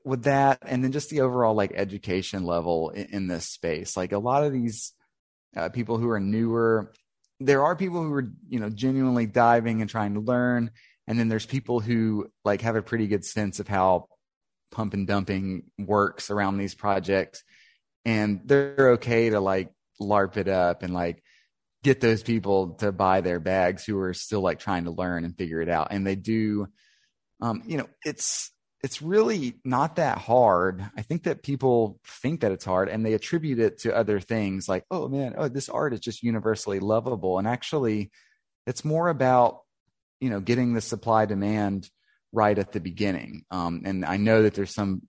with 0.05 0.25
that, 0.25 0.59
and 0.63 0.83
then 0.83 0.93
just 0.93 1.11
the 1.11 1.21
overall 1.21 1.55
like 1.55 1.73
education 1.75 2.45
level 2.45 2.91
in, 2.91 3.07
in 3.07 3.27
this 3.27 3.49
space, 3.49 3.97
like 3.97 4.13
a 4.13 4.19
lot 4.19 4.45
of 4.45 4.53
these 4.53 4.93
uh, 5.57 5.69
people 5.69 5.99
who 5.99 6.11
are 6.11 6.21
newer, 6.21 6.93
there 7.41 7.63
are 7.63 7.77
people 7.77 8.03
who 8.03 8.13
are 8.15 8.33
you 8.49 8.59
know 8.61 8.69
genuinely 8.69 9.27
diving 9.27 9.81
and 9.81 9.89
trying 9.89 10.15
to 10.15 10.21
learn, 10.21 10.71
and 11.07 11.19
then 11.19 11.29
there's 11.29 11.47
people 11.47 11.79
who 11.79 12.27
like 12.45 12.63
have 12.63 12.77
a 12.77 12.83
pretty 12.83 13.07
good 13.07 13.25
sense 13.25 13.61
of 13.61 13.69
how 13.69 14.09
pump 14.73 14.95
and 14.95 15.07
dumping 15.07 15.65
works 15.79 16.31
around 16.31 16.59
these 16.59 16.75
projects. 16.75 17.45
And 18.05 18.41
they're 18.45 18.93
okay 18.93 19.31
to 19.31 19.39
like 19.41 19.71
larp 20.01 20.37
it 20.37 20.49
up 20.49 20.83
and 20.83 20.93
like 20.93 21.23
get 21.83 22.01
those 22.01 22.23
people 22.23 22.75
to 22.75 22.93
buy 22.93 23.21
their 23.21 23.41
bags 23.41 23.85
who 23.85 23.99
are 24.01 24.15
still 24.15 24.41
like 24.41 24.59
trying 24.59 24.85
to 24.85 24.91
learn 24.91 25.25
and 25.25 25.37
figure 25.37 25.61
it 25.61 25.69
out. 25.69 25.89
And 25.91 26.07
they 26.07 26.17
do 26.17 26.67
um 27.41 27.63
you 27.67 27.77
know 27.77 27.89
it's 28.05 28.51
it's 28.83 29.01
really 29.01 29.55
not 29.65 29.97
that 29.97 30.19
hard. 30.19 30.85
I 30.97 31.03
think 31.03 31.25
that 31.25 31.45
people 31.45 32.01
think 32.05 32.41
that 32.41 32.51
it's 32.51 32.65
hard 32.65 32.89
and 32.89 33.07
they 33.07 33.15
attribute 33.15 33.61
it 33.61 33.79
to 33.81 33.97
other 33.97 34.19
things 34.19 34.69
like 34.69 34.85
oh 34.91 35.09
man 35.09 35.35
oh 35.37 35.49
this 35.49 35.69
art 35.69 35.93
is 35.95 36.01
just 36.01 36.23
universally 36.23 36.81
lovable. 36.81 37.39
And 37.39 37.47
actually 37.47 38.11
it's 38.67 38.85
more 38.85 39.09
about 39.09 39.61
you 40.21 40.31
know 40.31 40.41
getting 40.41 40.75
the 40.75 40.81
supply 40.81 41.27
demand 41.27 41.91
right 42.33 42.59
at 42.59 42.73
the 42.73 42.81
beginning. 42.81 43.45
Um, 43.51 43.83
and 43.85 44.05
I 44.05 44.17
know 44.17 44.43
that 44.43 44.55
there's 44.55 44.75
some 44.75 45.03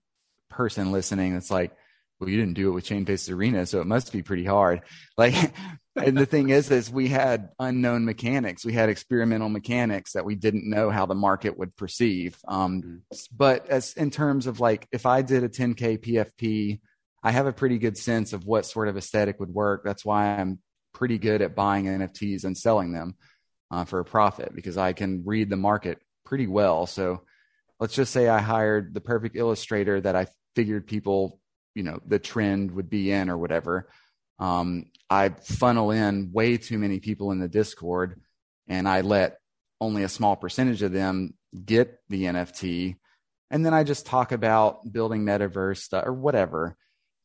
person 0.50 0.92
listening 0.92 1.34
that's 1.34 1.50
like, 1.50 1.72
well, 2.20 2.30
you 2.30 2.36
didn't 2.38 2.54
do 2.54 2.68
it 2.68 2.72
with 2.72 2.84
Chain 2.84 3.04
Faces 3.04 3.30
Arena, 3.30 3.66
so 3.66 3.80
it 3.80 3.86
must 3.86 4.12
be 4.12 4.22
pretty 4.22 4.44
hard. 4.44 4.82
Like, 5.16 5.54
and 5.94 6.18
the 6.18 6.26
thing 6.26 6.50
is, 6.50 6.72
is 6.72 6.90
we 6.90 7.06
had 7.06 7.50
unknown 7.60 8.04
mechanics. 8.04 8.64
We 8.64 8.72
had 8.72 8.88
experimental 8.88 9.48
mechanics 9.48 10.14
that 10.14 10.24
we 10.24 10.34
didn't 10.34 10.68
know 10.68 10.90
how 10.90 11.06
the 11.06 11.14
market 11.14 11.56
would 11.56 11.76
perceive. 11.76 12.36
Um, 12.48 12.82
mm-hmm. 12.82 12.96
But 13.30 13.68
as 13.68 13.92
in 13.92 14.10
terms 14.10 14.48
of 14.48 14.58
like, 14.58 14.88
if 14.90 15.06
I 15.06 15.22
did 15.22 15.44
a 15.44 15.48
10K 15.48 16.00
PFP, 16.00 16.80
I 17.22 17.30
have 17.30 17.46
a 17.46 17.52
pretty 17.52 17.78
good 17.78 17.96
sense 17.96 18.32
of 18.32 18.44
what 18.44 18.66
sort 18.66 18.88
of 18.88 18.96
aesthetic 18.96 19.38
would 19.38 19.54
work. 19.54 19.82
That's 19.84 20.04
why 20.04 20.34
I'm 20.36 20.58
pretty 20.94 21.18
good 21.18 21.42
at 21.42 21.54
buying 21.54 21.84
NFTs 21.84 22.44
and 22.44 22.58
selling 22.58 22.92
them 22.92 23.14
uh, 23.70 23.84
for 23.84 24.00
a 24.00 24.04
profit 24.04 24.52
because 24.52 24.76
I 24.76 24.94
can 24.94 25.22
read 25.24 25.48
the 25.48 25.56
market 25.56 25.98
pretty 26.34 26.46
well. 26.48 26.84
So 26.84 27.22
let's 27.78 27.94
just 27.94 28.12
say 28.12 28.28
I 28.28 28.40
hired 28.40 28.92
the 28.92 29.00
perfect 29.00 29.36
illustrator 29.36 30.00
that 30.00 30.16
I 30.16 30.26
figured 30.56 30.84
people, 30.84 31.38
you 31.76 31.84
know, 31.84 32.00
the 32.04 32.18
trend 32.18 32.72
would 32.72 32.90
be 32.90 33.12
in 33.12 33.30
or 33.30 33.38
whatever. 33.38 33.88
Um, 34.40 34.86
I 35.08 35.28
funnel 35.28 35.92
in 35.92 36.32
way 36.32 36.56
too 36.56 36.76
many 36.76 36.98
people 36.98 37.30
in 37.30 37.38
the 37.38 37.46
Discord 37.46 38.20
and 38.66 38.88
I 38.88 39.02
let 39.02 39.38
only 39.80 40.02
a 40.02 40.08
small 40.08 40.34
percentage 40.34 40.82
of 40.82 40.90
them 40.90 41.34
get 41.64 42.00
the 42.08 42.24
NFT. 42.24 42.96
And 43.52 43.64
then 43.64 43.72
I 43.72 43.84
just 43.84 44.04
talk 44.04 44.32
about 44.32 44.92
building 44.92 45.22
metaverse 45.22 45.76
stuff 45.76 46.04
or 46.04 46.12
whatever. 46.12 46.76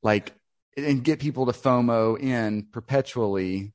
Like 0.03 0.35
and 0.77 1.03
get 1.03 1.19
people 1.19 1.47
to 1.47 1.51
FOMO 1.51 2.21
in 2.21 2.67
perpetually 2.71 3.73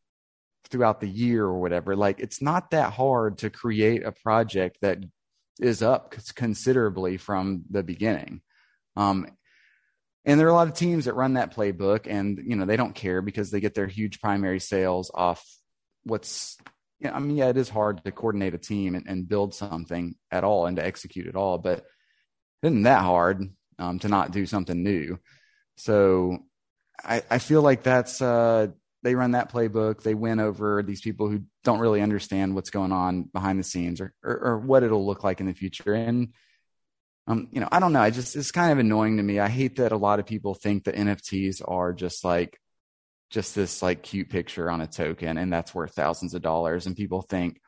throughout 0.68 1.00
the 1.00 1.08
year 1.08 1.44
or 1.44 1.60
whatever. 1.60 1.96
Like 1.96 2.20
it's 2.20 2.40
not 2.40 2.70
that 2.70 2.92
hard 2.92 3.38
to 3.38 3.50
create 3.50 4.04
a 4.04 4.12
project 4.12 4.78
that 4.82 4.98
is 5.60 5.82
up 5.82 6.14
considerably 6.34 7.16
from 7.16 7.64
the 7.70 7.82
beginning. 7.82 8.40
Um, 8.96 9.26
and 10.24 10.40
there 10.40 10.46
are 10.46 10.50
a 10.50 10.54
lot 10.54 10.68
of 10.68 10.74
teams 10.74 11.04
that 11.04 11.14
run 11.14 11.34
that 11.34 11.54
playbook 11.54 12.06
and, 12.08 12.40
you 12.44 12.56
know, 12.56 12.64
they 12.64 12.76
don't 12.76 12.94
care 12.94 13.20
because 13.22 13.50
they 13.50 13.60
get 13.60 13.74
their 13.74 13.86
huge 13.86 14.20
primary 14.20 14.58
sales 14.58 15.10
off 15.12 15.44
what's, 16.04 16.56
you 16.98 17.08
know, 17.08 17.14
I 17.14 17.18
mean, 17.18 17.36
yeah, 17.36 17.48
it 17.48 17.56
is 17.56 17.68
hard 17.68 18.02
to 18.04 18.12
coordinate 18.12 18.54
a 18.54 18.58
team 18.58 18.94
and, 18.94 19.06
and 19.06 19.28
build 19.28 19.54
something 19.54 20.14
at 20.30 20.44
all 20.44 20.66
and 20.66 20.76
to 20.76 20.84
execute 20.84 21.26
it 21.26 21.36
all, 21.36 21.58
but 21.58 21.78
it 22.62 22.68
isn't 22.68 22.84
that 22.84 23.02
hard 23.02 23.42
um, 23.78 23.98
to 23.98 24.08
not 24.08 24.32
do 24.32 24.46
something 24.46 24.82
new. 24.82 25.18
So 25.76 26.38
I, 27.02 27.22
I 27.30 27.38
feel 27.38 27.60
like 27.60 27.82
that's, 27.82 28.22
uh, 28.22 28.68
they 29.04 29.14
run 29.14 29.32
that 29.32 29.52
playbook. 29.52 30.02
They 30.02 30.14
win 30.14 30.40
over 30.40 30.82
these 30.82 31.02
people 31.02 31.28
who 31.28 31.42
don't 31.62 31.78
really 31.78 32.00
understand 32.00 32.54
what's 32.54 32.70
going 32.70 32.90
on 32.90 33.24
behind 33.24 33.58
the 33.58 33.64
scenes 33.64 34.00
or, 34.00 34.14
or, 34.24 34.36
or 34.38 34.58
what 34.58 34.82
it'll 34.82 35.06
look 35.06 35.22
like 35.22 35.40
in 35.40 35.46
the 35.46 35.52
future. 35.52 35.92
And, 35.92 36.32
um, 37.26 37.48
you 37.52 37.60
know, 37.60 37.68
I 37.70 37.80
don't 37.80 37.92
know. 37.92 38.00
I 38.00 38.08
just, 38.08 38.34
it's 38.34 38.50
kind 38.50 38.72
of 38.72 38.78
annoying 38.78 39.18
to 39.18 39.22
me. 39.22 39.38
I 39.38 39.48
hate 39.48 39.76
that 39.76 39.92
a 39.92 39.96
lot 39.96 40.20
of 40.20 40.26
people 40.26 40.54
think 40.54 40.84
that 40.84 40.96
NFTs 40.96 41.60
are 41.66 41.92
just 41.92 42.24
like, 42.24 42.58
just 43.30 43.54
this 43.54 43.82
like 43.82 44.02
cute 44.02 44.30
picture 44.30 44.70
on 44.70 44.80
a 44.80 44.86
token 44.86 45.36
and 45.36 45.52
that's 45.52 45.74
worth 45.74 45.94
thousands 45.94 46.32
of 46.32 46.40
dollars. 46.40 46.86
And 46.86 46.96
people 46.96 47.20
think, 47.20 47.60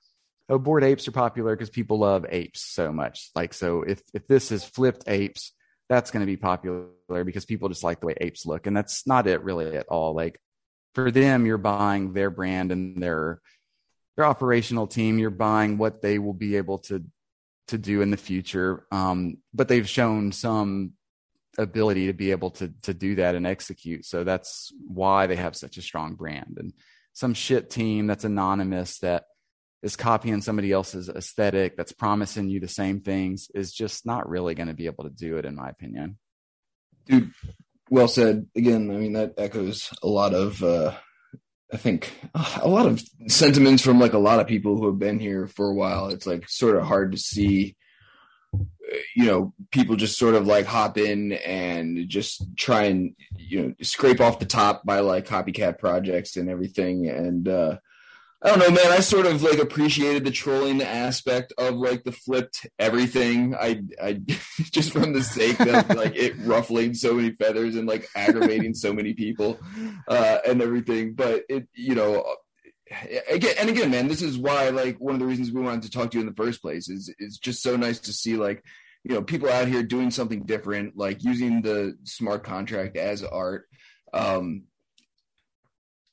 oh, 0.49 0.59
bored 0.59 0.84
apes 0.84 1.07
are 1.07 1.12
popular 1.12 1.55
because 1.55 1.70
people 1.70 1.99
love 1.99 2.24
apes 2.30 2.62
so 2.62 2.93
much. 2.93 3.30
Like, 3.34 3.53
so 3.53 3.82
if, 3.82 4.01
if 4.14 4.26
this 4.26 4.51
is 4.51 4.64
flipped 4.64 5.05
apes, 5.07 5.53
that's 5.91 6.11
going 6.11 6.20
to 6.20 6.26
be 6.26 6.39
popular 6.39 6.89
because 7.24 7.45
people 7.45 7.68
just 7.68 7.84
like 7.84 8.01
the 8.01 8.07
way 8.07 8.14
apes 8.20 8.47
look. 8.47 8.66
And 8.66 8.76
that's 8.76 9.07
not 9.07 9.26
it 9.26 9.43
really 9.43 9.76
at 9.76 9.87
all. 9.89 10.14
Like, 10.14 10.41
for 10.97 11.11
them, 11.11 11.44
you're 11.44 11.59
buying 11.59 12.14
their 12.14 12.30
brand 12.30 12.72
and 12.72 13.03
their 13.03 13.42
their 14.16 14.24
operational 14.24 14.86
team. 14.86 15.18
You're 15.18 15.28
buying 15.28 15.76
what 15.76 16.01
they 16.01 16.18
will 16.18 16.32
be 16.32 16.57
able 16.57 16.78
to 16.88 17.05
to 17.68 17.76
do 17.76 18.01
in 18.01 18.11
the 18.11 18.16
future. 18.16 18.86
Um, 18.90 19.36
but 19.53 19.68
they've 19.68 19.86
shown 19.86 20.32
some 20.32 20.92
ability 21.59 22.07
to 22.07 22.14
be 22.14 22.30
able 22.30 22.51
to 22.53 22.72
to 22.84 22.94
do 22.94 23.16
that 23.16 23.34
and 23.34 23.47
execute. 23.47 24.07
So 24.07 24.24
that's 24.24 24.72
why 24.88 25.26
they 25.26 25.36
have 25.36 25.55
such 25.55 25.76
a 25.76 25.82
strong 25.82 26.14
brand. 26.14 26.57
And 26.59 26.72
some 27.12 27.34
shit 27.34 27.68
team 27.68 28.07
that's 28.07 28.24
anonymous 28.24 28.99
that 29.01 29.24
is 29.82 29.97
copying 29.97 30.40
somebody 30.40 30.72
else's 30.72 31.11
aesthetic 31.11 31.76
that's 31.76 31.92
promising 31.92 32.49
you 32.49 32.59
the 32.59 32.68
same 32.68 33.03
things 33.03 33.51
is 33.55 33.70
just 33.70 34.07
not 34.07 34.26
really 34.30 34.55
going 34.55 34.68
to 34.68 34.74
be 34.74 34.86
able 34.86 35.05
to 35.05 35.11
do 35.11 35.36
it 35.36 35.44
in 35.44 35.55
my 35.55 35.68
opinion 35.68 36.16
dude 37.05 37.30
well 37.91 38.09
said. 38.09 38.47
Again, 38.57 38.91
I 38.91 38.95
mean 38.95 39.12
that 39.14 39.34
echoes 39.39 39.91
a 40.03 40.09
lot 40.09 40.34
of 40.34 40.62
uh, 40.62 40.95
I 41.72 41.76
think 41.76 42.12
a 42.34 42.68
lot 42.68 42.87
of 42.87 43.03
sentiments 43.28 43.82
from 43.82 44.01
like 44.01 44.12
a 44.12 44.18
lot 44.18 44.41
of 44.41 44.47
people 44.47 44.76
who 44.76 44.87
have 44.87 44.99
been 44.99 45.18
here 45.18 45.47
for 45.47 45.68
a 45.68 45.74
while. 45.74 46.09
It's 46.09 46.26
like 46.26 46.49
sort 46.49 46.76
of 46.76 46.84
hard 46.84 47.12
to 47.12 47.18
see 47.18 47.76
you 49.14 49.24
know 49.24 49.53
people 49.70 49.97
just 49.97 50.18
sort 50.18 50.34
of 50.34 50.47
like 50.47 50.66
hop 50.66 50.99
in 50.99 51.32
and 51.32 52.09
just 52.09 52.45
try 52.57 52.84
and 52.84 53.14
you 53.37 53.62
know 53.62 53.74
scrape 53.82 54.20
off 54.20 54.39
the 54.39 54.47
top 54.47 54.84
by 54.84 55.01
like 55.01 55.26
copycat 55.26 55.78
projects 55.78 56.37
and 56.37 56.49
everything 56.49 57.09
and 57.09 57.49
uh 57.49 57.76
I 58.43 58.51
don't 58.51 58.59
know, 58.59 58.70
man. 58.70 58.93
I 58.93 59.01
sort 59.01 59.26
of 59.26 59.43
like 59.43 59.59
appreciated 59.59 60.24
the 60.24 60.30
trolling 60.30 60.82
aspect 60.82 61.55
of 61.57 61.74
like 61.74 62.05
the 62.05 62.12
flipped 62.12 62.66
everything. 62.78 63.55
I, 63.55 63.82
I 64.03 64.12
just 64.72 64.93
from 64.93 65.14
the 65.14 65.22
sake 65.22 65.59
of 65.61 65.89
like 65.97 66.14
it 66.14 66.34
ruffling 66.41 66.93
so 66.95 67.14
many 67.14 67.30
feathers 67.30 67.76
and 67.76 67.89
like 67.89 68.07
aggravating 68.14 68.74
so 68.74 68.93
many 68.93 69.14
people, 69.14 69.59
uh, 70.09 70.39
and 70.47 70.61
everything. 70.61 71.14
But 71.14 71.45
it, 71.49 71.66
you 71.74 71.95
know, 71.95 72.24
again 73.28 73.55
and 73.59 73.70
again, 73.70 73.91
man, 73.91 74.09
this 74.09 74.22
is 74.22 74.37
why 74.37 74.68
like 74.68 74.99
one 75.01 75.14
of 75.14 75.20
the 75.20 75.26
reasons 75.26 75.51
we 75.51 75.62
wanted 75.62 75.82
to 75.82 75.91
talk 75.91 76.11
to 76.11 76.18
you 76.18 76.20
in 76.20 76.28
the 76.28 76.37
first 76.37 76.61
place 76.61 76.91
is 76.91 77.12
it's 77.18 77.39
just 77.39 77.62
so 77.62 77.76
nice 77.76 78.01
to 78.01 78.12
see 78.12 78.37
like 78.37 78.62
you 79.03 79.14
know 79.14 79.22
people 79.22 79.49
out 79.49 79.68
here 79.68 79.82
doing 79.82 80.11
something 80.11 80.45
different, 80.45 80.95
like 80.95 81.24
using 81.24 81.62
the 81.62 81.97
smart 82.05 82.45
contract 82.45 82.99
as 82.99 83.24
art. 83.24 83.64
Um, 84.12 84.64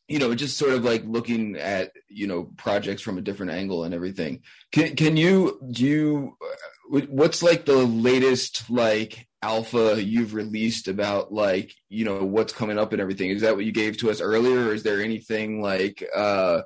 you 0.08 0.20
know, 0.20 0.36
just 0.36 0.58
sort 0.58 0.74
of 0.74 0.84
like 0.84 1.04
looking 1.06 1.56
at 1.56 1.92
you 2.10 2.28
know 2.28 2.52
projects 2.58 3.02
from 3.02 3.18
a 3.18 3.22
different 3.22 3.52
angle 3.52 3.84
and 3.84 3.94
everything. 3.94 4.42
Can 4.72 4.96
can 4.96 5.18
you 5.18 5.60
do 5.72 5.84
you 5.84 6.38
uh, 6.42 7.02
what's 7.10 7.42
like 7.42 7.66
the 7.66 7.78
latest 7.78 8.70
like 8.70 9.28
alpha 9.42 10.02
you've 10.02 10.34
released 10.34 10.88
about 10.88 11.34
like 11.34 11.74
you 11.90 12.06
know 12.06 12.24
what's 12.24 12.54
coming 12.54 12.78
up 12.78 12.92
and 12.92 13.02
everything? 13.02 13.30
Is 13.30 13.42
that 13.42 13.56
what 13.56 13.66
you 13.66 13.72
gave 13.72 13.98
to 13.98 14.12
us 14.12 14.22
earlier, 14.22 14.68
or 14.68 14.74
is 14.74 14.84
there 14.84 15.02
anything 15.02 15.62
like 15.62 16.08
uh, 16.16 16.62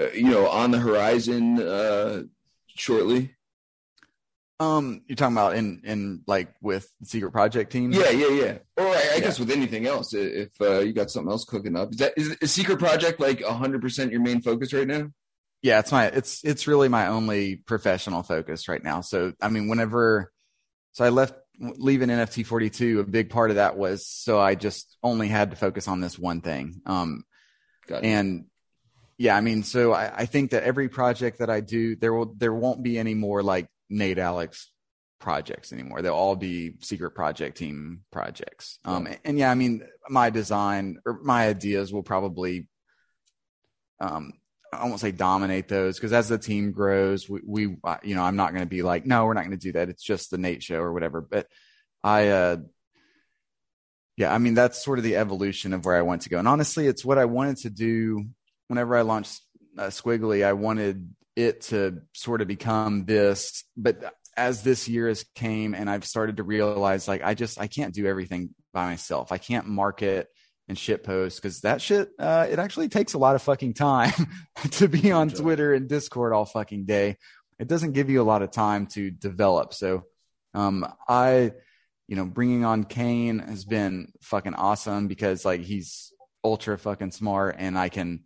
uh 0.00 0.10
you 0.12 0.30
know 0.30 0.48
on 0.48 0.70
the 0.70 0.78
horizon 0.78 1.60
uh 1.60 2.22
shortly? 2.68 3.33
Um, 4.60 5.02
you're 5.08 5.16
talking 5.16 5.34
about 5.34 5.56
in 5.56 5.82
in 5.84 6.22
like 6.26 6.54
with 6.60 6.88
secret 7.02 7.32
project 7.32 7.72
team? 7.72 7.92
Yeah, 7.92 8.10
yeah, 8.10 8.28
yeah. 8.28 8.58
Or 8.76 8.86
I, 8.86 8.90
I 8.90 9.14
yeah. 9.14 9.20
guess 9.20 9.40
with 9.40 9.50
anything 9.50 9.86
else, 9.86 10.14
if 10.14 10.50
uh, 10.60 10.78
you 10.78 10.92
got 10.92 11.10
something 11.10 11.30
else 11.30 11.44
cooking 11.44 11.76
up, 11.76 11.92
is 11.92 11.98
that 11.98 12.12
is, 12.16 12.36
is 12.40 12.52
secret 12.52 12.78
project 12.78 13.18
like 13.18 13.40
100 13.40 13.82
percent 13.82 14.12
your 14.12 14.20
main 14.20 14.40
focus 14.40 14.72
right 14.72 14.86
now? 14.86 15.10
Yeah, 15.62 15.80
it's 15.80 15.90
my 15.90 16.06
it's 16.06 16.44
it's 16.44 16.66
really 16.66 16.88
my 16.88 17.08
only 17.08 17.56
professional 17.56 18.22
focus 18.22 18.68
right 18.68 18.82
now. 18.82 19.00
So 19.00 19.32
I 19.40 19.48
mean, 19.48 19.66
whenever 19.68 20.30
so 20.92 21.04
I 21.04 21.08
left 21.08 21.34
leaving 21.58 22.08
NFT 22.08 22.46
42, 22.46 23.00
a 23.00 23.04
big 23.04 23.30
part 23.30 23.50
of 23.50 23.56
that 23.56 23.76
was 23.76 24.06
so 24.06 24.38
I 24.38 24.54
just 24.54 24.96
only 25.02 25.28
had 25.28 25.50
to 25.50 25.56
focus 25.56 25.88
on 25.88 26.00
this 26.00 26.18
one 26.18 26.40
thing. 26.40 26.80
Um, 26.86 27.24
and 27.90 28.46
yeah, 29.18 29.36
I 29.36 29.40
mean, 29.40 29.62
so 29.62 29.92
I, 29.92 30.12
I 30.14 30.26
think 30.26 30.50
that 30.50 30.64
every 30.64 30.88
project 30.88 31.38
that 31.38 31.50
I 31.50 31.60
do, 31.60 31.96
there 31.96 32.12
will 32.12 32.34
there 32.36 32.54
won't 32.54 32.82
be 32.82 32.98
any 32.98 33.14
more 33.14 33.42
like 33.42 33.66
Nate 33.88 34.18
Alex 34.18 34.70
projects 35.20 35.72
anymore. 35.72 36.02
They'll 36.02 36.14
all 36.14 36.36
be 36.36 36.74
secret 36.80 37.12
project 37.12 37.56
team 37.56 38.02
projects. 38.10 38.78
Um, 38.84 39.06
and, 39.06 39.18
and, 39.24 39.38
yeah, 39.38 39.50
I 39.50 39.54
mean, 39.54 39.82
my 40.08 40.30
design 40.30 40.98
or 41.06 41.20
my 41.22 41.48
ideas 41.48 41.92
will 41.92 42.02
probably, 42.02 42.68
um, 44.00 44.34
I 44.72 44.84
won't 44.86 45.00
say 45.00 45.12
dominate 45.12 45.68
those 45.68 45.96
because 45.96 46.12
as 46.12 46.28
the 46.28 46.36
team 46.36 46.72
grows, 46.72 47.28
we, 47.28 47.40
we 47.46 47.62
you 48.02 48.14
know, 48.14 48.22
I'm 48.22 48.36
not 48.36 48.50
going 48.50 48.64
to 48.64 48.68
be 48.68 48.82
like, 48.82 49.06
no, 49.06 49.24
we're 49.24 49.34
not 49.34 49.44
going 49.44 49.58
to 49.58 49.66
do 49.66 49.72
that. 49.72 49.88
It's 49.88 50.02
just 50.02 50.30
the 50.30 50.38
Nate 50.38 50.62
show 50.62 50.78
or 50.78 50.92
whatever. 50.92 51.20
But 51.20 51.46
I, 52.02 52.28
uh, 52.28 52.56
yeah, 54.16 54.32
I 54.32 54.38
mean, 54.38 54.54
that's 54.54 54.84
sort 54.84 54.98
of 54.98 55.04
the 55.04 55.16
evolution 55.16 55.72
of 55.72 55.84
where 55.84 55.96
I 55.96 56.02
want 56.02 56.22
to 56.22 56.28
go. 56.28 56.38
And 56.38 56.46
honestly, 56.46 56.86
it's 56.86 57.04
what 57.04 57.18
I 57.18 57.24
wanted 57.24 57.58
to 57.58 57.70
do 57.70 58.26
whenever 58.68 58.96
I 58.96 59.02
launched 59.02 59.40
uh, 59.78 59.86
Squiggly. 59.86 60.44
I 60.44 60.52
wanted 60.52 61.14
it 61.36 61.62
to 61.62 62.00
sort 62.12 62.40
of 62.40 62.48
become 62.48 63.04
this 63.04 63.64
but 63.76 64.14
as 64.36 64.62
this 64.62 64.88
year 64.88 65.08
has 65.08 65.24
came 65.34 65.74
and 65.74 65.88
i've 65.88 66.04
started 66.04 66.36
to 66.36 66.42
realize 66.42 67.08
like 67.08 67.22
i 67.22 67.34
just 67.34 67.60
i 67.60 67.66
can't 67.66 67.94
do 67.94 68.06
everything 68.06 68.50
by 68.74 68.84
myself. 68.86 69.32
I 69.32 69.38
can't 69.38 69.66
market 69.66 70.28
and 70.68 70.76
shit 70.78 71.04
post 71.04 71.40
because 71.40 71.60
that 71.60 71.80
shit 71.80 72.10
uh, 72.18 72.46
it 72.50 72.58
actually 72.58 72.88
takes 72.88 73.14
a 73.14 73.18
lot 73.18 73.36
of 73.36 73.42
fucking 73.42 73.74
time 73.74 74.12
to 74.72 74.88
be 74.88 75.12
on 75.12 75.30
twitter 75.30 75.72
and 75.72 75.88
discord 75.88 76.34
all 76.34 76.44
fucking 76.44 76.84
day. 76.84 77.16
It 77.58 77.68
doesn't 77.68 77.92
give 77.92 78.10
you 78.10 78.20
a 78.20 78.24
lot 78.24 78.42
of 78.42 78.50
time 78.50 78.86
to 78.88 79.10
develop. 79.10 79.72
So 79.72 80.04
um 80.52 80.86
i 81.08 81.52
you 82.06 82.16
know 82.16 82.24
bringing 82.24 82.64
on 82.64 82.84
kane 82.84 83.40
has 83.40 83.64
been 83.64 84.12
fucking 84.22 84.54
awesome 84.54 85.08
because 85.08 85.44
like 85.44 85.62
he's 85.62 86.12
ultra 86.44 86.78
fucking 86.78 87.10
smart 87.10 87.56
and 87.58 87.76
i 87.76 87.88
can 87.88 88.20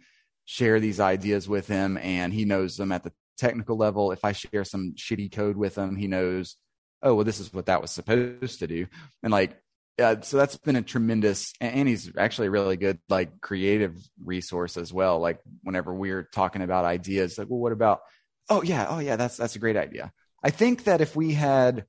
share 0.50 0.80
these 0.80 0.98
ideas 0.98 1.46
with 1.46 1.68
him 1.68 1.98
and 1.98 2.32
he 2.32 2.46
knows 2.46 2.78
them 2.78 2.90
at 2.90 3.04
the 3.04 3.12
technical 3.36 3.76
level. 3.76 4.12
If 4.12 4.24
I 4.24 4.32
share 4.32 4.64
some 4.64 4.94
shitty 4.96 5.30
code 5.30 5.58
with 5.58 5.76
him, 5.76 5.94
he 5.94 6.06
knows, 6.06 6.56
oh, 7.02 7.14
well, 7.14 7.24
this 7.24 7.38
is 7.38 7.52
what 7.52 7.66
that 7.66 7.82
was 7.82 7.90
supposed 7.90 8.60
to 8.60 8.66
do. 8.66 8.86
And 9.22 9.30
like, 9.30 9.60
yeah, 9.98 10.22
so 10.22 10.38
that's 10.38 10.56
been 10.56 10.76
a 10.76 10.80
tremendous, 10.80 11.52
and 11.60 11.86
he's 11.86 12.10
actually 12.16 12.46
a 12.46 12.50
really 12.52 12.78
good, 12.78 12.98
like, 13.10 13.42
creative 13.42 13.94
resource 14.24 14.78
as 14.78 14.90
well. 14.90 15.18
Like, 15.18 15.40
whenever 15.64 15.92
we're 15.92 16.22
talking 16.22 16.62
about 16.62 16.86
ideas, 16.86 17.36
like, 17.36 17.50
well, 17.50 17.58
what 17.58 17.72
about, 17.72 18.00
oh, 18.48 18.62
yeah, 18.62 18.86
oh, 18.88 19.00
yeah, 19.00 19.16
that's, 19.16 19.36
that's 19.36 19.56
a 19.56 19.58
great 19.58 19.76
idea. 19.76 20.12
I 20.42 20.48
think 20.48 20.84
that 20.84 21.02
if 21.02 21.14
we 21.14 21.34
had 21.34 21.84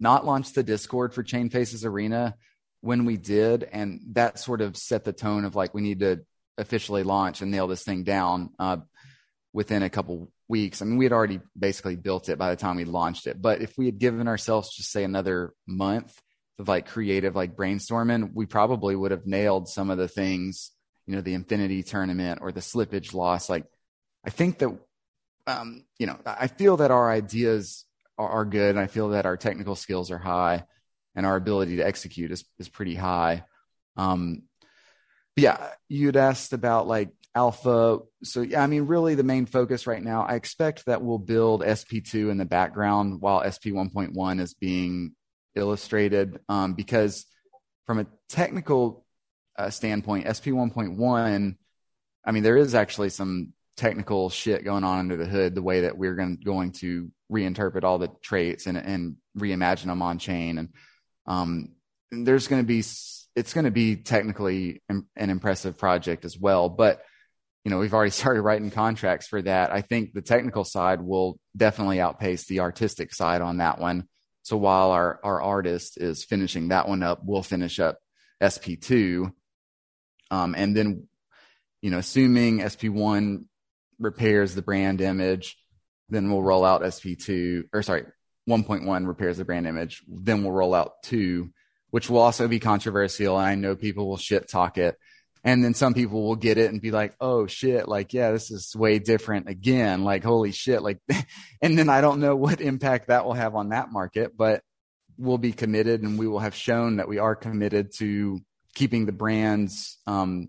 not 0.00 0.26
launched 0.26 0.56
the 0.56 0.64
Discord 0.64 1.14
for 1.14 1.22
Chain 1.22 1.48
Faces 1.48 1.84
Arena 1.84 2.34
when 2.80 3.04
we 3.04 3.18
did, 3.18 3.62
and 3.62 4.00
that 4.14 4.40
sort 4.40 4.62
of 4.62 4.76
set 4.76 5.04
the 5.04 5.12
tone 5.12 5.44
of 5.44 5.54
like, 5.54 5.74
we 5.74 5.82
need 5.82 6.00
to 6.00 6.24
officially 6.58 7.02
launch 7.02 7.42
and 7.42 7.50
nail 7.50 7.66
this 7.66 7.84
thing 7.84 8.04
down 8.04 8.50
uh, 8.58 8.78
within 9.52 9.82
a 9.82 9.90
couple 9.90 10.30
weeks. 10.48 10.82
I 10.82 10.84
mean, 10.84 10.98
we 10.98 11.04
had 11.04 11.12
already 11.12 11.40
basically 11.58 11.96
built 11.96 12.28
it 12.28 12.38
by 12.38 12.50
the 12.50 12.56
time 12.56 12.76
we 12.76 12.84
launched 12.84 13.26
it. 13.26 13.40
But 13.40 13.62
if 13.62 13.76
we 13.78 13.86
had 13.86 13.98
given 13.98 14.28
ourselves 14.28 14.74
just 14.74 14.90
say 14.90 15.04
another 15.04 15.54
month 15.66 16.20
of 16.58 16.68
like 16.68 16.86
creative, 16.86 17.34
like 17.34 17.56
brainstorming, 17.56 18.32
we 18.34 18.46
probably 18.46 18.94
would 18.94 19.10
have 19.10 19.26
nailed 19.26 19.68
some 19.68 19.90
of 19.90 19.98
the 19.98 20.08
things, 20.08 20.70
you 21.06 21.16
know, 21.16 21.22
the 21.22 21.34
infinity 21.34 21.82
tournament 21.82 22.40
or 22.42 22.52
the 22.52 22.60
slippage 22.60 23.14
loss. 23.14 23.48
Like, 23.48 23.64
I 24.24 24.30
think 24.30 24.58
that, 24.58 24.76
um, 25.46 25.84
you 25.98 26.06
know, 26.06 26.18
I 26.24 26.46
feel 26.46 26.78
that 26.78 26.90
our 26.90 27.10
ideas 27.10 27.84
are, 28.18 28.28
are 28.28 28.44
good. 28.44 28.70
And 28.70 28.78
I 28.78 28.86
feel 28.86 29.10
that 29.10 29.26
our 29.26 29.36
technical 29.36 29.76
skills 29.76 30.10
are 30.10 30.18
high 30.18 30.64
and 31.14 31.26
our 31.26 31.36
ability 31.36 31.76
to 31.76 31.86
execute 31.86 32.30
is, 32.30 32.44
is 32.58 32.68
pretty 32.68 32.94
high. 32.94 33.44
Um, 33.96 34.42
yeah, 35.36 35.70
you'd 35.88 36.16
asked 36.16 36.52
about 36.52 36.86
like 36.86 37.10
alpha. 37.34 37.98
So 38.22 38.42
yeah, 38.42 38.62
I 38.62 38.66
mean, 38.66 38.86
really 38.86 39.14
the 39.14 39.22
main 39.22 39.46
focus 39.46 39.86
right 39.86 40.02
now, 40.02 40.22
I 40.22 40.34
expect 40.34 40.86
that 40.86 41.02
we'll 41.02 41.18
build 41.18 41.62
SP2 41.62 42.30
in 42.30 42.38
the 42.38 42.44
background 42.44 43.20
while 43.20 43.42
SP 43.42 43.74
1.1 43.74 44.40
is 44.40 44.54
being 44.54 45.14
illustrated. 45.54 46.40
Um, 46.48 46.74
because 46.74 47.26
from 47.86 47.98
a 47.98 48.06
technical 48.28 49.04
uh, 49.58 49.70
standpoint, 49.70 50.26
SP 50.30 50.54
1.1, 50.54 51.56
I 52.24 52.30
mean, 52.32 52.42
there 52.42 52.56
is 52.56 52.74
actually 52.74 53.10
some 53.10 53.52
technical 53.76 54.30
shit 54.30 54.64
going 54.64 54.84
on 54.84 55.00
under 55.00 55.16
the 55.16 55.26
hood, 55.26 55.54
the 55.54 55.62
way 55.62 55.82
that 55.82 55.98
we're 55.98 56.14
going, 56.14 56.36
going 56.42 56.72
to 56.72 57.10
reinterpret 57.30 57.82
all 57.82 57.98
the 57.98 58.10
traits 58.22 58.66
and, 58.66 58.78
and 58.78 59.16
reimagine 59.36 59.86
them 59.86 60.02
on 60.02 60.18
chain. 60.18 60.58
And, 60.58 60.68
um, 61.26 61.72
there's 62.10 62.46
going 62.46 62.62
to 62.62 62.66
be, 62.66 62.84
it's 63.36 63.52
going 63.52 63.64
to 63.64 63.70
be 63.70 63.96
technically 63.96 64.82
an 64.88 65.06
impressive 65.16 65.76
project 65.76 66.24
as 66.24 66.38
well. 66.38 66.68
But, 66.68 67.02
you 67.64 67.70
know, 67.70 67.78
we've 67.78 67.94
already 67.94 68.10
started 68.12 68.42
writing 68.42 68.70
contracts 68.70 69.26
for 69.26 69.42
that. 69.42 69.72
I 69.72 69.80
think 69.80 70.12
the 70.12 70.22
technical 70.22 70.64
side 70.64 71.00
will 71.00 71.38
definitely 71.56 72.00
outpace 72.00 72.46
the 72.46 72.60
artistic 72.60 73.14
side 73.14 73.40
on 73.40 73.58
that 73.58 73.78
one. 73.78 74.08
So 74.42 74.56
while 74.56 74.90
our, 74.90 75.20
our 75.24 75.40
artist 75.40 75.96
is 75.96 76.24
finishing 76.24 76.68
that 76.68 76.86
one 76.86 77.02
up, 77.02 77.20
we'll 77.24 77.42
finish 77.42 77.80
up 77.80 77.98
SP2. 78.42 79.32
Um, 80.30 80.54
and 80.56 80.76
then, 80.76 81.08
you 81.80 81.90
know, 81.90 81.98
assuming 81.98 82.58
SP1 82.58 83.46
repairs 83.98 84.54
the 84.54 84.62
brand 84.62 85.00
image, 85.00 85.56
then 86.10 86.30
we'll 86.30 86.42
roll 86.42 86.64
out 86.64 86.82
SP2 86.82 87.64
or 87.72 87.82
sorry, 87.82 88.04
1.1 88.48 89.06
repairs 89.06 89.38
the 89.38 89.44
brand 89.44 89.66
image. 89.66 90.02
Then 90.06 90.42
we'll 90.42 90.52
roll 90.52 90.74
out 90.74 91.02
two, 91.02 91.50
which 91.94 92.10
will 92.10 92.18
also 92.18 92.48
be 92.48 92.58
controversial. 92.58 93.38
And 93.38 93.46
I 93.46 93.54
know 93.54 93.76
people 93.76 94.08
will 94.08 94.16
shit 94.16 94.48
talk 94.48 94.78
it. 94.78 94.96
And 95.44 95.62
then 95.62 95.74
some 95.74 95.94
people 95.94 96.24
will 96.24 96.34
get 96.34 96.58
it 96.58 96.72
and 96.72 96.82
be 96.82 96.90
like, 96.90 97.14
oh 97.20 97.46
shit, 97.46 97.86
like, 97.86 98.12
yeah, 98.12 98.32
this 98.32 98.50
is 98.50 98.74
way 98.74 98.98
different 98.98 99.48
again. 99.48 100.02
Like, 100.02 100.24
holy 100.24 100.50
shit. 100.50 100.82
Like, 100.82 100.98
and 101.62 101.78
then 101.78 101.88
I 101.88 102.00
don't 102.00 102.18
know 102.18 102.34
what 102.34 102.60
impact 102.60 103.06
that 103.06 103.24
will 103.24 103.34
have 103.34 103.54
on 103.54 103.68
that 103.68 103.92
market, 103.92 104.36
but 104.36 104.62
we'll 105.16 105.38
be 105.38 105.52
committed 105.52 106.02
and 106.02 106.18
we 106.18 106.26
will 106.26 106.40
have 106.40 106.56
shown 106.56 106.96
that 106.96 107.06
we 107.06 107.18
are 107.18 107.36
committed 107.36 107.92
to 107.98 108.40
keeping 108.74 109.06
the 109.06 109.12
brand's, 109.12 109.96
um, 110.08 110.48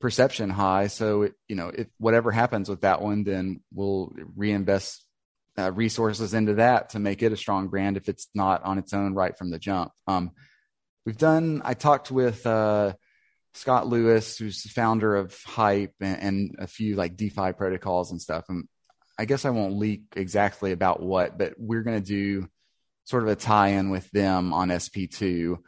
perception 0.00 0.50
high. 0.50 0.86
So, 0.86 1.22
it, 1.22 1.34
you 1.48 1.56
know, 1.56 1.72
if 1.76 1.88
whatever 1.98 2.30
happens 2.30 2.68
with 2.68 2.82
that 2.82 3.02
one, 3.02 3.24
then 3.24 3.60
we'll 3.74 4.12
reinvest 4.36 5.04
uh, 5.58 5.72
resources 5.72 6.32
into 6.32 6.54
that 6.54 6.90
to 6.90 7.00
make 7.00 7.24
it 7.24 7.32
a 7.32 7.36
strong 7.36 7.66
brand 7.66 7.96
if 7.96 8.08
it's 8.08 8.28
not 8.36 8.62
on 8.62 8.78
its 8.78 8.94
own 8.94 9.14
right 9.14 9.36
from 9.36 9.50
the 9.50 9.58
jump. 9.58 9.90
Um, 10.06 10.30
we've 11.04 11.16
done, 11.16 11.62
I 11.64 11.74
talked 11.74 12.10
with, 12.10 12.46
uh, 12.46 12.94
Scott 13.54 13.86
Lewis, 13.86 14.38
who's 14.38 14.62
the 14.62 14.68
founder 14.68 15.16
of 15.16 15.36
Hype 15.44 15.94
and, 16.00 16.22
and, 16.22 16.54
a 16.58 16.66
few 16.66 16.94
like 16.94 17.16
DeFi 17.16 17.52
protocols 17.52 18.12
and 18.12 18.20
stuff. 18.20 18.44
And 18.48 18.68
I 19.18 19.24
guess 19.24 19.44
I 19.44 19.50
won't 19.50 19.76
leak 19.76 20.02
exactly 20.14 20.72
about 20.72 21.02
what, 21.02 21.36
but 21.36 21.54
we're 21.58 21.82
going 21.82 22.00
to 22.00 22.06
do 22.06 22.48
sort 23.04 23.24
of 23.24 23.28
a 23.28 23.36
tie-in 23.36 23.90
with 23.90 24.08
them 24.12 24.52
on 24.52 24.68
SP2. 24.68 25.58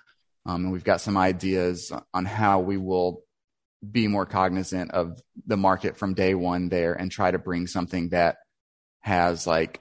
Um, 0.47 0.65
and 0.65 0.73
we've 0.73 0.85
got 0.85 1.01
some 1.01 1.17
ideas 1.17 1.93
on 2.15 2.25
how 2.25 2.61
we 2.61 2.77
will 2.77 3.23
be 3.89 4.07
more 4.07 4.27
cognizant 4.27 4.93
of 4.93 5.21
the 5.47 5.57
market 5.57 5.97
from 5.97 6.15
day 6.15 6.35
one 6.35 6.69
there 6.69 6.95
and 6.95 7.11
try 7.11 7.31
to 7.31 7.39
bring 7.39 7.67
something 7.67 8.11
that 8.11 8.37
has 9.01 9.47
like 9.47 9.81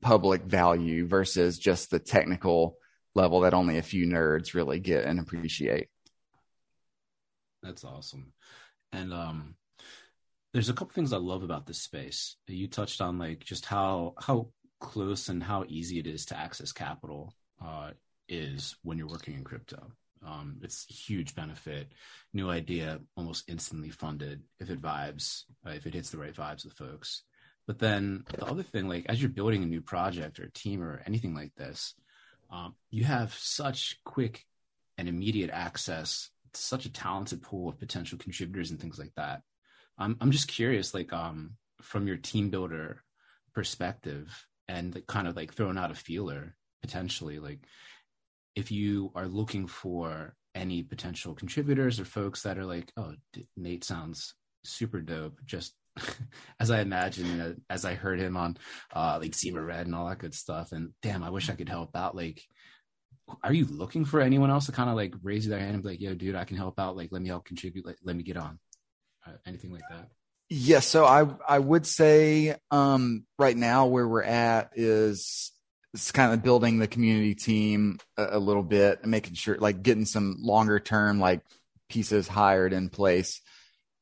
public 0.00 0.42
value 0.42 1.06
versus 1.06 1.58
just 1.58 1.90
the 1.90 1.98
technical 1.98 2.76
level 3.14 3.40
that 3.40 3.54
only 3.54 3.78
a 3.78 3.82
few 3.82 4.06
nerds 4.06 4.54
really 4.54 4.80
get 4.80 5.04
and 5.04 5.20
appreciate. 5.20 5.88
That's 7.62 7.84
awesome. 7.84 8.32
And 8.92 9.12
um 9.12 9.56
there's 10.52 10.68
a 10.68 10.72
couple 10.72 10.94
things 10.94 11.12
I 11.12 11.16
love 11.16 11.42
about 11.42 11.66
this 11.66 11.80
space. 11.82 12.36
You 12.46 12.68
touched 12.68 13.00
on 13.00 13.18
like 13.18 13.44
just 13.44 13.66
how 13.66 14.14
how 14.18 14.48
close 14.80 15.28
and 15.28 15.42
how 15.42 15.64
easy 15.66 15.98
it 15.98 16.06
is 16.06 16.26
to 16.26 16.38
access 16.38 16.70
capital 16.70 17.34
uh, 17.64 17.90
is 18.28 18.76
when 18.82 18.98
you're 18.98 19.08
working 19.08 19.34
in 19.34 19.42
crypto. 19.42 19.90
Um, 20.24 20.58
it's 20.62 20.86
huge 20.86 21.34
benefit. 21.34 21.92
New 22.32 22.50
idea, 22.50 23.00
almost 23.16 23.48
instantly 23.48 23.90
funded 23.90 24.42
if 24.60 24.70
it 24.70 24.80
vibes, 24.80 25.42
uh, 25.66 25.70
if 25.70 25.86
it 25.86 25.94
hits 25.94 26.10
the 26.10 26.18
right 26.18 26.34
vibes 26.34 26.64
with 26.64 26.74
folks. 26.74 27.22
But 27.66 27.78
then 27.78 28.24
the 28.30 28.46
other 28.46 28.62
thing, 28.62 28.88
like 28.88 29.06
as 29.08 29.20
you're 29.20 29.30
building 29.30 29.62
a 29.62 29.66
new 29.66 29.80
project 29.80 30.38
or 30.38 30.44
a 30.44 30.52
team 30.52 30.82
or 30.82 31.02
anything 31.06 31.34
like 31.34 31.52
this, 31.56 31.94
um, 32.50 32.74
you 32.90 33.04
have 33.04 33.34
such 33.34 34.00
quick 34.04 34.44
and 34.98 35.08
immediate 35.08 35.50
access 35.50 36.30
to 36.52 36.60
such 36.60 36.86
a 36.86 36.92
talented 36.92 37.42
pool 37.42 37.68
of 37.68 37.78
potential 37.78 38.18
contributors 38.18 38.70
and 38.70 38.80
things 38.80 38.98
like 38.98 39.12
that. 39.16 39.42
I'm 39.98 40.16
I'm 40.20 40.30
just 40.30 40.48
curious, 40.48 40.94
like 40.94 41.12
um, 41.12 41.52
from 41.82 42.06
your 42.06 42.16
team 42.16 42.50
builder 42.50 43.02
perspective, 43.54 44.46
and 44.68 44.94
like, 44.94 45.06
kind 45.06 45.28
of 45.28 45.36
like 45.36 45.52
throwing 45.52 45.78
out 45.78 45.90
a 45.90 45.94
feeler 45.94 46.54
potentially, 46.82 47.38
like 47.38 47.60
if 48.54 48.70
you 48.70 49.10
are 49.14 49.26
looking 49.26 49.66
for 49.66 50.34
any 50.54 50.82
potential 50.82 51.34
contributors 51.34 51.98
or 51.98 52.04
folks 52.04 52.42
that 52.42 52.58
are 52.58 52.64
like, 52.64 52.92
oh, 52.96 53.14
Nate 53.56 53.84
sounds 53.84 54.34
super 54.64 55.00
dope, 55.00 55.38
just 55.44 55.74
as 56.60 56.70
I 56.70 56.80
imagine, 56.80 57.62
as 57.70 57.84
I 57.84 57.94
heard 57.94 58.20
him 58.20 58.36
on 58.36 58.56
uh, 58.92 59.18
like 59.20 59.34
Zebra 59.34 59.62
Red 59.62 59.86
and 59.86 59.94
all 59.94 60.08
that 60.08 60.18
good 60.18 60.34
stuff. 60.34 60.72
And 60.72 60.92
damn, 61.02 61.22
I 61.22 61.30
wish 61.30 61.50
I 61.50 61.54
could 61.54 61.68
help 61.68 61.96
out. 61.96 62.16
Like, 62.16 62.42
are 63.42 63.52
you 63.52 63.66
looking 63.66 64.04
for 64.04 64.20
anyone 64.20 64.50
else 64.50 64.66
to 64.66 64.72
kind 64.72 64.90
of 64.90 64.96
like 64.96 65.14
raise 65.22 65.46
their 65.46 65.58
hand 65.58 65.74
and 65.74 65.82
be 65.82 65.90
like, 65.90 66.00
yo, 66.00 66.14
dude, 66.14 66.34
I 66.34 66.44
can 66.44 66.56
help 66.56 66.78
out. 66.78 66.96
Like, 66.96 67.10
let 67.10 67.22
me 67.22 67.28
help 67.28 67.44
contribute. 67.44 67.86
Like, 67.86 67.98
let 68.04 68.16
me 68.16 68.22
get 68.22 68.36
on. 68.36 68.58
Uh, 69.26 69.32
anything 69.46 69.72
like 69.72 69.88
that? 69.90 70.08
Yes. 70.50 70.68
Yeah, 70.68 70.80
so 70.80 71.04
I, 71.06 71.26
I 71.48 71.58
would 71.58 71.86
say 71.86 72.56
um, 72.70 73.24
right 73.38 73.56
now 73.56 73.86
where 73.86 74.06
we're 74.06 74.22
at 74.22 74.72
is 74.74 75.52
it's 75.94 76.10
kind 76.10 76.32
of 76.32 76.42
building 76.42 76.78
the 76.78 76.88
community 76.88 77.34
team 77.34 77.98
a, 78.16 78.30
a 78.32 78.38
little 78.38 78.64
bit 78.64 79.00
and 79.02 79.10
making 79.10 79.34
sure 79.34 79.56
like 79.58 79.82
getting 79.82 80.04
some 80.04 80.36
longer 80.40 80.80
term 80.80 81.20
like 81.20 81.40
pieces 81.88 82.26
hired 82.26 82.72
in 82.72 82.90
place 82.90 83.40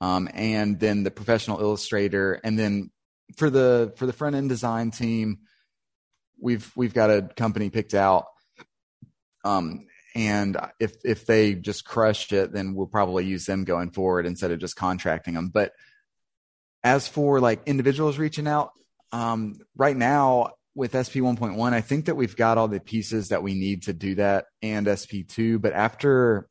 um, 0.02 0.28
and 0.34 0.80
then 0.80 1.04
the 1.04 1.12
professional 1.12 1.60
illustrator, 1.60 2.40
and 2.42 2.58
then 2.58 2.90
for 3.36 3.48
the 3.50 3.92
for 3.96 4.04
the 4.04 4.12
front 4.12 4.34
end 4.34 4.48
design 4.48 4.90
team, 4.90 5.38
we've 6.40 6.72
we've 6.74 6.92
got 6.92 7.10
a 7.10 7.22
company 7.22 7.70
picked 7.70 7.94
out. 7.94 8.24
Um, 9.44 9.86
and 10.16 10.56
if 10.80 10.96
if 11.04 11.24
they 11.24 11.54
just 11.54 11.84
crush 11.84 12.32
it, 12.32 12.52
then 12.52 12.74
we'll 12.74 12.88
probably 12.88 13.26
use 13.26 13.46
them 13.46 13.62
going 13.62 13.92
forward 13.92 14.26
instead 14.26 14.50
of 14.50 14.58
just 14.58 14.74
contracting 14.74 15.34
them. 15.34 15.50
But 15.54 15.70
as 16.82 17.06
for 17.06 17.38
like 17.38 17.62
individuals 17.66 18.18
reaching 18.18 18.48
out, 18.48 18.72
um, 19.12 19.54
right 19.76 19.96
now 19.96 20.50
with 20.74 20.92
SP 20.98 21.22
1.1, 21.22 21.72
I 21.72 21.80
think 21.80 22.06
that 22.06 22.16
we've 22.16 22.34
got 22.34 22.58
all 22.58 22.66
the 22.66 22.80
pieces 22.80 23.28
that 23.28 23.44
we 23.44 23.54
need 23.54 23.84
to 23.84 23.92
do 23.92 24.16
that 24.16 24.46
and 24.62 24.88
SP2. 24.88 25.60
But 25.60 25.74
after 25.74 26.48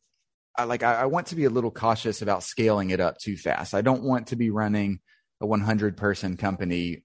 I 0.58 0.66
like 0.66 0.84
I, 0.84 0.94
I 1.02 1.06
want 1.06 1.28
to 1.28 1.36
be 1.36 1.46
a 1.46 1.50
little 1.50 1.72
cautious 1.72 2.22
about 2.22 2.44
scaling 2.44 2.90
it 2.90 3.00
up 3.00 3.18
too 3.18 3.38
fast. 3.38 3.74
I 3.74 3.82
don't 3.82 4.04
want 4.04 4.28
to 4.28 4.36
be 4.36 4.50
running 4.50 5.00
a 5.40 5.46
100 5.46 5.98
person 5.98 6.38
company 6.38 7.04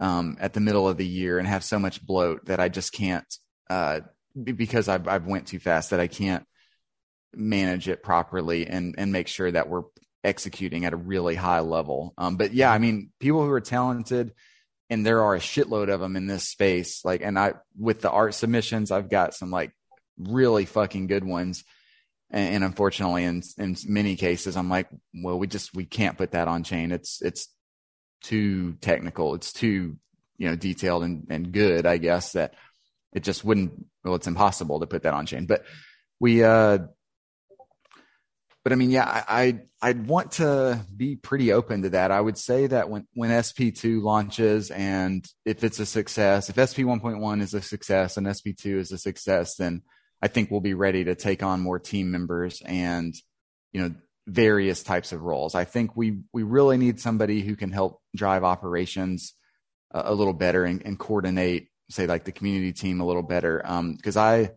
um, 0.00 0.36
at 0.40 0.52
the 0.52 0.60
middle 0.60 0.88
of 0.88 0.96
the 0.96 1.06
year 1.06 1.38
and 1.38 1.46
have 1.46 1.64
so 1.64 1.78
much 1.78 2.04
bloat 2.04 2.46
that 2.46 2.60
I 2.60 2.68
just 2.68 2.92
can't 2.92 3.32
uh, 3.68 4.00
because 4.42 4.88
I've 4.88 5.06
I've 5.06 5.26
went 5.26 5.46
too 5.46 5.58
fast 5.58 5.90
that 5.90 6.00
I 6.00 6.06
can't 6.06 6.44
manage 7.34 7.88
it 7.88 8.02
properly 8.02 8.66
and 8.66 8.94
and 8.98 9.12
make 9.12 9.28
sure 9.28 9.50
that 9.50 9.68
we're 9.68 9.84
executing 10.24 10.84
at 10.84 10.92
a 10.92 10.96
really 10.96 11.34
high 11.34 11.60
level. 11.60 12.12
Um, 12.18 12.36
but 12.36 12.52
yeah, 12.52 12.72
I 12.72 12.78
mean, 12.78 13.10
people 13.20 13.44
who 13.44 13.50
are 13.50 13.60
talented, 13.60 14.32
and 14.88 15.06
there 15.06 15.22
are 15.22 15.36
a 15.36 15.40
shitload 15.40 15.92
of 15.92 16.00
them 16.00 16.16
in 16.16 16.26
this 16.26 16.48
space. 16.48 17.04
Like, 17.04 17.22
and 17.22 17.38
I 17.38 17.54
with 17.78 18.00
the 18.00 18.10
art 18.10 18.34
submissions, 18.34 18.90
I've 18.90 19.10
got 19.10 19.34
some 19.34 19.50
like 19.50 19.72
really 20.18 20.64
fucking 20.64 21.06
good 21.06 21.24
ones 21.24 21.64
and, 22.30 22.54
and 22.56 22.64
unfortunately 22.64 23.24
in 23.24 23.42
in 23.58 23.76
many 23.86 24.16
cases 24.16 24.56
i'm 24.56 24.68
like 24.68 24.88
well 25.14 25.38
we 25.38 25.46
just 25.46 25.74
we 25.74 25.84
can't 25.84 26.18
put 26.18 26.32
that 26.32 26.48
on 26.48 26.64
chain. 26.64 26.92
It's 26.92 27.20
it's 27.22 27.48
too 28.22 28.74
technical. 28.74 29.34
It's 29.34 29.52
too 29.52 29.96
you 30.38 30.48
know 30.48 30.56
detailed 30.56 31.02
and, 31.02 31.26
and 31.28 31.52
good 31.52 31.84
i 31.84 31.98
guess 31.98 32.32
that 32.32 32.54
it 33.12 33.22
just 33.22 33.44
wouldn't 33.44 33.86
well 34.04 34.14
it's 34.14 34.26
impossible 34.26 34.80
to 34.80 34.86
put 34.86 35.02
that 35.02 35.14
on 35.14 35.26
chain. 35.26 35.46
But 35.46 35.64
we 36.18 36.44
uh 36.44 36.78
but 38.62 38.72
I 38.72 38.76
mean, 38.76 38.90
yeah, 38.90 39.04
I, 39.04 39.24
I 39.82 39.88
I'd 39.88 40.06
want 40.06 40.32
to 40.32 40.84
be 40.94 41.16
pretty 41.16 41.52
open 41.52 41.82
to 41.82 41.90
that. 41.90 42.10
I 42.10 42.20
would 42.20 42.36
say 42.36 42.66
that 42.66 42.90
when 42.90 43.06
when 43.14 43.30
SP2 43.30 44.02
launches 44.02 44.70
and 44.70 45.26
if 45.46 45.64
it's 45.64 45.80
a 45.80 45.86
success, 45.86 46.50
if 46.50 46.56
SP 46.56 46.84
1.1 46.84 47.40
is 47.40 47.54
a 47.54 47.62
success 47.62 48.18
and 48.18 48.26
SP2 48.26 48.76
is 48.76 48.92
a 48.92 48.98
success, 48.98 49.56
then 49.56 49.82
I 50.22 50.28
think 50.28 50.50
we'll 50.50 50.60
be 50.60 50.74
ready 50.74 51.04
to 51.04 51.14
take 51.14 51.42
on 51.42 51.60
more 51.60 51.78
team 51.78 52.10
members 52.10 52.62
and, 52.64 53.14
you 53.72 53.80
know, 53.80 53.94
various 54.26 54.82
types 54.82 55.12
of 55.12 55.22
roles. 55.22 55.54
I 55.54 55.64
think 55.64 55.96
we 55.96 56.20
we 56.32 56.42
really 56.42 56.76
need 56.76 57.00
somebody 57.00 57.40
who 57.40 57.56
can 57.56 57.72
help 57.72 58.00
drive 58.14 58.44
operations 58.44 59.34
a, 59.90 60.02
a 60.06 60.14
little 60.14 60.34
better 60.34 60.64
and, 60.64 60.82
and, 60.84 60.98
coordinate, 60.98 61.68
say, 61.88 62.06
like 62.06 62.24
the 62.24 62.32
community 62.32 62.72
team 62.72 63.00
a 63.00 63.06
little 63.06 63.22
better. 63.22 63.58
Because 63.96 64.16
um, 64.16 64.22
I 64.22 64.50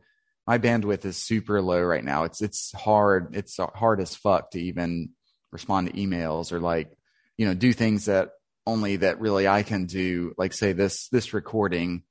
my 0.45 0.57
bandwidth 0.57 1.05
is 1.05 1.17
super 1.17 1.61
low 1.61 1.81
right 1.81 2.03
now. 2.03 2.25
It's 2.25 2.41
it's 2.41 2.71
hard. 2.73 3.35
It's 3.35 3.57
hard 3.57 4.01
as 4.01 4.15
fuck 4.15 4.51
to 4.51 4.61
even 4.61 5.11
respond 5.51 5.87
to 5.87 5.93
emails 5.93 6.51
or 6.51 6.59
like 6.59 6.97
you 7.37 7.45
know 7.45 7.53
do 7.53 7.71
things 7.73 8.05
that 8.05 8.31
only 8.65 8.97
that 8.97 9.19
really 9.19 9.47
I 9.47 9.63
can 9.63 9.85
do. 9.85 10.33
Like 10.37 10.53
say 10.53 10.73
this 10.73 11.07
this 11.09 11.33
recording. 11.33 12.03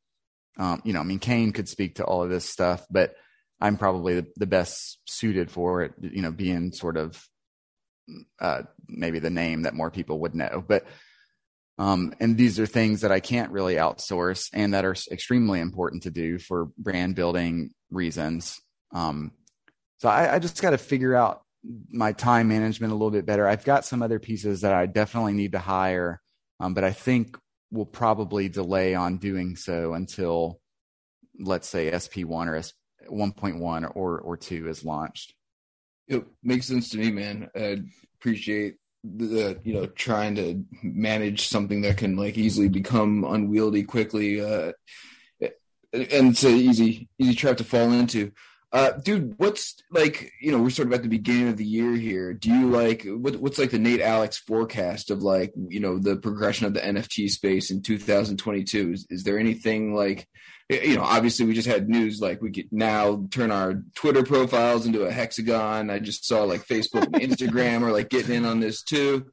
Um, 0.58 0.82
you 0.84 0.92
know, 0.92 1.00
I 1.00 1.04
mean, 1.04 1.18
Kane 1.18 1.52
could 1.52 1.68
speak 1.68 1.96
to 1.96 2.04
all 2.04 2.22
of 2.22 2.28
this 2.30 2.44
stuff, 2.44 2.84
but 2.90 3.14
I'm 3.62 3.76
probably 3.76 4.20
the, 4.20 4.26
the 4.36 4.46
best 4.46 4.98
suited 5.06 5.50
for 5.50 5.82
it. 5.82 5.92
You 6.00 6.20
know, 6.20 6.32
being 6.32 6.72
sort 6.72 6.96
of 6.96 7.24
uh, 8.40 8.62
maybe 8.88 9.20
the 9.20 9.30
name 9.30 9.62
that 9.62 9.74
more 9.74 9.90
people 9.90 10.18
would 10.20 10.34
know, 10.34 10.62
but 10.66 10.84
um, 11.78 12.12
and 12.20 12.36
these 12.36 12.60
are 12.60 12.66
things 12.66 13.00
that 13.00 13.12
I 13.12 13.20
can't 13.20 13.50
really 13.50 13.76
outsource 13.76 14.48
and 14.52 14.74
that 14.74 14.84
are 14.84 14.94
extremely 15.10 15.60
important 15.60 16.02
to 16.02 16.10
do 16.10 16.38
for 16.38 16.68
brand 16.76 17.14
building 17.14 17.70
reasons. 17.90 18.60
Um, 18.92 19.32
so 19.98 20.08
I, 20.08 20.34
I 20.34 20.38
just 20.38 20.60
got 20.60 20.70
to 20.70 20.78
figure 20.78 21.14
out 21.14 21.42
my 21.90 22.12
time 22.12 22.48
management 22.48 22.92
a 22.92 22.96
little 22.96 23.10
bit 23.10 23.24
better. 23.24 23.46
I've 23.48 23.64
got 23.64 23.84
some 23.84 24.02
other 24.02 24.18
pieces 24.18 24.62
that 24.62 24.74
I 24.74 24.86
definitely 24.86 25.32
need 25.32 25.52
to 25.52 25.60
hire, 25.60 26.20
um, 26.60 26.74
but 26.74 26.84
I 26.84 26.92
think 26.92 27.38
we'll 27.70 27.86
probably 27.86 28.48
delay 28.48 28.94
on 28.94 29.16
doing 29.16 29.56
so 29.56 29.94
until, 29.94 30.60
let's 31.38 31.68
say, 31.68 31.90
SP1 31.90 32.48
or 32.48 32.56
S 32.56 32.72
1.1 33.10 33.92
or 33.94 34.18
or 34.20 34.36
two 34.36 34.68
is 34.68 34.84
launched. 34.84 35.34
It 36.08 36.24
makes 36.42 36.66
sense 36.66 36.90
to 36.90 36.98
me, 36.98 37.10
man. 37.10 37.50
I 37.54 37.82
appreciate 38.18 38.76
the 39.04 39.58
you 39.64 39.74
know 39.74 39.86
trying 39.86 40.34
to 40.36 40.64
manage 40.82 41.48
something 41.48 41.82
that 41.82 41.96
can 41.96 42.16
like 42.16 42.38
easily 42.38 42.68
become 42.68 43.24
unwieldy 43.24 43.82
quickly 43.82 44.40
uh 44.40 44.70
and 45.92 46.30
it's 46.30 46.44
an 46.44 46.54
easy 46.54 47.08
easy 47.18 47.34
trap 47.34 47.56
to 47.56 47.64
fall 47.64 47.90
into 47.90 48.30
uh 48.72 48.92
dude 49.02 49.34
what's 49.38 49.76
like 49.90 50.32
you 50.40 50.50
know 50.50 50.60
we're 50.60 50.70
sort 50.70 50.88
of 50.88 50.94
at 50.94 51.02
the 51.02 51.08
beginning 51.08 51.48
of 51.48 51.56
the 51.56 51.64
year 51.64 51.94
here 51.94 52.32
do 52.32 52.50
you 52.50 52.68
like 52.68 53.04
what, 53.04 53.36
what's 53.36 53.58
like 53.58 53.70
the 53.70 53.78
nate 53.78 54.00
alex 54.00 54.38
forecast 54.38 55.10
of 55.10 55.22
like 55.22 55.52
you 55.68 55.80
know 55.80 55.98
the 55.98 56.16
progression 56.16 56.66
of 56.66 56.74
the 56.74 56.80
nft 56.80 57.28
space 57.28 57.70
in 57.70 57.82
2022 57.82 58.92
is, 58.92 59.06
is 59.10 59.24
there 59.24 59.38
anything 59.38 59.94
like 59.94 60.26
you 60.80 60.96
know, 60.96 61.02
obviously 61.02 61.46
we 61.46 61.54
just 61.54 61.68
had 61.68 61.88
news 61.88 62.20
like 62.20 62.40
we 62.40 62.50
could 62.50 62.68
now 62.72 63.26
turn 63.30 63.50
our 63.50 63.82
Twitter 63.94 64.22
profiles 64.22 64.86
into 64.86 65.02
a 65.02 65.12
hexagon. 65.12 65.90
I 65.90 65.98
just 65.98 66.24
saw 66.24 66.44
like 66.44 66.66
Facebook 66.66 67.04
and 67.04 67.16
Instagram 67.16 67.82
are 67.82 67.92
like 67.92 68.08
getting 68.08 68.36
in 68.36 68.44
on 68.44 68.60
this 68.60 68.82
too. 68.82 69.26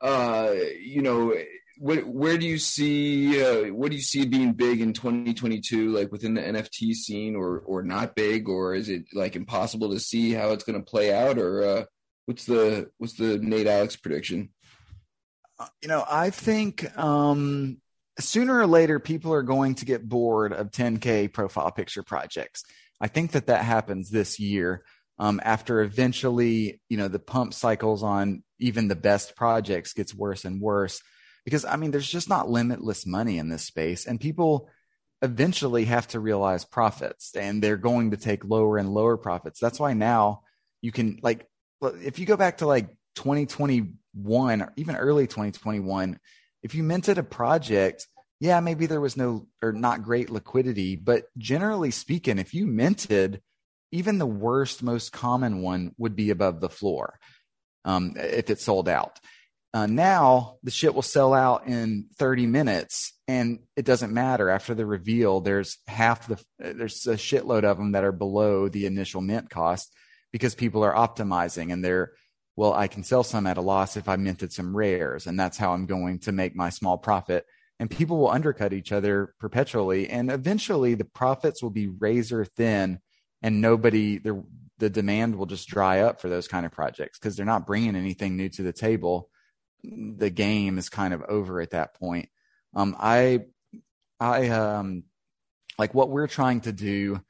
Uh, 0.00 0.54
you 0.80 1.02
know, 1.02 1.34
what, 1.78 2.06
where 2.06 2.38
do 2.38 2.46
you 2.46 2.58
see 2.58 3.42
uh, 3.42 3.72
what 3.72 3.90
do 3.90 3.96
you 3.96 4.02
see 4.02 4.24
being 4.24 4.52
big 4.52 4.80
in 4.80 4.92
2022 4.92 5.90
like 5.90 6.10
within 6.10 6.34
the 6.34 6.40
nft 6.40 6.94
scene 6.94 7.36
or 7.36 7.60
or 7.60 7.82
not 7.82 8.14
big 8.14 8.48
or 8.48 8.74
is 8.74 8.88
it 8.88 9.04
like 9.12 9.36
impossible 9.36 9.90
to 9.90 10.00
see 10.00 10.32
how 10.32 10.50
it's 10.50 10.64
going 10.64 10.78
to 10.78 10.90
play 10.90 11.12
out 11.12 11.38
or 11.38 11.62
uh, 11.62 11.84
what's 12.24 12.46
the 12.46 12.90
what's 12.98 13.14
the 13.14 13.38
nate 13.38 13.66
alex 13.66 13.96
prediction 13.96 14.50
uh, 15.58 15.66
you 15.82 15.88
know 15.88 16.04
i 16.10 16.30
think 16.30 16.96
um 16.98 17.78
sooner 18.18 18.58
or 18.58 18.66
later, 18.66 18.98
people 18.98 19.32
are 19.32 19.42
going 19.42 19.74
to 19.76 19.84
get 19.84 20.08
bored 20.08 20.52
of 20.52 20.70
10K 20.70 21.32
profile 21.32 21.70
picture 21.70 22.02
projects. 22.02 22.64
I 23.00 23.08
think 23.08 23.32
that 23.32 23.46
that 23.46 23.64
happens 23.64 24.10
this 24.10 24.40
year. 24.40 24.84
Um, 25.18 25.40
after 25.42 25.80
eventually, 25.80 26.80
you 26.88 26.98
know, 26.98 27.08
the 27.08 27.18
pump 27.18 27.54
cycles 27.54 28.02
on 28.02 28.42
even 28.58 28.88
the 28.88 28.96
best 28.96 29.34
projects 29.34 29.94
gets 29.94 30.14
worse 30.14 30.44
and 30.44 30.60
worse 30.60 31.02
because 31.46 31.64
I 31.64 31.76
mean, 31.76 31.92
there's 31.92 32.10
just 32.10 32.28
not 32.28 32.50
limitless 32.50 33.06
money 33.06 33.38
in 33.38 33.48
this 33.48 33.62
space 33.62 34.04
and 34.04 34.20
people 34.20 34.68
eventually 35.22 35.84
have 35.86 36.08
to 36.08 36.20
realize 36.20 36.64
profits 36.64 37.34
and 37.36 37.62
they're 37.62 37.76
going 37.76 38.10
to 38.10 38.16
take 38.16 38.44
lower 38.44 38.76
and 38.76 38.92
lower 38.92 39.16
profits. 39.16 39.60
That's 39.60 39.80
why 39.80 39.94
now 39.94 40.42
you 40.82 40.90
can 40.90 41.20
like, 41.22 41.48
if 41.80 42.18
you 42.18 42.26
go 42.26 42.36
back 42.36 42.58
to 42.58 42.66
like 42.66 42.88
2021 43.14 44.60
or 44.60 44.72
even 44.76 44.96
early 44.96 45.28
2021, 45.28 46.18
if 46.64 46.74
you 46.74 46.82
minted 46.82 47.16
a 47.16 47.22
project, 47.22 48.08
yeah, 48.40 48.58
maybe 48.58 48.86
there 48.86 49.00
was 49.00 49.16
no 49.16 49.46
or 49.62 49.72
not 49.72 50.02
great 50.02 50.30
liquidity, 50.30 50.96
but 50.96 51.26
generally 51.38 51.92
speaking, 51.92 52.40
if 52.40 52.54
you 52.54 52.66
minted, 52.66 53.40
even 53.92 54.18
the 54.18 54.26
worst, 54.26 54.82
most 54.82 55.12
common 55.12 55.62
one 55.62 55.94
would 55.96 56.16
be 56.16 56.30
above 56.30 56.60
the 56.60 56.68
floor 56.68 57.20
um, 57.84 58.14
if 58.16 58.50
it 58.50 58.60
sold 58.60 58.88
out. 58.88 59.20
Uh, 59.76 59.84
now 59.84 60.56
the 60.62 60.70
shit 60.70 60.94
will 60.94 61.02
sell 61.02 61.34
out 61.34 61.66
in 61.66 62.06
30 62.18 62.46
minutes 62.46 63.12
and 63.28 63.58
it 63.76 63.84
doesn't 63.84 64.10
matter 64.10 64.48
after 64.48 64.74
the 64.74 64.86
reveal 64.86 65.42
there's 65.42 65.76
half 65.86 66.26
the 66.28 66.42
there's 66.58 67.06
a 67.06 67.16
shitload 67.16 67.62
of 67.64 67.76
them 67.76 67.92
that 67.92 68.02
are 68.02 68.10
below 68.10 68.70
the 68.70 68.86
initial 68.86 69.20
mint 69.20 69.50
cost 69.50 69.92
because 70.32 70.54
people 70.54 70.82
are 70.82 70.94
optimizing 70.94 71.74
and 71.74 71.84
they're 71.84 72.12
well, 72.56 72.72
I 72.72 72.88
can 72.88 73.04
sell 73.04 73.22
some 73.22 73.46
at 73.46 73.58
a 73.58 73.60
loss 73.60 73.98
if 73.98 74.08
I 74.08 74.16
minted 74.16 74.50
some 74.50 74.74
rares, 74.74 75.26
and 75.26 75.38
that's 75.38 75.58
how 75.58 75.72
I'm 75.72 75.84
going 75.84 76.20
to 76.20 76.32
make 76.32 76.56
my 76.56 76.70
small 76.70 76.96
profit. 76.96 77.44
And 77.78 77.90
people 77.90 78.16
will 78.16 78.30
undercut 78.30 78.72
each 78.72 78.92
other 78.92 79.34
perpetually, 79.38 80.08
and 80.08 80.30
eventually 80.30 80.94
the 80.94 81.04
profits 81.04 81.62
will 81.62 81.68
be 81.68 81.88
razor 81.88 82.46
thin, 82.46 82.98
and 83.42 83.60
nobody 83.60 84.16
the 84.16 84.42
the 84.78 84.88
demand 84.88 85.36
will 85.36 85.44
just 85.44 85.68
dry 85.68 86.00
up 86.00 86.20
for 86.20 86.30
those 86.30 86.48
kind 86.48 86.64
of 86.64 86.72
projects 86.72 87.18
because 87.18 87.36
they're 87.36 87.44
not 87.44 87.66
bringing 87.66 87.94
anything 87.94 88.38
new 88.38 88.48
to 88.48 88.62
the 88.62 88.72
table. 88.72 89.28
The 90.18 90.30
game 90.30 90.78
is 90.78 90.88
kind 90.88 91.14
of 91.14 91.22
over 91.22 91.60
at 91.60 91.70
that 91.70 91.94
point. 91.94 92.28
Um, 92.74 92.96
I, 92.98 93.44
I 94.18 94.48
um, 94.48 95.04
like 95.78 95.94
what 95.94 96.10
we're 96.10 96.26
trying 96.26 96.62
to 96.62 96.72
do 96.72 97.20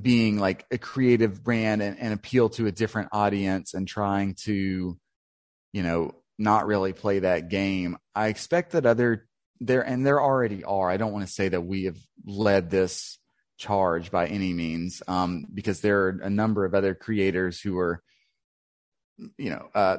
being 0.00 0.38
like 0.38 0.64
a 0.70 0.78
creative 0.78 1.42
brand 1.42 1.82
and, 1.82 1.98
and 1.98 2.14
appeal 2.14 2.48
to 2.50 2.66
a 2.66 2.72
different 2.72 3.08
audience 3.12 3.74
and 3.74 3.86
trying 3.86 4.34
to, 4.44 4.96
you 5.72 5.82
know, 5.82 6.14
not 6.38 6.66
really 6.66 6.92
play 6.92 7.20
that 7.20 7.48
game. 7.48 7.96
I 8.14 8.28
expect 8.28 8.72
that 8.72 8.86
other 8.86 9.28
there 9.60 9.82
and 9.82 10.04
there 10.04 10.20
already 10.20 10.64
are. 10.64 10.90
I 10.90 10.96
don't 10.96 11.12
want 11.12 11.26
to 11.26 11.32
say 11.32 11.48
that 11.48 11.60
we 11.60 11.84
have 11.84 11.98
led 12.24 12.70
this 12.70 13.18
charge 13.58 14.10
by 14.10 14.26
any 14.26 14.52
means, 14.52 15.02
um, 15.06 15.46
because 15.52 15.80
there 15.80 16.06
are 16.06 16.20
a 16.22 16.30
number 16.30 16.64
of 16.64 16.74
other 16.74 16.94
creators 16.94 17.60
who 17.60 17.78
are, 17.78 18.02
you 19.38 19.50
know, 19.50 19.68
uh, 19.74 19.98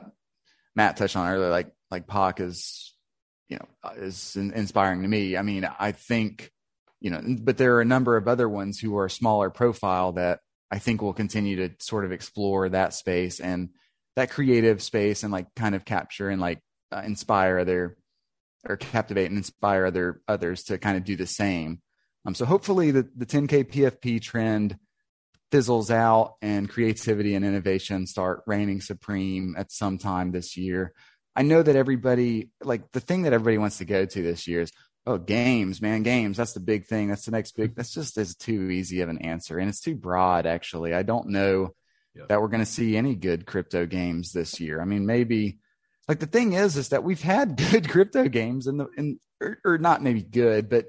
Matt 0.76 0.98
touched 0.98 1.16
on 1.16 1.30
earlier, 1.30 1.50
like 1.50 1.72
like 1.92 2.08
Pak 2.08 2.40
is, 2.40 2.94
you 3.50 3.58
know, 3.58 3.92
is 3.98 4.36
inspiring 4.36 5.02
to 5.04 5.08
me. 5.08 5.38
I 5.38 5.42
mean, 5.42 5.68
I 5.80 5.92
think 5.92 6.52
you 7.00 7.10
know, 7.10 7.22
but 7.42 7.58
there 7.58 7.76
are 7.76 7.82
a 7.82 7.86
number 7.86 8.16
of 8.16 8.28
other 8.28 8.48
ones 8.48 8.80
who 8.80 8.98
are 8.98 9.10
smaller 9.10 9.50
profile 9.50 10.14
that 10.14 10.40
I 10.72 10.80
think 10.80 11.02
will 11.02 11.14
continue 11.14 11.58
to 11.58 11.76
sort 11.80 12.06
of 12.06 12.12
explore 12.12 12.70
that 12.70 12.94
space 12.94 13.40
and 13.40 13.70
that 14.16 14.32
creative 14.32 14.82
space 14.82 15.24
and 15.24 15.32
like 15.32 15.54
kind 15.56 15.76
of 15.76 15.86
capture 15.86 16.30
and 16.30 16.42
like 16.42 16.60
uh, 16.92 17.02
inspire 17.06 17.60
other 17.60 17.98
or 18.68 18.78
captivate 18.78 19.26
and 19.26 19.38
inspire 19.38 19.86
other 19.86 20.22
others 20.28 20.64
to 20.64 20.78
kind 20.78 20.98
of 20.98 21.04
do 21.04 21.16
the 21.16 21.28
same. 21.28 21.82
Um, 22.26 22.34
so 22.36 22.46
hopefully 22.46 22.92
the, 22.92 23.08
the 23.16 23.26
10K 23.26 23.66
PFP 23.66 24.22
trend 24.22 24.78
fizzles 25.54 25.92
out 25.92 26.34
and 26.42 26.68
creativity 26.68 27.36
and 27.36 27.46
innovation 27.46 28.08
start 28.08 28.42
reigning 28.48 28.82
supreme 28.82 29.54
at 29.56 29.72
some 29.72 30.00
time 30.00 30.32
this 30.32 30.58
year. 30.58 30.92
I 31.36 31.44
know 31.44 31.62
that 31.62 31.76
everybody, 31.76 32.50
like 32.64 32.92
the 32.92 33.00
thing 33.00 33.22
that 33.22 33.34
everybody 33.34 33.60
wants 33.60 33.78
to 33.78 33.86
go 33.86 34.04
to 34.04 34.22
this 34.24 34.48
year 34.48 34.62
is, 34.62 34.72
Oh, 35.06 35.20
games, 35.20 35.80
man, 35.80 36.02
games. 36.02 36.38
That's 36.38 36.54
the 36.54 36.60
big 36.62 36.88
thing. 36.88 37.10
That's 37.10 37.26
the 37.26 37.32
next 37.32 37.58
big. 37.58 37.76
That's 37.76 37.94
just 37.94 38.18
is 38.18 38.36
too 38.36 38.72
easy 38.72 39.02
of 39.02 39.10
an 39.10 39.18
answer, 39.18 39.60
and 39.60 39.68
it's 39.68 39.82
too 39.82 39.96
broad. 39.96 40.46
Actually, 40.46 40.94
I 40.94 41.04
don't 41.04 41.28
know 41.28 41.76
yeah. 42.16 42.24
that 42.30 42.42
we're 42.42 42.48
going 42.48 42.64
to 42.64 42.66
see 42.66 42.96
any 42.96 43.14
good 43.14 43.46
crypto 43.46 43.86
games 43.86 44.32
this 44.32 44.62
year. 44.62 44.82
I 44.82 44.86
mean, 44.86 45.06
maybe 45.06 45.60
like 46.08 46.20
the 46.20 46.26
thing 46.26 46.54
is, 46.54 46.78
is 46.78 46.90
that 46.90 47.04
we've 47.04 47.22
had 47.22 47.58
good 47.72 47.90
crypto 47.90 48.30
games 48.30 48.66
in 48.66 48.78
the 48.78 48.88
in 48.98 49.20
or, 49.42 49.60
or 49.66 49.78
not 49.78 50.02
maybe 50.02 50.24
good, 50.24 50.70
but 50.70 50.86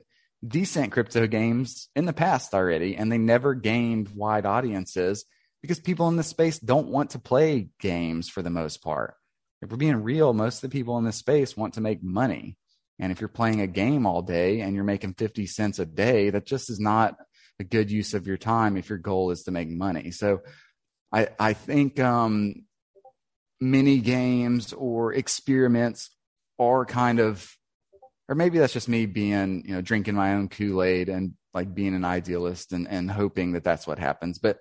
decent 0.47 0.92
crypto 0.92 1.26
games 1.26 1.88
in 1.97 2.05
the 2.05 2.12
past 2.12 2.55
already, 2.55 2.97
and 2.97 3.11
they 3.11 3.18
never 3.18 3.55
gained 3.55 4.11
wide 4.11 4.47
audiences 4.47 5.24
because 5.62 5.80
people 5.80 6.09
in 6.09 6.16
the 6.16 6.22
space 6.22 6.59
don't 6.59 6.88
want 6.88 7.11
to 7.11 7.18
play 7.18 7.68
games 7.80 8.28
for 8.28 8.42
the 8.42 8.51
most 8.51 8.82
part. 8.82 9.14
If 9.62 9.70
we're 9.70 9.78
being 9.78 10.03
real, 10.03 10.34
most 10.34 10.62
of 10.62 10.70
the 10.70 10.74
people 10.74 10.99
in 10.99 11.05
this 11.05 11.16
space 11.16 11.57
want 11.57 11.74
to 11.74 11.80
make 11.80 12.03
money. 12.03 12.59
And 12.99 13.11
if 13.11 13.20
you're 13.20 13.28
playing 13.28 13.61
a 13.61 13.66
game 13.66 14.07
all 14.07 14.22
day 14.22 14.61
and 14.61 14.74
you're 14.74 14.84
making 14.84 15.14
50 15.14 15.47
cents 15.47 15.78
a 15.78 15.86
day, 15.86 16.30
that 16.30 16.47
just 16.47 16.70
is 16.70 16.78
not 16.78 17.16
a 17.59 17.64
good 17.64 17.90
use 17.90 18.14
of 18.14 18.26
your 18.26 18.36
time 18.36 18.76
if 18.76 18.88
your 18.88 18.99
goal 18.99 19.30
is 19.30 19.45
to 19.45 19.51
make 19.51 19.70
money. 19.70 20.11
So 20.11 20.42
I, 21.11 21.28
I 21.38 21.53
think 21.55 21.99
um, 21.99 22.66
mini 23.61 23.99
games 23.99 24.72
or 24.72 25.14
experiments 25.14 26.11
are 26.59 26.84
kind 26.84 27.20
of, 27.20 27.51
or 28.29 28.35
maybe 28.35 28.59
that's 28.59 28.72
just 28.72 28.89
me 28.89 29.07
being, 29.07 29.64
you 29.66 29.75
know, 29.75 29.81
drinking 29.81 30.14
my 30.14 30.35
own 30.35 30.49
Kool 30.49 30.83
Aid 30.83 31.09
and 31.09 31.35
like 31.53 31.75
being 31.75 31.95
an 31.95 32.05
idealist 32.05 32.72
and, 32.72 32.89
and 32.89 33.11
hoping 33.11 33.53
that 33.53 33.64
that's 33.64 33.87
what 33.87 33.99
happens. 33.99 34.39
But 34.39 34.61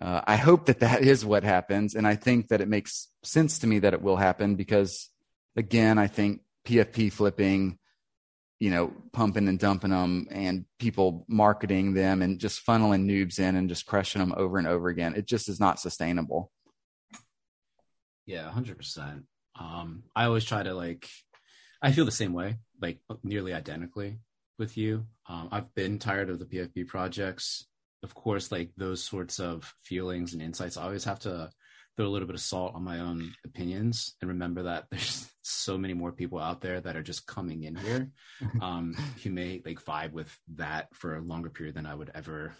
uh, 0.00 0.22
I 0.24 0.36
hope 0.36 0.66
that 0.66 0.80
that 0.80 1.02
is 1.02 1.24
what 1.24 1.44
happens. 1.44 1.94
And 1.94 2.06
I 2.06 2.16
think 2.16 2.48
that 2.48 2.60
it 2.60 2.68
makes 2.68 3.08
sense 3.22 3.60
to 3.60 3.66
me 3.66 3.80
that 3.80 3.94
it 3.94 4.02
will 4.02 4.16
happen 4.16 4.56
because, 4.56 5.10
again, 5.56 5.98
I 5.98 6.06
think 6.06 6.40
PFP 6.66 7.12
flipping 7.12 7.78
you 8.60 8.70
know, 8.70 8.92
pumping 9.12 9.48
and 9.48 9.58
dumping 9.58 9.90
them 9.90 10.26
and 10.30 10.64
people 10.78 11.26
marketing 11.28 11.92
them 11.92 12.22
and 12.22 12.38
just 12.38 12.64
funneling 12.64 13.04
noobs 13.04 13.38
in 13.38 13.56
and 13.56 13.68
just 13.68 13.84
crushing 13.84 14.20
them 14.20 14.32
over 14.36 14.58
and 14.58 14.66
over 14.66 14.88
again. 14.88 15.14
It 15.14 15.26
just 15.26 15.48
is 15.48 15.60
not 15.60 15.80
sustainable. 15.80 16.50
Yeah, 18.26 18.48
hundred 18.50 18.78
percent. 18.78 19.24
Um, 19.58 20.04
I 20.16 20.24
always 20.24 20.44
try 20.44 20.62
to 20.62 20.72
like, 20.72 21.08
I 21.84 21.92
feel 21.92 22.06
the 22.06 22.10
same 22.10 22.32
way, 22.32 22.56
like 22.80 22.98
nearly 23.22 23.52
identically 23.52 24.18
with 24.58 24.78
you. 24.78 25.04
Um, 25.28 25.50
I've 25.52 25.74
been 25.74 25.98
tired 25.98 26.30
of 26.30 26.38
the 26.38 26.46
PFP 26.46 26.86
projects. 26.86 27.66
Of 28.02 28.14
course, 28.14 28.50
like 28.50 28.70
those 28.78 29.04
sorts 29.04 29.38
of 29.38 29.70
feelings 29.82 30.32
and 30.32 30.40
insights, 30.40 30.78
I 30.78 30.84
always 30.84 31.04
have 31.04 31.18
to 31.20 31.50
throw 31.94 32.06
a 32.06 32.08
little 32.08 32.26
bit 32.26 32.36
of 32.36 32.40
salt 32.40 32.74
on 32.74 32.82
my 32.82 33.00
own 33.00 33.32
opinions 33.44 34.16
and 34.22 34.30
remember 34.30 34.62
that 34.62 34.86
there's 34.90 35.30
so 35.42 35.76
many 35.76 35.92
more 35.92 36.10
people 36.10 36.38
out 36.38 36.62
there 36.62 36.80
that 36.80 36.96
are 36.96 37.02
just 37.02 37.26
coming 37.26 37.64
in 37.64 37.76
here 37.76 38.08
um, 38.62 38.96
who 39.22 39.28
may 39.28 39.60
like 39.66 39.84
vibe 39.84 40.12
with 40.12 40.34
that 40.56 40.88
for 40.94 41.16
a 41.16 41.22
longer 41.22 41.50
period 41.50 41.74
than 41.74 41.84
I 41.84 41.94
would 41.94 42.10
ever 42.14 42.54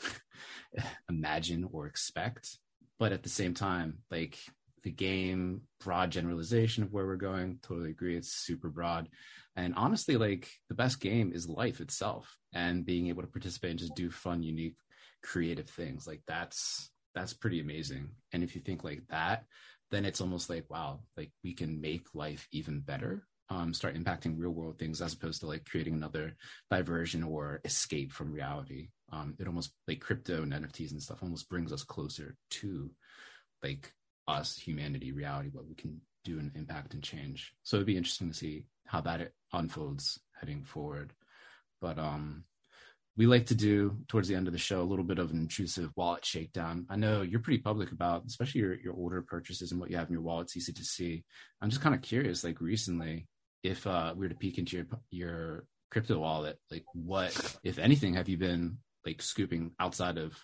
imagine 1.08 1.66
or 1.72 1.86
expect. 1.86 2.58
But 2.98 3.12
at 3.12 3.22
the 3.22 3.30
same 3.30 3.54
time, 3.54 4.00
like 4.10 4.38
the 4.84 4.90
game, 4.90 5.62
broad 5.80 6.10
generalization 6.10 6.82
of 6.82 6.92
where 6.92 7.06
we're 7.06 7.16
going, 7.16 7.58
totally 7.62 7.90
agree. 7.90 8.16
It's 8.16 8.32
super 8.32 8.68
broad. 8.68 9.08
And 9.56 9.74
honestly, 9.76 10.16
like 10.16 10.48
the 10.68 10.74
best 10.74 11.00
game 11.00 11.32
is 11.32 11.48
life 11.48 11.80
itself 11.80 12.36
and 12.52 12.84
being 12.84 13.08
able 13.08 13.22
to 13.22 13.28
participate 13.28 13.70
and 13.70 13.78
just 13.80 13.94
do 13.94 14.10
fun, 14.10 14.42
unique, 14.42 14.76
creative 15.22 15.68
things. 15.68 16.06
Like 16.06 16.22
that's 16.28 16.90
that's 17.14 17.32
pretty 17.32 17.60
amazing. 17.60 18.10
And 18.32 18.42
if 18.42 18.54
you 18.54 18.60
think 18.60 18.84
like 18.84 19.02
that, 19.08 19.44
then 19.90 20.04
it's 20.04 20.20
almost 20.20 20.50
like, 20.50 20.68
wow, 20.68 21.00
like 21.16 21.30
we 21.42 21.54
can 21.54 21.80
make 21.80 22.06
life 22.14 22.46
even 22.52 22.80
better. 22.80 23.26
Um, 23.50 23.74
start 23.74 23.94
impacting 23.94 24.34
real 24.38 24.50
world 24.50 24.78
things 24.78 25.02
as 25.02 25.12
opposed 25.12 25.40
to 25.40 25.46
like 25.46 25.66
creating 25.66 25.94
another 25.94 26.34
diversion 26.70 27.22
or 27.22 27.60
escape 27.64 28.10
from 28.10 28.32
reality. 28.32 28.88
Um, 29.12 29.34
it 29.38 29.46
almost 29.46 29.72
like 29.86 30.00
crypto 30.00 30.42
and 30.42 30.52
NFTs 30.52 30.92
and 30.92 31.02
stuff 31.02 31.22
almost 31.22 31.48
brings 31.48 31.72
us 31.72 31.84
closer 31.84 32.36
to 32.50 32.90
like 33.62 33.92
us, 34.28 34.56
humanity, 34.56 35.12
reality, 35.12 35.50
what 35.52 35.66
we 35.66 35.74
can 35.74 36.00
do 36.24 36.38
and 36.38 36.50
impact 36.54 36.94
and 36.94 37.02
change. 37.02 37.54
So 37.62 37.76
it'd 37.76 37.86
be 37.86 37.96
interesting 37.96 38.28
to 38.30 38.36
see 38.36 38.64
how 38.86 39.00
that 39.02 39.32
unfolds 39.52 40.20
heading 40.38 40.64
forward. 40.64 41.12
But 41.80 41.98
um, 41.98 42.44
we 43.16 43.26
like 43.26 43.46
to 43.46 43.54
do 43.54 43.98
towards 44.08 44.28
the 44.28 44.34
end 44.34 44.46
of 44.46 44.52
the 44.52 44.58
show 44.58 44.82
a 44.82 44.84
little 44.84 45.04
bit 45.04 45.18
of 45.18 45.30
an 45.30 45.38
intrusive 45.38 45.90
wallet 45.96 46.24
shakedown. 46.24 46.86
I 46.90 46.96
know 46.96 47.22
you're 47.22 47.40
pretty 47.40 47.62
public 47.62 47.92
about, 47.92 48.24
especially 48.26 48.62
your 48.62 48.74
your 48.80 48.94
older 48.94 49.22
purchases 49.22 49.70
and 49.70 49.80
what 49.80 49.90
you 49.90 49.96
have 49.96 50.08
in 50.08 50.14
your 50.14 50.22
wallet. 50.22 50.46
It's 50.46 50.56
easy 50.56 50.72
to 50.72 50.84
see. 50.84 51.24
I'm 51.60 51.70
just 51.70 51.82
kind 51.82 51.94
of 51.94 52.02
curious, 52.02 52.42
like 52.42 52.60
recently, 52.60 53.28
if 53.62 53.86
uh, 53.86 54.14
we 54.16 54.26
were 54.26 54.30
to 54.30 54.34
peek 54.34 54.58
into 54.58 54.76
your 54.76 54.86
your 55.10 55.64
crypto 55.90 56.18
wallet, 56.18 56.58
like 56.70 56.84
what, 56.92 57.56
if 57.62 57.78
anything, 57.78 58.14
have 58.14 58.28
you 58.28 58.36
been 58.36 58.78
like 59.06 59.22
scooping 59.22 59.72
outside 59.78 60.18
of 60.18 60.36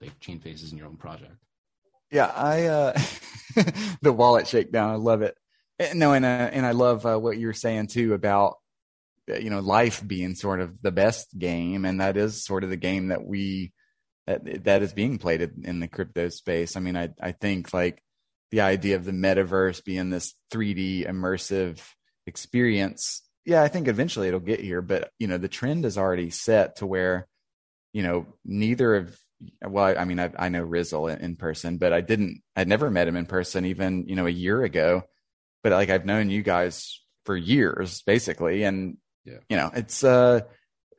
like 0.00 0.18
chain 0.20 0.38
faces 0.38 0.70
in 0.70 0.78
your 0.78 0.86
own 0.86 0.96
project? 0.96 1.36
Yeah, 2.14 2.26
I 2.26 2.66
uh 2.66 2.92
the 4.02 4.12
wallet 4.12 4.46
shakedown. 4.46 4.90
I 4.90 4.94
love 4.94 5.22
it. 5.22 5.36
No, 5.94 6.12
and 6.12 6.24
uh, 6.24 6.28
and 6.28 6.64
I 6.64 6.70
love 6.70 7.04
uh, 7.04 7.18
what 7.18 7.36
you 7.38 7.48
were 7.48 7.52
saying 7.52 7.88
too 7.88 8.14
about 8.14 8.54
uh, 9.28 9.38
you 9.38 9.50
know 9.50 9.58
life 9.58 10.00
being 10.06 10.36
sort 10.36 10.60
of 10.60 10.80
the 10.80 10.92
best 10.92 11.36
game, 11.36 11.84
and 11.84 12.00
that 12.00 12.16
is 12.16 12.44
sort 12.44 12.62
of 12.62 12.70
the 12.70 12.76
game 12.76 13.08
that 13.08 13.24
we 13.26 13.72
that 14.28 14.62
that 14.62 14.82
is 14.82 14.92
being 14.92 15.18
played 15.18 15.42
in 15.64 15.80
the 15.80 15.88
crypto 15.88 16.28
space. 16.28 16.76
I 16.76 16.80
mean, 16.80 16.96
I 16.96 17.08
I 17.20 17.32
think 17.32 17.74
like 17.74 18.00
the 18.52 18.60
idea 18.60 18.94
of 18.94 19.04
the 19.04 19.10
metaverse 19.10 19.84
being 19.84 20.10
this 20.10 20.34
3D 20.52 21.08
immersive 21.08 21.80
experience. 22.28 23.22
Yeah, 23.44 23.60
I 23.60 23.66
think 23.66 23.88
eventually 23.88 24.28
it'll 24.28 24.38
get 24.38 24.60
here, 24.60 24.82
but 24.82 25.10
you 25.18 25.26
know 25.26 25.38
the 25.38 25.48
trend 25.48 25.84
is 25.84 25.98
already 25.98 26.30
set 26.30 26.76
to 26.76 26.86
where 26.86 27.26
you 27.92 28.04
know 28.04 28.26
neither 28.44 28.94
of 28.94 29.18
well, 29.62 29.94
I 29.98 30.04
mean, 30.04 30.20
I, 30.20 30.30
I 30.38 30.48
know 30.48 30.62
Rizzle 30.62 31.08
in, 31.08 31.20
in, 31.20 31.36
person, 31.36 31.78
but 31.78 31.92
I 31.92 32.00
didn't, 32.00 32.42
I'd 32.56 32.68
never 32.68 32.90
met 32.90 33.08
him 33.08 33.16
in 33.16 33.26
person 33.26 33.66
even, 33.66 34.06
you 34.08 34.16
know, 34.16 34.26
a 34.26 34.30
year 34.30 34.62
ago. 34.62 35.02
But 35.62 35.72
like 35.72 35.90
I've 35.90 36.04
known 36.04 36.30
you 36.30 36.42
guys 36.42 37.00
for 37.24 37.36
years, 37.36 38.02
basically. 38.02 38.64
And, 38.64 38.98
yeah. 39.24 39.38
you 39.48 39.56
know, 39.56 39.70
it's, 39.74 40.04
uh, 40.04 40.40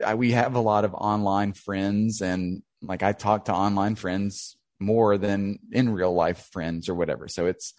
I, 0.04 0.14
we 0.14 0.32
have 0.32 0.54
a 0.54 0.60
lot 0.60 0.84
of 0.84 0.94
online 0.94 1.52
friends 1.52 2.20
and 2.20 2.62
like 2.82 3.02
I 3.02 3.12
talk 3.12 3.46
to 3.46 3.54
online 3.54 3.94
friends 3.94 4.56
more 4.78 5.16
than 5.16 5.58
in 5.72 5.90
real 5.90 6.12
life 6.12 6.48
friends 6.52 6.88
or 6.88 6.94
whatever. 6.94 7.28
So 7.28 7.46
it's, 7.46 7.74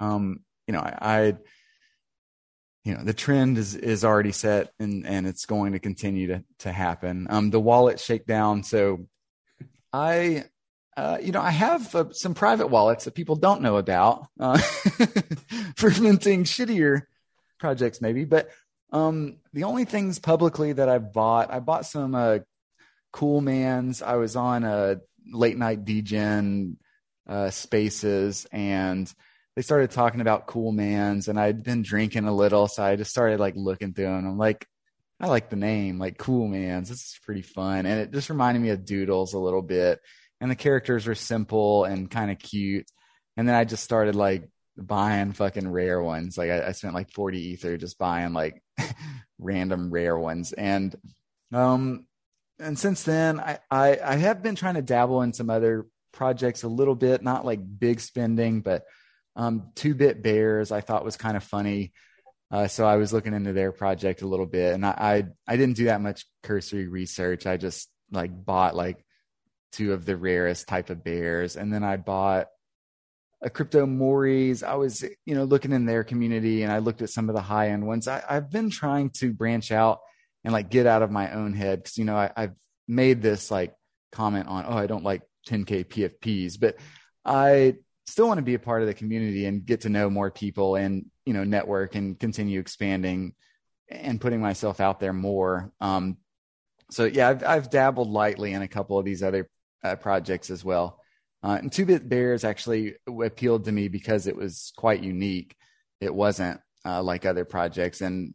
um, 0.00 0.40
you 0.66 0.72
know, 0.72 0.80
I, 0.80 0.96
I 1.00 1.34
you 2.84 2.94
know 2.94 3.02
the 3.02 3.14
trend 3.14 3.58
is 3.58 3.74
is 3.74 4.04
already 4.04 4.32
set 4.32 4.70
and 4.78 5.06
and 5.06 5.26
it's 5.26 5.46
going 5.46 5.72
to 5.72 5.78
continue 5.78 6.28
to 6.28 6.44
to 6.60 6.70
happen 6.70 7.26
um 7.30 7.50
the 7.50 7.60
wallet 7.60 7.98
shakedown 7.98 8.62
so 8.62 9.06
I, 9.94 10.44
uh, 10.96 11.18
you 11.22 11.30
know, 11.30 11.40
I 11.40 11.50
have 11.50 11.94
uh, 11.94 12.10
some 12.10 12.34
private 12.34 12.66
wallets 12.66 13.04
that 13.04 13.14
people 13.14 13.36
don't 13.36 13.62
know 13.62 13.76
about 13.76 14.26
uh, 14.40 14.58
for 15.76 15.90
minting 16.00 16.42
shittier 16.42 17.02
projects, 17.60 18.00
maybe. 18.00 18.24
But 18.24 18.48
um, 18.92 19.36
the 19.52 19.64
only 19.64 19.84
things 19.84 20.18
publicly 20.18 20.72
that 20.72 20.88
I've 20.88 21.12
bought, 21.12 21.52
I 21.52 21.60
bought 21.60 21.86
some 21.86 22.16
uh, 22.16 22.38
Cool 23.12 23.40
Mans. 23.40 24.02
I 24.02 24.16
was 24.16 24.34
on 24.34 24.64
a 24.64 24.96
late 25.32 25.56
night 25.56 25.84
degen 25.84 26.76
uh, 27.28 27.50
spaces 27.50 28.46
and 28.50 29.12
they 29.54 29.62
started 29.62 29.92
talking 29.92 30.20
about 30.20 30.48
Cool 30.48 30.72
Mans, 30.72 31.28
and 31.28 31.38
I'd 31.38 31.62
been 31.62 31.82
drinking 31.82 32.24
a 32.24 32.34
little, 32.34 32.66
so 32.66 32.82
I 32.82 32.96
just 32.96 33.12
started 33.12 33.38
like 33.38 33.54
looking 33.54 33.94
through 33.94 34.06
them. 34.06 34.26
I'm 34.26 34.36
like, 34.36 34.66
I 35.20 35.28
like 35.28 35.48
the 35.48 35.56
name, 35.56 35.98
like 35.98 36.18
Cool 36.18 36.48
Mans. 36.48 36.88
This 36.88 36.98
is 36.98 37.20
pretty 37.24 37.42
fun. 37.42 37.86
And 37.86 38.00
it 38.00 38.12
just 38.12 38.30
reminded 38.30 38.60
me 38.60 38.70
of 38.70 38.84
Doodles 38.84 39.34
a 39.34 39.38
little 39.38 39.62
bit. 39.62 40.00
And 40.40 40.50
the 40.50 40.56
characters 40.56 41.06
are 41.06 41.14
simple 41.14 41.84
and 41.84 42.10
kind 42.10 42.30
of 42.30 42.38
cute. 42.38 42.86
And 43.36 43.48
then 43.48 43.54
I 43.54 43.64
just 43.64 43.84
started 43.84 44.14
like 44.14 44.48
buying 44.76 45.32
fucking 45.32 45.70
rare 45.70 46.02
ones. 46.02 46.36
Like 46.36 46.50
I, 46.50 46.68
I 46.68 46.72
spent 46.72 46.94
like 46.94 47.10
40 47.10 47.38
ether 47.38 47.76
just 47.76 47.98
buying 47.98 48.32
like 48.32 48.62
random 49.38 49.90
rare 49.90 50.18
ones. 50.18 50.52
And 50.52 50.94
um 51.52 52.06
and 52.58 52.78
since 52.78 53.02
then 53.04 53.40
I, 53.40 53.58
I 53.70 53.98
I 54.04 54.16
have 54.16 54.42
been 54.42 54.56
trying 54.56 54.74
to 54.74 54.82
dabble 54.82 55.22
in 55.22 55.32
some 55.32 55.50
other 55.50 55.86
projects 56.12 56.62
a 56.62 56.68
little 56.68 56.94
bit, 56.94 57.22
not 57.22 57.44
like 57.44 57.60
big 57.78 58.00
spending, 58.00 58.60
but 58.60 58.84
um 59.36 59.70
two 59.74 59.94
bit 59.94 60.22
bears 60.22 60.72
I 60.72 60.80
thought 60.80 61.04
was 61.04 61.16
kind 61.16 61.36
of 61.36 61.44
funny. 61.44 61.92
Uh, 62.50 62.68
so 62.68 62.86
I 62.86 62.96
was 62.96 63.12
looking 63.12 63.34
into 63.34 63.52
their 63.52 63.72
project 63.72 64.22
a 64.22 64.26
little 64.26 64.46
bit, 64.46 64.74
and 64.74 64.86
I, 64.86 64.90
I, 64.90 65.24
I 65.52 65.56
didn't 65.56 65.76
do 65.76 65.86
that 65.86 66.00
much 66.00 66.24
cursory 66.42 66.86
research. 66.86 67.46
I 67.46 67.56
just 67.56 67.88
like 68.10 68.30
bought 68.32 68.76
like 68.76 69.04
two 69.72 69.92
of 69.92 70.04
the 70.04 70.16
rarest 70.16 70.68
type 70.68 70.90
of 70.90 71.02
bears, 71.02 71.56
and 71.56 71.72
then 71.72 71.82
I 71.82 71.96
bought 71.96 72.46
a 73.42 73.50
crypto 73.50 73.86
Mories. 73.86 74.62
I 74.62 74.74
was 74.74 75.02
you 75.02 75.34
know 75.34 75.44
looking 75.44 75.72
in 75.72 75.86
their 75.86 76.04
community, 76.04 76.62
and 76.62 76.72
I 76.72 76.78
looked 76.78 77.02
at 77.02 77.10
some 77.10 77.28
of 77.28 77.34
the 77.34 77.42
high 77.42 77.70
end 77.70 77.86
ones. 77.86 78.08
I, 78.08 78.22
I've 78.28 78.50
been 78.50 78.70
trying 78.70 79.10
to 79.18 79.32
branch 79.32 79.72
out 79.72 80.00
and 80.44 80.52
like 80.52 80.70
get 80.70 80.86
out 80.86 81.02
of 81.02 81.10
my 81.10 81.32
own 81.32 81.54
head 81.54 81.82
because 81.82 81.98
you 81.98 82.04
know 82.04 82.16
I, 82.16 82.30
I've 82.36 82.54
made 82.86 83.22
this 83.22 83.50
like 83.50 83.74
comment 84.12 84.46
on 84.46 84.64
oh 84.68 84.76
I 84.76 84.86
don't 84.86 85.04
like 85.04 85.22
10k 85.48 85.86
PFPs, 85.86 86.58
but 86.60 86.76
I 87.24 87.76
still 88.06 88.28
want 88.28 88.38
to 88.38 88.42
be 88.42 88.54
a 88.54 88.58
part 88.58 88.82
of 88.82 88.88
the 88.88 88.94
community 88.94 89.46
and 89.46 89.64
get 89.64 89.82
to 89.82 89.88
know 89.88 90.10
more 90.10 90.30
people 90.30 90.76
and 90.76 91.06
you 91.26 91.32
know 91.32 91.44
network 91.44 91.94
and 91.94 92.18
continue 92.18 92.60
expanding 92.60 93.34
and 93.90 94.20
putting 94.20 94.40
myself 94.40 94.80
out 94.80 95.00
there 95.00 95.12
more. 95.12 95.72
Um 95.80 96.18
so 96.90 97.04
yeah 97.04 97.30
i've, 97.30 97.42
I've 97.42 97.70
dabbled 97.70 98.10
lightly 98.10 98.52
in 98.52 98.60
a 98.60 98.68
couple 98.68 98.98
of 98.98 99.04
these 99.04 99.22
other 99.22 99.48
uh, 99.82 99.96
projects 99.96 100.50
as 100.50 100.64
well. 100.64 101.00
Uh, 101.42 101.58
and 101.60 101.70
two 101.70 101.84
bit 101.84 102.08
bears 102.08 102.44
actually 102.44 102.94
appealed 103.22 103.64
to 103.64 103.72
me 103.72 103.88
because 103.88 104.26
it 104.26 104.36
was 104.36 104.72
quite 104.76 105.02
unique. 105.02 105.54
It 106.00 106.14
wasn't 106.14 106.60
uh, 106.86 107.02
like 107.02 107.26
other 107.26 107.44
projects. 107.44 108.00
And 108.00 108.34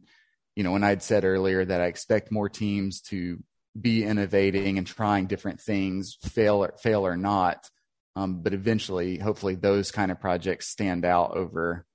you 0.60 0.64
know 0.64 0.72
when 0.72 0.84
i'd 0.84 1.02
said 1.02 1.24
earlier 1.24 1.64
that 1.64 1.80
i 1.80 1.86
expect 1.86 2.30
more 2.30 2.48
teams 2.48 3.00
to 3.00 3.42
be 3.80 4.04
innovating 4.04 4.78
and 4.78 4.86
trying 4.86 5.26
different 5.26 5.60
things 5.60 6.18
fail 6.22 6.62
or 6.62 6.74
fail 6.78 7.06
or 7.06 7.16
not 7.16 7.68
um, 8.16 8.42
but 8.42 8.52
eventually 8.52 9.16
hopefully 9.16 9.54
those 9.54 9.90
kind 9.90 10.10
of 10.10 10.20
projects 10.20 10.68
stand 10.68 11.04
out 11.04 11.36
over 11.36 11.86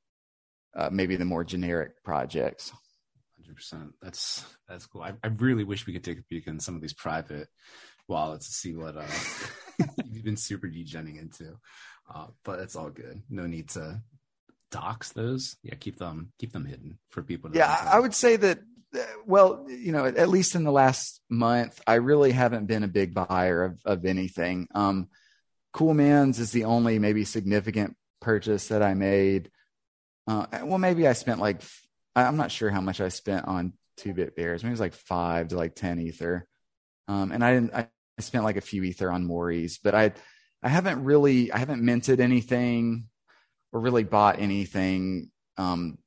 uh, 0.76 0.90
maybe 0.92 1.16
the 1.16 1.26
more 1.26 1.44
generic 1.44 2.04
projects. 2.04 2.72
Hundred 3.38 3.56
percent. 3.56 3.94
That's 4.02 4.44
that's 4.68 4.86
cool. 4.88 5.02
I, 5.02 5.14
I, 5.24 5.28
really 5.28 5.64
wish 5.64 5.86
we 5.86 5.94
could 5.94 6.04
take 6.04 6.20
a 6.20 6.24
peek 6.24 6.48
in 6.48 6.60
some 6.60 6.76
of 6.76 6.82
these 6.82 6.94
private 6.94 7.48
wallets 8.08 8.48
to 8.48 8.54
see 8.54 8.76
what 8.76 8.98
uh, 8.98 9.06
you've 10.06 10.24
been 10.24 10.38
super 10.38 10.68
degenning 10.68 11.20
into. 11.20 11.58
Uh, 12.14 12.28
but 12.44 12.60
it's 12.60 12.76
all 12.76 12.90
good. 12.90 13.22
No 13.30 13.48
need 13.48 13.70
to 13.70 14.02
dox 14.72 15.12
those. 15.14 15.58
Yeah, 15.64 15.76
keep 15.76 15.98
them 15.98 16.32
keep 16.40 16.52
them 16.54 16.66
hidden 16.66 17.00
for 17.10 17.24
people. 17.24 17.52
yeah, 17.54 17.90
I 17.92 18.00
would 18.00 18.14
say 18.14 18.36
that. 18.36 18.60
Uh, 18.94 19.00
well, 19.26 19.66
you 19.68 19.92
know, 19.92 20.06
at 20.06 20.30
least 20.30 20.56
in 20.56 20.64
the 20.64 20.72
last 20.72 21.22
month, 21.30 21.82
I 21.86 21.96
really 21.96 22.32
haven't 22.32 22.68
been 22.68 22.84
a 22.84 22.88
big 22.88 23.14
buyer 23.14 23.64
of, 23.64 23.80
of 23.86 24.06
anything. 24.06 24.68
Um, 24.74 25.10
cool 25.74 25.94
Mans 25.94 26.40
is 26.40 26.52
the 26.52 26.66
only 26.66 27.00
maybe 27.00 27.26
significant 27.26 27.98
purchase 28.22 28.70
that 28.70 28.82
I 28.82 28.94
made. 28.94 29.52
Uh, 30.28 30.46
well, 30.64 30.78
maybe 30.78 31.08
I 31.08 31.14
spent 31.14 31.40
like 31.40 31.62
I'm 32.16 32.38
not 32.38 32.52
sure 32.52 32.70
how 32.70 32.82
much 32.82 33.02
I 33.02 33.10
spent 33.10 33.46
on 33.46 33.74
two 33.98 34.14
bit 34.14 34.36
bears. 34.36 34.64
Maybe 34.64 34.72
it 34.72 34.74
was 34.74 34.80
like 34.80 34.94
five 34.94 35.50
to 35.50 35.58
like 35.58 35.76
ten 35.76 36.00
ether. 36.00 36.48
Um, 37.08 37.32
and 37.32 37.44
I 37.44 37.54
didn't. 37.54 37.74
I 37.74 37.88
spent 38.20 38.44
like 38.44 38.58
a 38.58 38.62
few 38.62 38.84
ether 38.84 39.12
on 39.12 39.26
Mories, 39.26 39.78
but 39.78 39.94
I 39.94 40.14
I 40.64 40.70
haven't 40.70 41.04
really 41.04 41.52
I 41.52 41.58
haven't 41.58 41.84
minted 41.84 42.20
anything 42.20 43.06
or 43.72 43.80
really 43.82 44.04
bought 44.04 44.40
anything 44.40 45.32
um, 45.58 45.98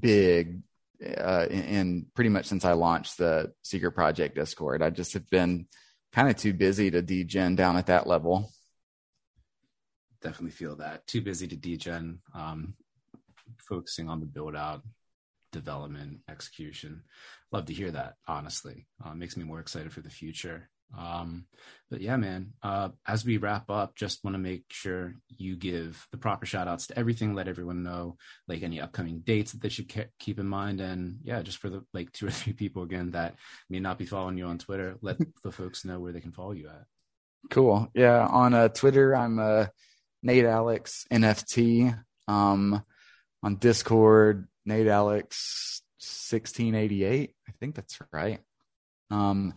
big 0.00 0.62
uh, 1.04 1.46
in, 1.48 1.62
in, 1.64 2.06
pretty 2.14 2.30
much 2.30 2.46
since 2.46 2.64
I 2.64 2.72
launched 2.72 3.18
the 3.18 3.52
Secret 3.62 3.92
Project 3.92 4.34
Discord. 4.34 4.82
I 4.82 4.90
just 4.90 5.12
have 5.12 5.28
been 5.30 5.66
kind 6.12 6.28
of 6.28 6.36
too 6.36 6.52
busy 6.52 6.90
to 6.90 7.02
degen 7.02 7.54
down 7.54 7.76
at 7.76 7.86
that 7.86 8.06
level. 8.06 8.50
Definitely 10.22 10.50
feel 10.50 10.76
that 10.76 11.06
too 11.06 11.20
busy 11.20 11.46
to 11.46 11.56
degen. 11.56 12.20
Um, 12.34 12.74
focusing 13.60 14.08
on 14.08 14.20
the 14.20 14.26
build 14.26 14.56
out, 14.56 14.82
development, 15.52 16.20
execution. 16.28 17.02
Love 17.52 17.66
to 17.66 17.74
hear 17.74 17.90
that. 17.90 18.14
Honestly, 18.26 18.86
uh, 19.04 19.14
makes 19.14 19.36
me 19.36 19.44
more 19.44 19.60
excited 19.60 19.92
for 19.92 20.00
the 20.00 20.10
future. 20.10 20.68
Um, 20.96 21.44
but 21.90 22.00
yeah, 22.00 22.16
man, 22.16 22.54
uh, 22.62 22.90
as 23.06 23.24
we 23.24 23.36
wrap 23.36 23.70
up, 23.70 23.94
just 23.94 24.24
want 24.24 24.34
to 24.34 24.38
make 24.38 24.64
sure 24.70 25.14
you 25.28 25.56
give 25.56 26.06
the 26.12 26.18
proper 26.18 26.46
shout 26.46 26.68
outs 26.68 26.86
to 26.86 26.98
everything, 26.98 27.34
let 27.34 27.48
everyone 27.48 27.82
know 27.82 28.16
like 28.46 28.62
any 28.62 28.80
upcoming 28.80 29.20
dates 29.20 29.52
that 29.52 29.60
they 29.60 29.68
should 29.68 29.88
ke- 29.88 30.10
keep 30.18 30.38
in 30.38 30.46
mind. 30.46 30.80
And 30.80 31.18
yeah, 31.22 31.42
just 31.42 31.58
for 31.58 31.68
the 31.68 31.84
like 31.92 32.12
two 32.12 32.26
or 32.26 32.30
three 32.30 32.54
people 32.54 32.82
again 32.82 33.10
that 33.12 33.34
may 33.68 33.80
not 33.80 33.98
be 33.98 34.06
following 34.06 34.38
you 34.38 34.46
on 34.46 34.58
Twitter, 34.58 34.96
let 35.02 35.18
the 35.44 35.52
folks 35.52 35.84
know 35.84 36.00
where 36.00 36.12
they 36.12 36.20
can 36.20 36.32
follow 36.32 36.52
you 36.52 36.68
at. 36.68 36.84
Cool. 37.50 37.88
Yeah. 37.94 38.26
On 38.26 38.54
uh, 38.54 38.68
Twitter, 38.68 39.14
I'm 39.14 39.38
uh, 39.38 39.66
Nate 40.22 40.44
Alex 40.44 41.06
NFT. 41.12 41.98
Um, 42.26 42.82
on 43.42 43.56
Discord, 43.56 44.48
Nate 44.64 44.86
Alex 44.86 45.82
1688. 46.30 47.34
I 47.48 47.52
think 47.60 47.74
that's 47.74 47.98
right. 48.12 48.40
Um, 49.10 49.54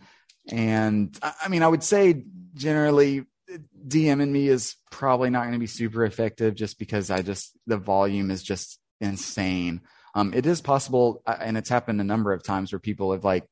and 0.50 1.16
I 1.22 1.48
mean, 1.48 1.62
I 1.62 1.68
would 1.68 1.82
say 1.82 2.24
generally 2.54 3.24
DMing 3.86 4.30
me 4.30 4.48
is 4.48 4.76
probably 4.90 5.30
not 5.30 5.42
going 5.42 5.52
to 5.52 5.58
be 5.58 5.66
super 5.66 6.04
effective 6.04 6.54
just 6.54 6.78
because 6.78 7.10
I 7.10 7.22
just, 7.22 7.56
the 7.66 7.76
volume 7.76 8.30
is 8.30 8.42
just 8.42 8.78
insane. 9.00 9.82
Um, 10.14 10.34
it 10.34 10.46
is 10.46 10.60
possible, 10.60 11.22
and 11.26 11.56
it's 11.56 11.68
happened 11.68 12.00
a 12.00 12.04
number 12.04 12.32
of 12.32 12.42
times 12.42 12.72
where 12.72 12.78
people 12.78 13.12
have 13.12 13.24
like, 13.24 13.44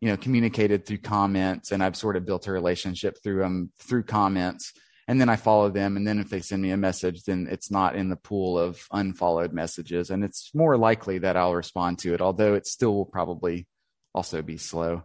you 0.00 0.08
know, 0.08 0.16
communicated 0.16 0.86
through 0.86 0.98
comments 0.98 1.72
and 1.72 1.82
I've 1.82 1.96
sort 1.96 2.16
of 2.16 2.24
built 2.24 2.46
a 2.46 2.52
relationship 2.52 3.18
through 3.22 3.40
them 3.40 3.70
through 3.80 4.04
comments. 4.04 4.72
And 5.10 5.20
then 5.20 5.28
I 5.28 5.34
follow 5.34 5.70
them. 5.70 5.96
And 5.96 6.06
then 6.06 6.20
if 6.20 6.30
they 6.30 6.38
send 6.38 6.62
me 6.62 6.70
a 6.70 6.76
message, 6.76 7.24
then 7.24 7.48
it's 7.50 7.68
not 7.68 7.96
in 7.96 8.10
the 8.10 8.16
pool 8.16 8.56
of 8.56 8.86
unfollowed 8.92 9.52
messages. 9.52 10.08
And 10.08 10.22
it's 10.22 10.52
more 10.54 10.76
likely 10.76 11.18
that 11.18 11.36
I'll 11.36 11.56
respond 11.56 11.98
to 12.00 12.14
it, 12.14 12.20
although 12.20 12.54
it 12.54 12.64
still 12.64 12.94
will 12.94 13.06
probably 13.06 13.66
also 14.14 14.40
be 14.40 14.56
slow. 14.56 15.02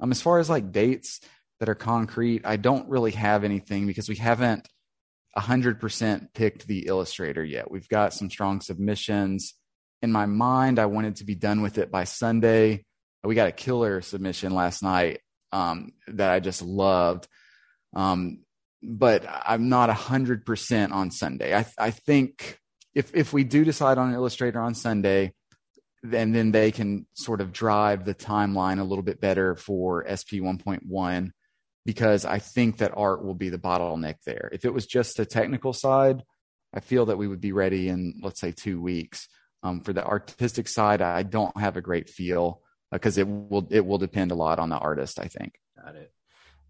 Um, 0.00 0.10
as 0.10 0.20
far 0.20 0.40
as 0.40 0.50
like 0.50 0.72
dates 0.72 1.20
that 1.60 1.68
are 1.68 1.76
concrete, 1.76 2.42
I 2.44 2.56
don't 2.56 2.88
really 2.88 3.12
have 3.12 3.44
anything 3.44 3.86
because 3.86 4.08
we 4.08 4.16
haven't 4.16 4.68
100% 5.38 6.34
picked 6.34 6.66
the 6.66 6.88
illustrator 6.88 7.44
yet. 7.44 7.70
We've 7.70 7.88
got 7.88 8.12
some 8.12 8.30
strong 8.30 8.60
submissions. 8.60 9.54
In 10.02 10.10
my 10.10 10.26
mind, 10.26 10.80
I 10.80 10.86
wanted 10.86 11.16
to 11.16 11.24
be 11.24 11.36
done 11.36 11.62
with 11.62 11.78
it 11.78 11.92
by 11.92 12.02
Sunday. 12.02 12.84
We 13.22 13.36
got 13.36 13.46
a 13.46 13.52
killer 13.52 14.02
submission 14.02 14.52
last 14.52 14.82
night 14.82 15.20
um, 15.52 15.92
that 16.08 16.32
I 16.32 16.40
just 16.40 16.60
loved. 16.60 17.28
Um, 17.94 18.43
but 18.86 19.24
I'm 19.28 19.68
not 19.68 19.90
a 19.90 19.94
100% 19.94 20.92
on 20.92 21.10
Sunday. 21.10 21.54
I, 21.54 21.66
I 21.78 21.90
think 21.90 22.58
if, 22.94 23.14
if 23.14 23.32
we 23.32 23.44
do 23.44 23.64
decide 23.64 23.98
on 23.98 24.08
an 24.08 24.14
illustrator 24.14 24.60
on 24.60 24.74
Sunday, 24.74 25.32
then 26.02 26.32
then 26.32 26.52
they 26.52 26.70
can 26.70 27.06
sort 27.14 27.40
of 27.40 27.50
drive 27.50 28.04
the 28.04 28.14
timeline 28.14 28.78
a 28.78 28.84
little 28.84 29.02
bit 29.02 29.20
better 29.20 29.56
for 29.56 30.04
SP 30.04 30.44
1.1 30.44 31.30
because 31.86 32.26
I 32.26 32.38
think 32.38 32.78
that 32.78 32.92
art 32.94 33.24
will 33.24 33.34
be 33.34 33.48
the 33.48 33.58
bottleneck 33.58 34.16
there. 34.26 34.50
If 34.52 34.66
it 34.66 34.74
was 34.74 34.86
just 34.86 35.18
a 35.18 35.24
technical 35.24 35.72
side, 35.72 36.22
I 36.74 36.80
feel 36.80 37.06
that 37.06 37.16
we 37.16 37.26
would 37.26 37.40
be 37.40 37.52
ready 37.52 37.88
in 37.88 38.20
let's 38.22 38.40
say 38.40 38.52
two 38.52 38.80
weeks. 38.80 39.28
Um, 39.62 39.80
for 39.80 39.94
the 39.94 40.04
artistic 40.04 40.68
side, 40.68 41.00
I 41.00 41.22
don't 41.22 41.58
have 41.58 41.78
a 41.78 41.80
great 41.80 42.10
feel 42.10 42.60
because 42.92 43.16
uh, 43.16 43.22
it 43.22 43.28
will 43.28 43.66
it 43.70 43.86
will 43.86 43.98
depend 43.98 44.30
a 44.30 44.34
lot 44.36 44.58
on 44.58 44.68
the 44.68 44.76
artist. 44.76 45.18
I 45.18 45.28
think. 45.28 45.54
Got 45.82 45.96
it. 45.96 46.12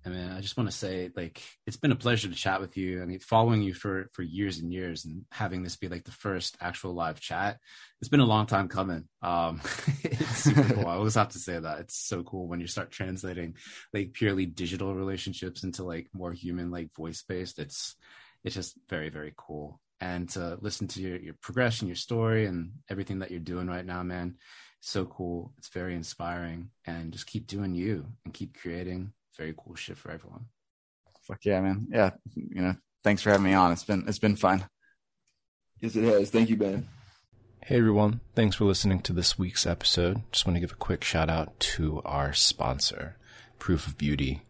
I 0.07 0.11
mean, 0.11 0.31
I 0.31 0.41
just 0.43 0.57
want 0.59 0.71
to 0.71 0.77
say, 0.77 1.11
like, 1.17 1.43
it's 1.67 1.79
been 1.79 1.93
a 1.93 1.97
pleasure 1.97 2.29
to 2.29 2.35
chat 2.35 2.61
with 2.61 2.77
you. 2.77 3.03
I 3.03 3.07
mean, 3.07 3.21
following 3.21 3.63
you 3.63 3.73
for 3.73 4.11
for 4.13 4.23
years 4.23 4.59
and 4.59 4.71
years, 4.71 5.07
and 5.07 5.25
having 5.31 5.63
this 5.63 5.77
be 5.77 5.89
like 5.89 6.05
the 6.05 6.11
first 6.11 6.59
actual 6.61 6.93
live 6.93 7.21
chat, 7.21 7.59
it's 8.01 8.11
been 8.11 8.21
a 8.21 8.27
long 8.27 8.47
time 8.47 8.69
coming. 8.69 9.09
Um, 9.23 9.63
it's 10.03 10.45
super 10.45 10.75
cool. 10.75 10.87
I 10.87 10.97
always 10.97 11.15
have 11.15 11.31
to 11.31 11.39
say 11.39 11.59
that 11.59 11.81
it's 11.81 11.97
so 11.97 12.23
cool 12.23 12.47
when 12.47 12.61
you 12.61 12.67
start 12.67 12.91
translating 12.91 13.57
like 13.95 14.13
purely 14.13 14.45
digital 14.45 14.95
relationships 14.95 15.65
into 15.65 15.85
like 15.85 16.09
more 16.13 16.33
human, 16.33 16.71
like 16.71 16.95
voice 16.95 17.23
based. 17.27 17.59
It's 17.59 17.97
it's 18.45 18.55
just 18.55 18.79
very 18.91 19.09
very 19.09 19.33
cool. 19.37 19.81
And 20.01 20.29
to 20.31 20.59
listen 20.61 20.87
to 20.89 21.01
your 21.01 21.17
your 21.17 21.35
progression, 21.41 21.89
your 21.89 21.97
story, 21.97 22.45
and 22.45 22.73
everything 22.91 23.21
that 23.21 23.31
you're 23.31 23.41
doing 23.41 23.69
right 23.69 23.87
now, 23.87 24.03
man, 24.03 24.37
so 24.81 25.07
cool. 25.07 25.55
It's 25.57 25.69
very 25.69 25.95
inspiring, 25.95 26.69
and 26.85 27.11
just 27.11 27.27
keep 27.27 27.47
doing 27.47 27.75
you 27.75 28.07
and 28.27 28.35
keep 28.35 28.61
creating 28.61 29.15
very 29.37 29.55
cool 29.57 29.75
shit 29.75 29.99
for 29.99 30.11
everyone. 30.11 30.47
Fuck 31.23 31.45
yeah, 31.45 31.61
man. 31.61 31.87
Yeah, 31.91 32.11
you 32.35 32.61
know, 32.61 32.75
thanks 33.03 33.23
for 33.23 33.31
having 33.31 33.45
me 33.45 33.55
on. 33.55 33.73
It's 33.73 33.85
been 33.85 34.05
it's 34.07 34.19
been 34.19 34.37
fun. 34.37 34.67
Yes, 35.81 35.97
it 35.97 36.05
has. 36.05 36.31
Thank 36.31 36.51
you, 36.51 36.57
Ben. 36.57 36.89
Hey 37.63 37.79
everyone, 37.79 38.21
thanks 38.35 38.57
for 38.57 38.67
listening 38.67 39.01
to 39.01 39.15
this 39.15 39.39
week's 39.39 39.67
episode. 39.67 40.21
Just 40.33 40.47
want 40.47 40.57
to 40.57 40.61
give 40.61 40.73
a 40.73 40.77
quick 40.77 41.03
shout 41.03 41.31
out 41.31 41.59
to 41.61 42.03
our 42.05 42.35
sponsor, 42.35 43.17
Proof 43.59 43.87
of 43.87 43.97
Beauty. 43.97 44.43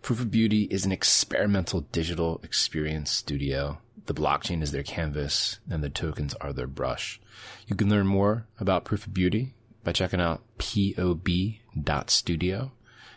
Proof 0.00 0.20
of 0.20 0.30
Beauty 0.30 0.68
is 0.70 0.84
an 0.86 0.92
experimental 0.92 1.80
digital 1.80 2.40
experience 2.44 3.10
studio. 3.10 3.78
The 4.06 4.14
blockchain 4.14 4.62
is 4.62 4.70
their 4.70 4.84
canvas 4.84 5.58
and 5.68 5.82
the 5.82 5.88
tokens 5.88 6.34
are 6.34 6.52
their 6.52 6.68
brush. 6.68 7.20
You 7.66 7.74
can 7.74 7.90
learn 7.90 8.06
more 8.06 8.46
about 8.60 8.84
Proof 8.84 9.08
of 9.08 9.14
Beauty 9.14 9.54
by 9.82 9.90
checking 9.90 10.20
out 10.20 10.42
pob.studio. 10.58 11.12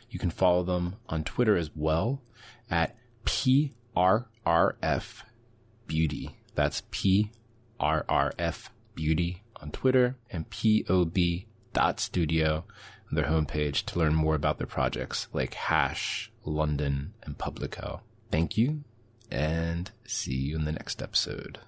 You 0.10 0.20
can 0.20 0.30
follow 0.30 0.64
them 0.64 0.96
on 1.10 1.24
Twitter 1.24 1.58
as 1.58 1.72
well 1.76 2.22
at 2.70 2.96
PRRF 3.26 3.64
Beauty. 5.88 6.38
That's 6.56 6.84
PRRF 6.92 8.70
Beauty 8.96 9.44
on 9.58 9.72
Twitter 9.72 10.16
and 10.32 10.50
p-o-b 10.50 11.48
POB.studio 11.76 12.64
on 13.10 13.16
their 13.16 13.26
homepage 13.26 13.86
to 13.86 14.00
learn 14.00 14.16
more 14.16 14.36
about 14.36 14.58
their 14.58 14.68
projects 14.68 15.28
like 15.34 15.54
Hash, 15.54 16.32
London, 16.44 17.14
and 17.24 17.38
Publico. 17.38 18.02
Thank 18.32 18.58
you 18.58 18.84
and 19.30 19.92
see 20.06 20.36
you 20.36 20.56
in 20.56 20.66
the 20.66 20.72
next 20.72 21.02
episode. 21.02 21.60